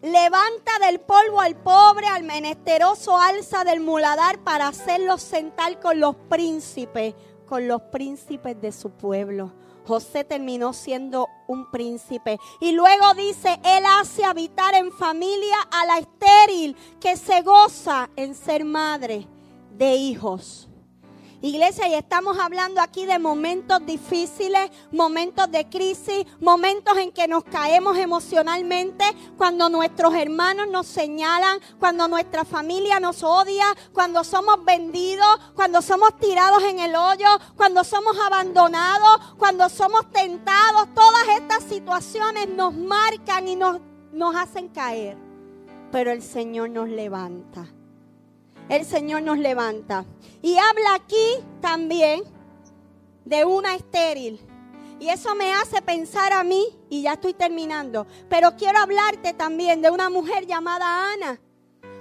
Levanta 0.01 0.71
del 0.85 0.99
polvo 0.99 1.41
al 1.41 1.55
pobre, 1.55 2.07
al 2.07 2.23
menesteroso 2.23 3.17
alza 3.17 3.63
del 3.63 3.81
muladar 3.81 4.39
para 4.39 4.67
hacerlo 4.67 5.17
sentar 5.19 5.79
con 5.79 5.99
los 5.99 6.15
príncipes, 6.27 7.13
con 7.47 7.67
los 7.67 7.83
príncipes 7.83 8.59
de 8.59 8.71
su 8.71 8.89
pueblo. 8.89 9.53
José 9.85 10.23
terminó 10.23 10.73
siendo 10.73 11.27
un 11.47 11.69
príncipe. 11.69 12.39
Y 12.59 12.71
luego 12.71 13.13
dice, 13.15 13.59
él 13.63 13.83
hace 13.99 14.23
habitar 14.23 14.73
en 14.73 14.91
familia 14.91 15.57
a 15.71 15.85
la 15.85 15.99
estéril 15.99 16.75
que 16.99 17.15
se 17.15 17.41
goza 17.43 18.09
en 18.15 18.33
ser 18.33 18.65
madre 18.65 19.27
de 19.71 19.95
hijos. 19.95 20.70
Iglesia, 21.43 21.87
y 21.87 21.95
estamos 21.95 22.37
hablando 22.37 22.81
aquí 22.81 23.07
de 23.07 23.17
momentos 23.17 23.83
difíciles, 23.83 24.69
momentos 24.91 25.49
de 25.49 25.67
crisis, 25.67 26.23
momentos 26.39 26.95
en 26.99 27.11
que 27.11 27.27
nos 27.27 27.43
caemos 27.43 27.97
emocionalmente, 27.97 29.03
cuando 29.37 29.67
nuestros 29.67 30.13
hermanos 30.13 30.67
nos 30.67 30.85
señalan, 30.85 31.59
cuando 31.79 32.07
nuestra 32.07 32.45
familia 32.45 32.99
nos 32.99 33.23
odia, 33.23 33.65
cuando 33.91 34.23
somos 34.23 34.63
vendidos, 34.63 35.25
cuando 35.55 35.81
somos 35.81 36.15
tirados 36.19 36.61
en 36.61 36.77
el 36.77 36.95
hoyo, 36.95 37.27
cuando 37.57 37.83
somos 37.83 38.15
abandonados, 38.19 39.33
cuando 39.39 39.67
somos 39.67 40.11
tentados. 40.11 40.93
Todas 40.93 41.27
estas 41.39 41.63
situaciones 41.63 42.49
nos 42.49 42.75
marcan 42.75 43.47
y 43.47 43.55
nos, 43.55 43.81
nos 44.11 44.35
hacen 44.35 44.69
caer. 44.69 45.17
Pero 45.91 46.11
el 46.11 46.21
Señor 46.21 46.69
nos 46.69 46.87
levanta 46.87 47.67
el 48.69 48.85
Señor 48.85 49.23
nos 49.23 49.37
levanta. 49.37 50.05
Y 50.41 50.57
habla 50.57 50.95
aquí 50.95 51.43
también 51.61 52.23
de 53.25 53.45
una 53.45 53.75
estéril. 53.75 54.39
Y 54.99 55.09
eso 55.09 55.33
me 55.33 55.51
hace 55.53 55.81
pensar 55.81 56.31
a 56.31 56.43
mí, 56.43 56.77
y 56.89 57.01
ya 57.01 57.13
estoy 57.13 57.33
terminando, 57.33 58.05
pero 58.29 58.55
quiero 58.55 58.77
hablarte 58.77 59.33
también 59.33 59.81
de 59.81 59.89
una 59.89 60.11
mujer 60.11 60.45
llamada 60.45 61.11
Ana. 61.11 61.41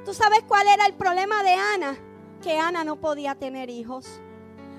¿Tú 0.04 0.12
sabes 0.12 0.40
cuál 0.46 0.68
era 0.68 0.84
el 0.84 0.92
problema 0.92 1.42
de 1.42 1.54
Ana? 1.54 1.98
Que 2.42 2.58
Ana 2.58 2.84
no 2.84 2.96
podía 2.96 3.34
tener 3.34 3.70
hijos. 3.70 4.20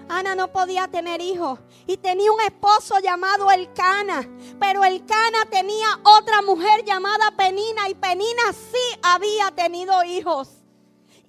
Ana 0.08 0.36
no 0.36 0.52
podía 0.52 0.88
tener 0.88 1.22
hijos 1.22 1.60
y 1.88 1.98
tenía 1.98 2.32
un 2.32 2.42
esposo 2.42 3.00
llamado 3.00 3.50
Elcana, 3.50 4.30
pero 4.60 4.84
Elcana 4.84 5.46
tenía 5.50 5.88
otra 6.04 6.42
mujer 6.42 6.84
llamada 6.84 7.32
Penina 7.38 7.88
y 7.90 7.96
Penina 7.96 8.52
sí 8.52 9.00
había 9.02 9.50
tenido 9.52 10.04
hijos. 10.04 10.61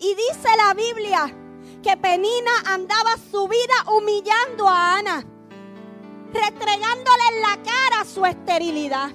Y 0.02 0.16
dice 0.16 0.48
la 0.56 0.74
Biblia 0.74 1.32
que 1.80 1.96
Penina 1.96 2.50
andaba 2.66 3.12
su 3.30 3.46
vida 3.46 3.74
humillando 3.96 4.68
a 4.68 4.96
Ana, 4.98 5.24
restregándole 6.32 7.22
en 7.32 7.40
la 7.40 7.56
cara 7.62 8.04
su 8.04 8.26
esterilidad. 8.26 9.10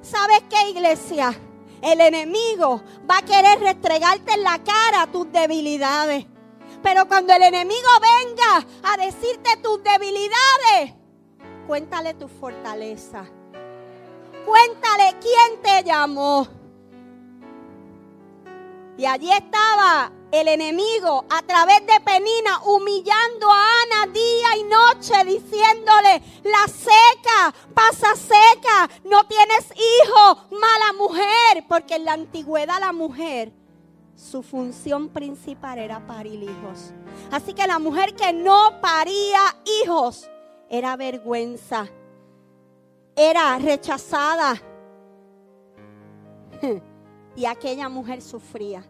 ¿Sabes 0.00 0.42
qué, 0.48 0.70
iglesia? 0.70 1.38
El 1.82 2.00
enemigo 2.00 2.82
va 3.08 3.18
a 3.18 3.22
querer 3.22 3.60
restregarte 3.60 4.32
en 4.32 4.42
la 4.42 4.58
cara 4.64 5.12
tus 5.12 5.30
debilidades. 5.30 6.24
Pero 6.82 7.06
cuando 7.06 7.34
el 7.34 7.42
enemigo 7.42 7.88
venga 8.00 8.66
a 8.82 8.96
decirte 8.96 9.58
tus 9.62 9.82
debilidades, 9.82 10.94
cuéntale 11.66 12.14
tu 12.14 12.28
fortaleza. 12.28 13.26
Cuéntale 14.46 15.16
quién 15.20 15.60
te 15.62 15.84
llamó. 15.84 16.48
Y 18.96 19.04
allí 19.04 19.30
estaba 19.30 20.12
el 20.32 20.48
enemigo 20.48 21.24
a 21.28 21.42
través 21.42 21.84
de 21.86 22.00
Penina 22.04 22.62
humillando 22.64 23.50
a 23.50 23.64
Ana 23.82 24.12
día 24.12 24.56
y 24.58 24.62
noche 24.64 25.24
diciéndole, 25.24 26.22
la 26.44 26.68
seca, 26.68 27.54
pasa 27.74 28.14
seca, 28.14 28.88
no 29.04 29.26
tienes 29.26 29.72
hijo, 29.72 30.46
mala 30.50 30.92
mujer, 30.96 31.64
porque 31.68 31.96
en 31.96 32.04
la 32.04 32.12
antigüedad 32.12 32.78
la 32.80 32.92
mujer, 32.92 33.52
su 34.14 34.42
función 34.42 35.08
principal 35.08 35.78
era 35.78 36.06
parir 36.06 36.42
hijos. 36.42 36.92
Así 37.30 37.54
que 37.54 37.66
la 37.66 37.78
mujer 37.78 38.14
que 38.14 38.32
no 38.32 38.80
paría 38.80 39.40
hijos 39.82 40.28
era 40.68 40.96
vergüenza. 40.96 41.88
era 43.16 43.58
rechazada. 43.58 44.60
Y 47.36 47.46
aquella 47.46 47.88
mujer 47.88 48.20
sufría. 48.22 48.84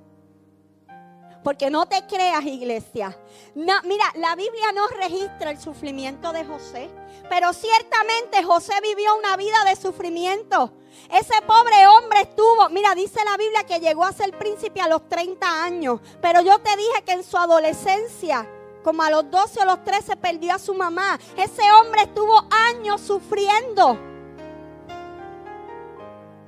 Porque 1.43 1.70
no 1.70 1.86
te 1.86 2.07
creas, 2.07 2.45
iglesia. 2.45 3.16
mira, 3.55 4.05
la 4.16 4.36
Biblia 4.36 4.72
no 4.74 4.86
registra 4.88 5.51
el 5.51 5.59
sufrimiento 5.59 6.32
de 6.32 6.45
José. 6.45 6.91
Pero 7.28 7.53
ciertamente 7.53 8.43
José 8.43 8.74
vivió 8.82 9.16
una 9.16 9.36
vida 9.36 9.64
de 9.64 9.76
sufrimiento. 9.76 10.72
Ese 11.11 11.41
pobre 11.47 11.86
hombre 11.86 12.22
estuvo, 12.22 12.68
mira, 12.70 12.95
dice 12.95 13.20
la 13.24 13.36
Biblia 13.36 13.64
que 13.64 13.80
llegó 13.80 14.05
a 14.05 14.12
ser 14.12 14.36
príncipe 14.36 14.80
a 14.80 14.88
los 14.88 15.09
30 15.09 15.64
años. 15.64 16.01
Pero 16.20 16.43
yo 16.43 16.59
te 16.59 16.76
dije 16.76 17.03
que 17.07 17.12
en 17.12 17.24
su 17.24 17.38
adolescencia, 17.38 18.47
como 18.82 19.03
a 19.03 19.11
los 19.11 19.30
12 19.30 19.61
o 19.61 19.64
los 19.64 19.84
13, 19.84 20.16
perdió 20.16 20.55
a 20.55 20.59
su 20.59 20.74
mamá. 20.74 21.18
Ese 21.36 21.62
hombre 21.72 22.03
estuvo 22.03 22.45
años 22.51 23.01
sufriendo. 23.01 23.99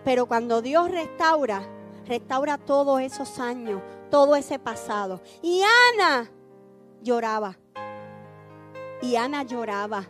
Pero 0.04 0.26
cuando 0.26 0.60
Dios 0.60 0.90
restaura, 0.90 1.62
restaura 2.06 2.58
todos 2.58 3.00
esos 3.00 3.38
años, 3.38 3.80
todo 4.12 4.36
ese 4.36 4.58
pasado. 4.58 5.22
Y 5.40 5.62
Ana 5.62 6.30
lloraba. 7.00 7.56
Y 9.00 9.16
Ana 9.16 9.42
lloraba. 9.42 10.06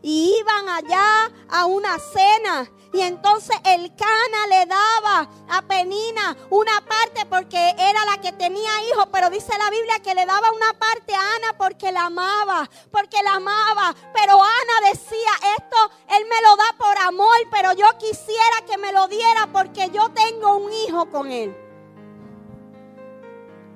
Y 0.00 0.36
iban 0.38 0.68
allá 0.68 1.28
a 1.50 1.66
una 1.66 1.98
cena. 1.98 2.70
Y 2.92 3.00
entonces 3.00 3.56
el 3.64 3.94
Cana 3.96 4.46
le 4.48 4.64
daba 4.66 5.28
a 5.48 5.62
Penina 5.62 6.36
una 6.50 6.80
parte 6.86 7.26
porque 7.26 7.74
era 7.76 8.04
la 8.04 8.20
que 8.20 8.30
tenía 8.30 8.70
hijos. 8.88 9.08
Pero 9.12 9.28
dice 9.28 9.58
la 9.58 9.70
Biblia 9.70 9.98
que 9.98 10.14
le 10.14 10.24
daba 10.24 10.52
una 10.52 10.72
parte 10.78 11.12
a 11.12 11.34
Ana 11.34 11.58
porque 11.58 11.90
la 11.90 12.04
amaba. 12.04 12.70
Porque 12.92 13.20
la 13.24 13.34
amaba. 13.34 13.92
Pero 14.14 14.40
Ana 14.40 14.88
decía, 14.92 15.32
esto 15.58 15.76
él 16.16 16.26
me 16.30 16.40
lo 16.42 16.56
da 16.56 16.76
por 16.78 16.96
amor. 16.98 17.38
Pero 17.50 17.72
yo 17.72 17.86
quisiera 17.98 18.64
que 18.68 18.78
me 18.78 18.92
lo 18.92 19.08
diera 19.08 19.48
porque 19.52 19.90
yo 19.90 20.10
tengo 20.10 20.58
un 20.58 20.72
hijo 20.72 21.10
con 21.10 21.32
él. 21.32 21.59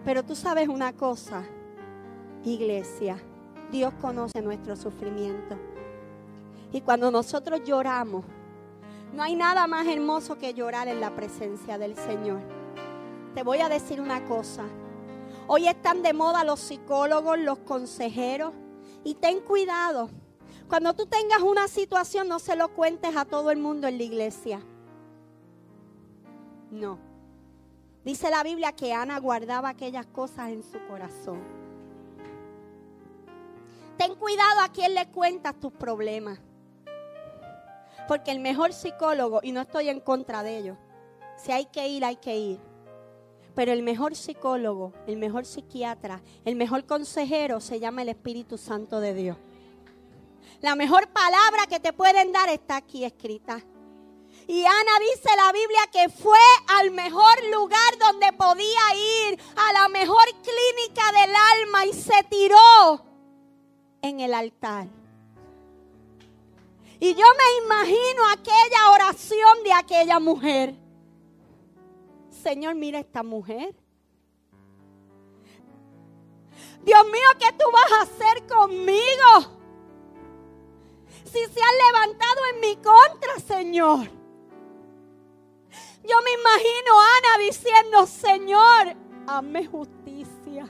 Pero 0.05 0.23
tú 0.23 0.35
sabes 0.35 0.69
una 0.69 0.93
cosa, 0.93 1.45
iglesia, 2.45 3.19
Dios 3.71 3.93
conoce 4.01 4.43
nuestro 4.43 4.77
sufrimiento. 4.77 5.57
Y 6.73 6.81
cuando 6.81 7.11
nosotros 7.11 7.63
lloramos, 7.65 8.25
no 9.15 9.23
hay 9.23 9.37
nada 9.37 9.67
más 9.67 9.87
hermoso 9.87 10.37
que 10.39 10.55
llorar 10.55 10.89
en 10.89 11.01
la 11.01 11.15
presencia 11.15 11.79
del 11.79 11.97
Señor. 11.97 12.41
Te 13.35 13.43
voy 13.43 13.61
a 13.61 13.69
decir 13.69 14.01
una 14.01 14.25
cosa. 14.25 14.65
Hoy 15.47 15.69
están 15.69 16.03
de 16.03 16.13
moda 16.13 16.45
los 16.45 16.61
psicólogos, 16.61 17.39
los 17.39 17.59
consejeros. 17.61 18.53
Y 19.05 19.15
ten 19.15 19.41
cuidado. 19.41 20.09
Cuando 20.69 20.95
tú 20.95 21.07
tengas 21.07 21.43
una 21.43 21.69
situación, 21.69 22.29
no 22.29 22.39
se 22.39 22.57
lo 22.57 22.69
cuentes 22.69 23.17
a 23.17 23.25
todo 23.25 23.51
el 23.51 23.59
mundo 23.59 23.87
en 23.87 23.99
la 23.99 24.05
iglesia. 24.05 24.61
No. 26.71 27.14
Dice 28.05 28.31
la 28.31 28.43
Biblia 28.43 28.73
que 28.73 28.93
Ana 28.93 29.19
guardaba 29.19 29.71
aquellas 29.71 30.07
cosas 30.07 30.51
en 30.51 30.63
su 30.63 30.79
corazón. 30.87 31.43
Ten 33.97 34.15
cuidado 34.17 34.61
a 34.61 34.69
quien 34.69 34.95
le 34.95 35.07
cuentas 35.09 35.59
tus 35.59 35.73
problemas. 35.73 36.39
Porque 38.07 38.31
el 38.31 38.41
mejor 38.41 38.75
psicólogo, 38.75 39.41
y 39.43 39.53
no 39.53 39.63
estoy 39.63 39.89
en 39.89 40.01
contra 40.01 40.43
de 40.43 40.59
ello, 40.59 40.77
si 41.39 41.53
hay 41.53 41.65
que 41.67 41.89
ir, 41.89 42.05
hay 42.05 42.17
que 42.17 42.37
ir. 42.37 42.59
Pero 43.55 43.73
el 43.73 43.83
mejor 43.83 44.15
psicólogo, 44.15 44.93
el 45.07 45.17
mejor 45.17 45.47
psiquiatra, 45.47 46.21
el 46.45 46.57
mejor 46.57 46.85
consejero 46.85 47.61
se 47.61 47.81
llama 47.81 48.03
el 48.03 48.11
Espíritu 48.11 48.59
Santo 48.59 49.01
de 49.01 49.15
Dios. 49.15 49.37
La 50.61 50.75
mejor 50.75 51.09
palabra 51.09 51.67
que 51.69 51.81
te 51.81 51.93
pueden 51.93 52.33
dar 52.33 52.49
está 52.51 52.77
aquí 52.77 53.05
escrita. 53.05 53.63
Y 54.47 54.65
Ana 54.65 54.99
dice 55.01 55.29
la 55.37 55.53
Biblia 55.53 55.81
que 55.91 56.09
fue 56.11 56.39
al 56.79 56.91
mejor 56.91 57.45
lugar 57.51 57.99
donde 57.99 58.33
podía 58.35 59.29
ir, 59.29 59.39
a 59.57 59.73
la 59.73 59.89
mejor 59.89 60.25
clínica 60.43 61.13
del 61.13 61.35
alma 61.35 61.87
y 61.87 61.93
se 61.95 62.23
tiró 62.29 63.05
en 64.03 64.21
el 64.21 64.35
altar. 64.35 64.87
Y 67.01 67.15
yo 67.15 67.25
me 67.25 67.65
imagino 67.65 68.29
aquella 68.33 68.91
oración 68.93 69.65
de 69.65 69.73
aquella 69.73 70.21
mujer. 70.21 70.75
Señor, 72.43 72.75
mira 72.75 72.99
esta 72.99 73.23
mujer. 73.23 73.75
Dios 76.83 77.05
mío, 77.07 77.29
¿qué 77.39 77.51
tú 77.53 77.65
vas 77.73 77.93
a 77.93 78.03
hacer 78.03 78.47
conmigo? 78.47 79.61
Si 81.25 81.39
se 81.39 81.61
han 81.63 81.79
levantado 81.93 82.41
en 82.53 82.61
mi 82.61 82.77
contra, 82.77 83.41
Señor. 83.47 84.24
Yo 86.07 86.17
me 86.23 86.33
imagino 86.33 87.01
a 87.01 87.17
Ana 87.19 87.43
diciendo, 87.43 88.07
Señor, 88.07 88.97
hazme 89.27 89.67
justicia. 89.67 90.67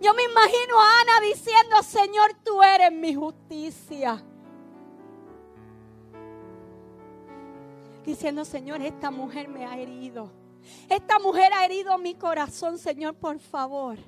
Yo 0.00 0.14
me 0.14 0.22
imagino 0.22 0.80
a 0.80 1.00
Ana 1.00 1.20
diciendo, 1.26 1.82
Señor, 1.82 2.34
tú 2.44 2.62
eres 2.62 2.92
mi 2.92 3.14
justicia. 3.14 4.22
Diciendo, 8.04 8.44
Señor, 8.44 8.82
esta 8.82 9.10
mujer 9.10 9.48
me 9.48 9.64
ha 9.66 9.76
herido. 9.76 10.30
Esta 10.88 11.18
mujer 11.18 11.52
ha 11.52 11.64
herido 11.64 11.98
mi 11.98 12.14
corazón, 12.14 12.78
Señor, 12.78 13.14
por 13.14 13.38
favor. 13.40 13.98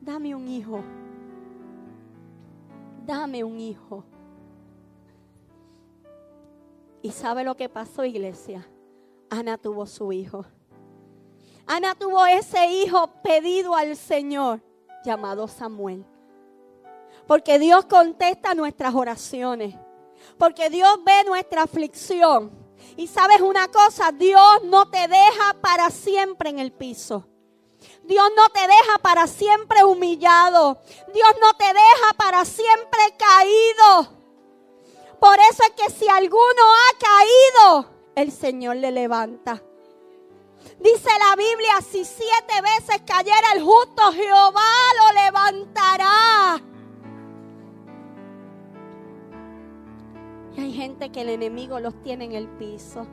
Dame 0.00 0.34
un 0.34 0.48
hijo. 0.48 0.82
Dame 3.04 3.42
un 3.42 3.58
hijo. 3.58 4.04
¿Y 7.02 7.10
sabe 7.10 7.42
lo 7.42 7.56
que 7.56 7.68
pasó, 7.68 8.04
iglesia? 8.04 8.66
Ana 9.28 9.58
tuvo 9.58 9.86
su 9.86 10.12
hijo. 10.12 10.44
Ana 11.66 11.94
tuvo 11.96 12.24
ese 12.26 12.66
hijo 12.68 13.08
pedido 13.22 13.74
al 13.74 13.96
Señor 13.96 14.62
llamado 15.04 15.48
Samuel. 15.48 16.06
Porque 17.26 17.58
Dios 17.58 17.86
contesta 17.86 18.54
nuestras 18.54 18.94
oraciones. 18.94 19.74
Porque 20.38 20.70
Dios 20.70 21.02
ve 21.04 21.24
nuestra 21.26 21.62
aflicción. 21.62 22.52
Y 22.96 23.08
sabes 23.08 23.40
una 23.40 23.68
cosa, 23.68 24.12
Dios 24.12 24.62
no 24.64 24.88
te 24.88 25.08
deja 25.08 25.56
para 25.60 25.90
siempre 25.90 26.50
en 26.50 26.60
el 26.60 26.72
piso. 26.72 27.26
Dios 28.04 28.30
no 28.36 28.48
te 28.50 28.60
deja 28.60 28.98
para 29.00 29.26
siempre 29.26 29.82
humillado. 29.82 30.80
Dios 31.12 31.34
no 31.40 31.54
te 31.54 31.64
deja 31.64 32.12
para 32.16 32.44
siempre 32.44 33.00
caído. 33.18 34.21
Por 35.22 35.38
eso 35.38 35.62
es 35.62 35.70
que 35.80 35.88
si 35.92 36.08
alguno 36.08 36.40
ha 36.40 36.98
caído, 36.98 37.86
el 38.16 38.32
Señor 38.32 38.74
le 38.74 38.90
levanta. 38.90 39.62
Dice 40.80 41.08
la 41.16 41.36
Biblia, 41.36 41.74
si 41.80 42.04
siete 42.04 42.60
veces 42.60 43.02
cayera 43.06 43.52
el 43.54 43.62
justo, 43.62 44.12
Jehová 44.14 44.60
lo 44.98 45.22
levantará. 45.22 46.60
Y 50.56 50.60
hay 50.60 50.72
gente 50.72 51.12
que 51.12 51.20
el 51.20 51.28
enemigo 51.28 51.78
los 51.78 52.02
tiene 52.02 52.24
en 52.24 52.32
el 52.32 52.48
piso. 52.48 53.06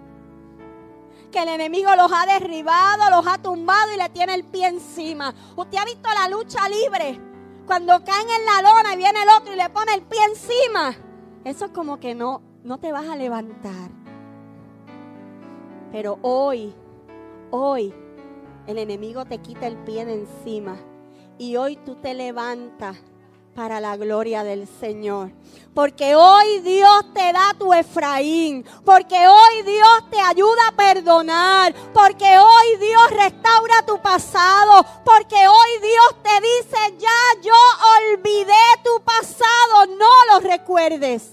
Que 1.32 1.43
el 1.43 1.49
enemigo 1.49 1.95
los 1.95 2.12
ha 2.12 2.26
derribado, 2.26 3.07
los 3.12 3.28
ha 3.28 3.38
tumbado 3.38 3.93
y 3.93 3.97
le 3.97 4.10
tiene 4.10 4.34
el 4.34 4.45
pie 4.45 4.66
encima. 4.66 5.32
Usted 5.55 5.78
ha 5.78 5.86
visto 5.86 6.10
la 6.12 6.28
lucha 6.28 6.68
libre. 6.70 7.22
Cuando 7.68 8.03
caen 8.03 8.32
en 8.32 8.45
la 8.47 8.64
lona 8.64 8.93
y 8.95 8.97
viene 8.97 9.22
el 9.22 9.30
otro 9.30 9.53
y 9.53 9.57
le 9.57 9.70
pone 9.70 9.93
el 9.93 10.01
pie 10.01 10.24
encima 10.24 10.97
eso 11.44 11.66
es 11.66 11.72
como 11.72 12.00
que 12.00 12.16
no, 12.16 12.42
no 12.64 12.80
te 12.80 12.92
vas 12.92 13.08
a 13.08 13.16
levantar. 13.16 13.92
Pero 15.92 16.20
hoy, 16.22 16.74
hoy, 17.52 17.94
el 18.68 18.78
enemigo 18.78 19.26
te 19.26 19.40
quita 19.40 19.68
el 19.68 19.78
pie 19.78 20.06
de 20.06 20.14
encima. 20.14 20.78
Y 21.38 21.56
hoy 21.56 21.78
tú 21.78 21.96
te 21.96 22.14
levantas 22.14 23.02
para 23.56 23.80
la 23.80 23.97
gloria 23.97 24.43
del 24.43 24.68
Señor. 24.68 25.32
Porque 25.74 26.16
hoy 26.16 26.60
Dios 26.60 27.14
te 27.14 27.32
da 27.32 27.54
tu 27.58 27.74
Efraín. 27.74 28.66
Porque 28.84 29.28
hoy 29.28 29.64
Dios 29.64 30.10
te 30.10 30.20
ayuda 30.20 30.68
a 30.70 30.76
perdonar. 30.76 31.74
Porque 31.93 32.38
hoy 32.38 32.78
Dios 32.80 33.12
restaura 33.12 33.86
tu 33.86 34.00
pasado. 34.02 34.86
Porque 35.06 35.47
hoy 35.47 35.82
Dios 35.82 36.24
te 36.24 36.41
dice, 36.41 36.97
ya 36.97 37.41
yo 37.41 37.54
olvidé 37.97 38.54
tu 38.84 39.02
pasado. 39.04 39.86
No 39.97 40.34
lo 40.34 40.39
recuerdes. 40.47 41.32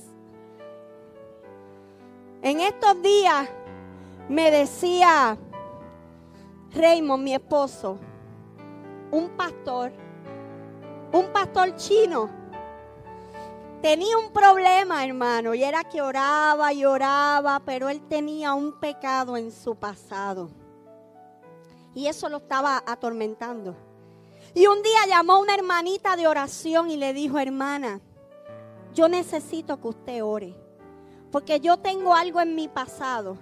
En 2.43 2.61
estos 2.61 3.03
días 3.03 3.49
me 4.29 4.51
decía 4.51 5.37
Raymond, 6.73 7.25
mi 7.25 7.35
esposo, 7.35 7.99
un 9.11 9.31
pastor, 9.31 9.93
un 11.13 11.33
pastor 11.33 11.77
chino, 11.77 12.29
tenía 13.81 14.17
un 14.19 14.33
problema, 14.33 15.05
hermano, 15.05 15.55
y 15.55 15.63
era 15.63 15.85
que 15.85 16.03
oraba 16.03 16.73
y 16.73 16.85
oraba, 16.85 17.61
pero 17.65 17.89
él 17.89 18.01
tenía 18.09 18.55
un 18.55 18.79
pecado 18.79 19.37
en 19.37 19.51
su 19.51 19.77
pasado. 19.77 20.51
Y 21.95 22.07
eso 22.07 22.29
lo 22.29 22.39
estaba 22.39 22.83
atormentando. 22.87 23.75
Y 24.55 24.67
un 24.67 24.83
día 24.83 25.07
llamó 25.09 25.35
a 25.35 25.39
una 25.39 25.55
hermanita 25.55 26.17
de 26.17 26.27
oración 26.27 26.91
y 26.91 26.97
le 26.97 27.13
dijo, 27.13 27.39
hermana, 27.39 28.01
yo 28.95 29.09
necesito 29.09 29.81
que 29.81 29.89
usted 29.89 30.25
ore 30.25 30.67
porque 31.37 31.61
yo 31.61 31.77
tengo 31.77 32.15
algo 32.15 32.41
en 32.41 32.55
mi 32.55 32.67
pasado 32.67 33.37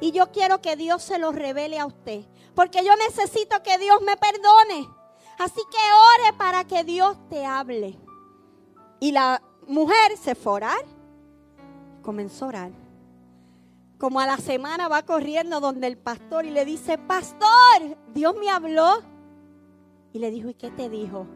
y 0.00 0.10
yo 0.12 0.30
quiero 0.32 0.60
que 0.60 0.76
Dios 0.76 1.02
se 1.02 1.18
lo 1.18 1.32
revele 1.32 1.78
a 1.78 1.86
usted. 1.86 2.24
Porque 2.54 2.84
yo 2.84 2.94
necesito 2.96 3.62
que 3.62 3.78
Dios 3.78 4.02
me 4.02 4.16
perdone. 4.18 4.86
Así 5.42 5.60
que 5.68 5.76
ore 6.20 6.38
para 6.38 6.62
que 6.62 6.84
Dios 6.84 7.16
te 7.28 7.44
hable. 7.44 7.98
Y 9.00 9.10
la 9.10 9.42
mujer 9.66 10.16
se 10.16 10.36
fue 10.36 10.52
a 10.52 10.54
orar. 10.54 10.84
Comenzó 12.00 12.44
a 12.44 12.48
orar. 12.48 12.70
Como 13.98 14.20
a 14.20 14.26
la 14.26 14.36
semana 14.36 14.86
va 14.86 15.02
corriendo 15.02 15.58
donde 15.58 15.88
el 15.88 15.98
pastor 15.98 16.44
y 16.44 16.50
le 16.50 16.64
dice, 16.64 16.96
pastor, 16.96 17.98
Dios 18.14 18.36
me 18.38 18.50
habló. 18.50 19.02
Y 20.12 20.20
le 20.20 20.30
dijo, 20.30 20.48
¿y 20.48 20.54
qué 20.54 20.70
te 20.70 20.88
dijo? 20.88 21.26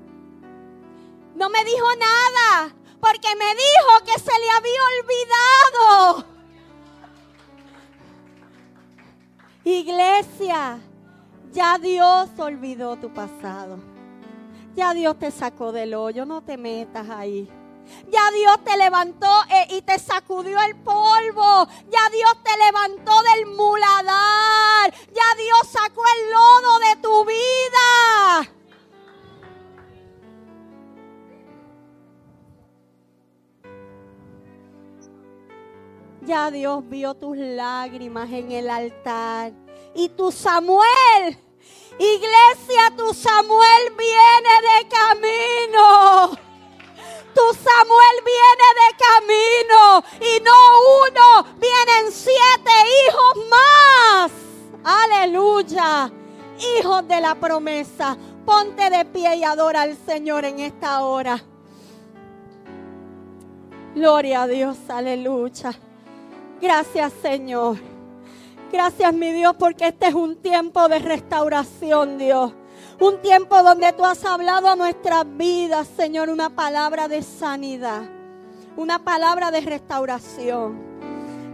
No 1.34 1.50
me 1.50 1.64
dijo 1.64 1.86
nada, 1.98 2.76
porque 3.00 3.34
me 3.34 3.54
dijo 3.56 4.04
que 4.04 4.20
se 4.20 4.38
le 4.38 4.50
había 4.56 4.80
olvidado. 5.00 6.26
Iglesia, 9.64 10.78
ya 11.50 11.76
Dios 11.78 12.28
olvidó 12.38 12.94
tu 12.94 13.12
pasado. 13.12 13.95
Ya 14.76 14.92
Dios 14.92 15.18
te 15.18 15.30
sacó 15.30 15.72
del 15.72 15.94
hoyo, 15.94 16.26
no 16.26 16.42
te 16.42 16.58
metas 16.58 17.08
ahí. 17.08 17.48
Ya 18.10 18.30
Dios 18.30 18.62
te 18.62 18.76
levantó 18.76 19.30
eh, 19.48 19.68
y 19.70 19.80
te 19.80 19.98
sacudió 19.98 20.60
el 20.60 20.76
polvo. 20.76 21.66
Ya 21.88 22.10
Dios 22.10 22.36
te 22.44 22.50
levantó 22.58 23.12
del 23.22 23.46
muladar. 23.46 24.92
Ya 25.14 25.34
Dios 25.38 25.66
sacó 25.70 26.02
el 26.14 26.30
lodo 26.30 26.78
de 26.80 26.96
tu 27.00 27.24
vida. 27.24 28.52
Ya 36.20 36.50
Dios 36.50 36.86
vio 36.86 37.14
tus 37.14 37.38
lágrimas 37.38 38.30
en 38.30 38.52
el 38.52 38.68
altar. 38.68 39.52
Y 39.94 40.10
tu 40.10 40.30
Samuel, 40.32 41.38
iglesia, 41.98 42.92
tu 42.96 43.12
Samuel 43.14 43.92
viene 43.96 44.54
de 44.68 44.88
camino. 44.88 46.30
Tu 47.34 47.54
Samuel 47.54 48.16
viene 48.24 48.68
de 48.80 48.88
camino. 49.06 50.04
Y 50.20 50.40
no 50.42 50.54
uno, 51.02 51.58
vienen 51.58 52.12
siete 52.12 52.72
hijos 53.06 53.48
más. 53.50 54.32
Aleluya. 54.84 56.10
Hijos 56.78 57.06
de 57.08 57.20
la 57.20 57.34
promesa. 57.34 58.16
Ponte 58.44 58.88
de 58.90 59.04
pie 59.04 59.36
y 59.36 59.44
adora 59.44 59.82
al 59.82 59.96
Señor 59.96 60.44
en 60.44 60.60
esta 60.60 61.02
hora. 61.02 61.42
Gloria 63.96 64.42
a 64.42 64.46
Dios, 64.46 64.76
aleluya. 64.88 65.72
Gracias 66.60 67.12
Señor. 67.22 67.95
Gracias 68.72 69.14
mi 69.14 69.32
Dios 69.32 69.54
porque 69.58 69.88
este 69.88 70.08
es 70.08 70.14
un 70.14 70.36
tiempo 70.36 70.88
de 70.88 70.98
restauración 70.98 72.18
Dios. 72.18 72.52
Un 73.00 73.20
tiempo 73.22 73.62
donde 73.62 73.92
tú 73.92 74.04
has 74.04 74.24
hablado 74.24 74.68
a 74.68 74.76
nuestras 74.76 75.24
vidas 75.36 75.86
Señor 75.96 76.30
una 76.30 76.50
palabra 76.50 77.06
de 77.06 77.22
sanidad. 77.22 78.02
Una 78.76 78.98
palabra 78.98 79.50
de 79.50 79.60
restauración. 79.60 80.84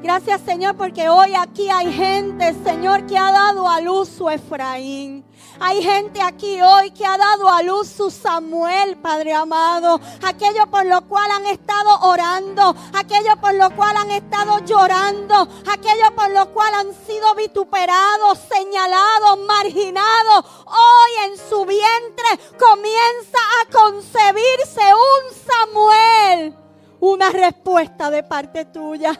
Gracias 0.03 0.41
Señor 0.41 0.77
porque 0.77 1.09
hoy 1.09 1.35
aquí 1.39 1.69
hay 1.69 1.93
gente 1.93 2.55
Señor 2.65 3.07
que 3.07 3.19
ha 3.19 3.31
dado 3.31 3.69
a 3.69 3.81
luz 3.81 4.09
su 4.09 4.31
Efraín. 4.31 5.25
Hay 5.61 5.83
gente 5.83 6.21
aquí 6.21 6.61
hoy 6.61 6.91
que 6.91 7.07
ha 7.07 7.17
dado 7.17 7.49
a 7.49 7.63
luz 7.63 7.89
su 7.89 8.11
Samuel, 8.11 8.97
Padre 8.97 9.33
amado. 9.33 10.01
Aquello 10.27 10.67
por 10.71 10.85
lo 10.87 11.03
cual 11.07 11.31
han 11.31 11.47
estado 11.47 12.01
orando. 12.01 12.75
Aquello 12.95 13.37
por 13.41 13.55
lo 13.55 13.71
cual 13.77 13.97
han 13.97 14.11
estado 14.11 14.59
llorando. 14.65 15.49
Aquello 15.73 16.12
por 16.23 16.31
lo 16.31 16.53
cual 16.53 16.73
han 16.75 16.95
sido 17.07 17.35
vituperados, 17.35 18.39
señalados, 18.49 19.39
marginados. 19.41 20.45
Hoy 20.67 21.31
en 21.31 21.37
su 21.37 21.65
vientre 21.67 22.39
comienza 22.59 23.39
a 23.61 23.71
concebirse 23.73 24.83
un 24.95 25.35
Samuel. 25.35 26.55
Una 27.01 27.31
respuesta 27.31 28.09
de 28.11 28.23
parte 28.23 28.67
tuya. 28.67 29.13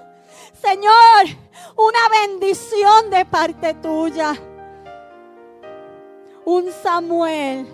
Señor, 0.61 1.37
una 1.77 2.09
bendición 2.09 3.11
de 3.11 3.25
parte 3.25 3.75
tuya 3.75 4.35
un 6.45 6.73
Samuel, 6.73 7.67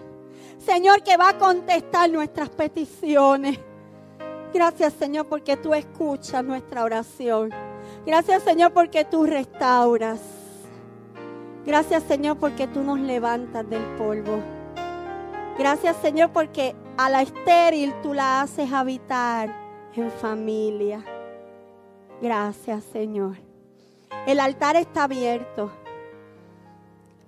Señor, 0.59 1.03
que 1.03 1.17
va 1.17 1.31
a 1.31 1.39
contestar 1.39 2.11
nuestras 2.11 2.51
peticiones. 2.51 3.59
Gracias, 4.53 4.93
Señor, 4.95 5.27
porque 5.27 5.57
tú 5.57 5.73
escuchas 5.73 6.45
nuestra 6.45 6.85
oración. 6.85 7.68
Gracias, 8.09 8.43
Señor, 8.43 8.73
porque 8.73 9.05
tú 9.05 9.27
restauras. 9.27 10.19
Gracias, 11.67 12.03
Señor, 12.05 12.39
porque 12.39 12.67
tú 12.67 12.83
nos 12.83 12.99
levantas 12.99 13.69
del 13.69 13.85
polvo. 13.99 14.39
Gracias, 15.59 15.95
Señor, 15.99 16.31
porque 16.33 16.75
a 16.97 17.11
la 17.11 17.21
estéril 17.21 17.93
tú 18.03 18.15
la 18.15 18.41
haces 18.41 18.73
habitar 18.73 19.55
en 19.95 20.11
familia. 20.11 21.05
Gracias, 22.23 22.83
Señor. 22.85 23.37
El 24.27 24.41
altar 24.41 24.77
está 24.77 25.05
abierto. 25.05 25.71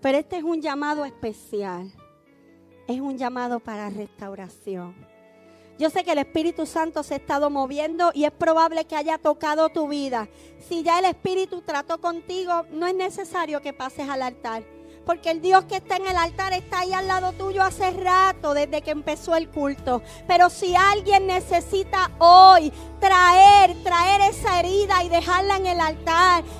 Pero 0.00 0.16
este 0.16 0.38
es 0.38 0.44
un 0.44 0.62
llamado 0.62 1.04
especial. 1.04 1.92
Es 2.88 3.02
un 3.02 3.18
llamado 3.18 3.60
para 3.60 3.90
restauración. 3.90 5.09
Yo 5.80 5.88
sé 5.88 6.04
que 6.04 6.12
el 6.12 6.18
Espíritu 6.18 6.66
Santo 6.66 7.02
se 7.02 7.14
ha 7.14 7.16
estado 7.16 7.48
moviendo 7.48 8.10
y 8.12 8.26
es 8.26 8.32
probable 8.32 8.84
que 8.84 8.96
haya 8.96 9.16
tocado 9.16 9.70
tu 9.70 9.88
vida. 9.88 10.28
Si 10.68 10.82
ya 10.82 10.98
el 10.98 11.06
Espíritu 11.06 11.62
trató 11.62 12.02
contigo, 12.02 12.66
no 12.70 12.86
es 12.86 12.94
necesario 12.94 13.62
que 13.62 13.72
pases 13.72 14.06
al 14.06 14.20
altar. 14.20 14.62
Porque 15.06 15.30
el 15.30 15.40
Dios 15.40 15.64
que 15.64 15.76
está 15.76 15.96
en 15.96 16.06
el 16.06 16.18
altar 16.18 16.52
está 16.52 16.80
ahí 16.80 16.92
al 16.92 17.06
lado 17.06 17.32
tuyo 17.32 17.62
hace 17.62 17.92
rato, 17.92 18.52
desde 18.52 18.82
que 18.82 18.90
empezó 18.90 19.34
el 19.34 19.48
culto. 19.48 20.02
Pero 20.28 20.50
si 20.50 20.76
alguien 20.76 21.26
necesita 21.26 22.10
hoy 22.18 22.70
traer, 23.00 23.74
traer 23.82 24.20
esa 24.20 24.60
herida 24.60 25.02
y 25.02 25.08
dejarla 25.08 25.56
en 25.56 25.66
el 25.66 25.80
altar 25.80 26.59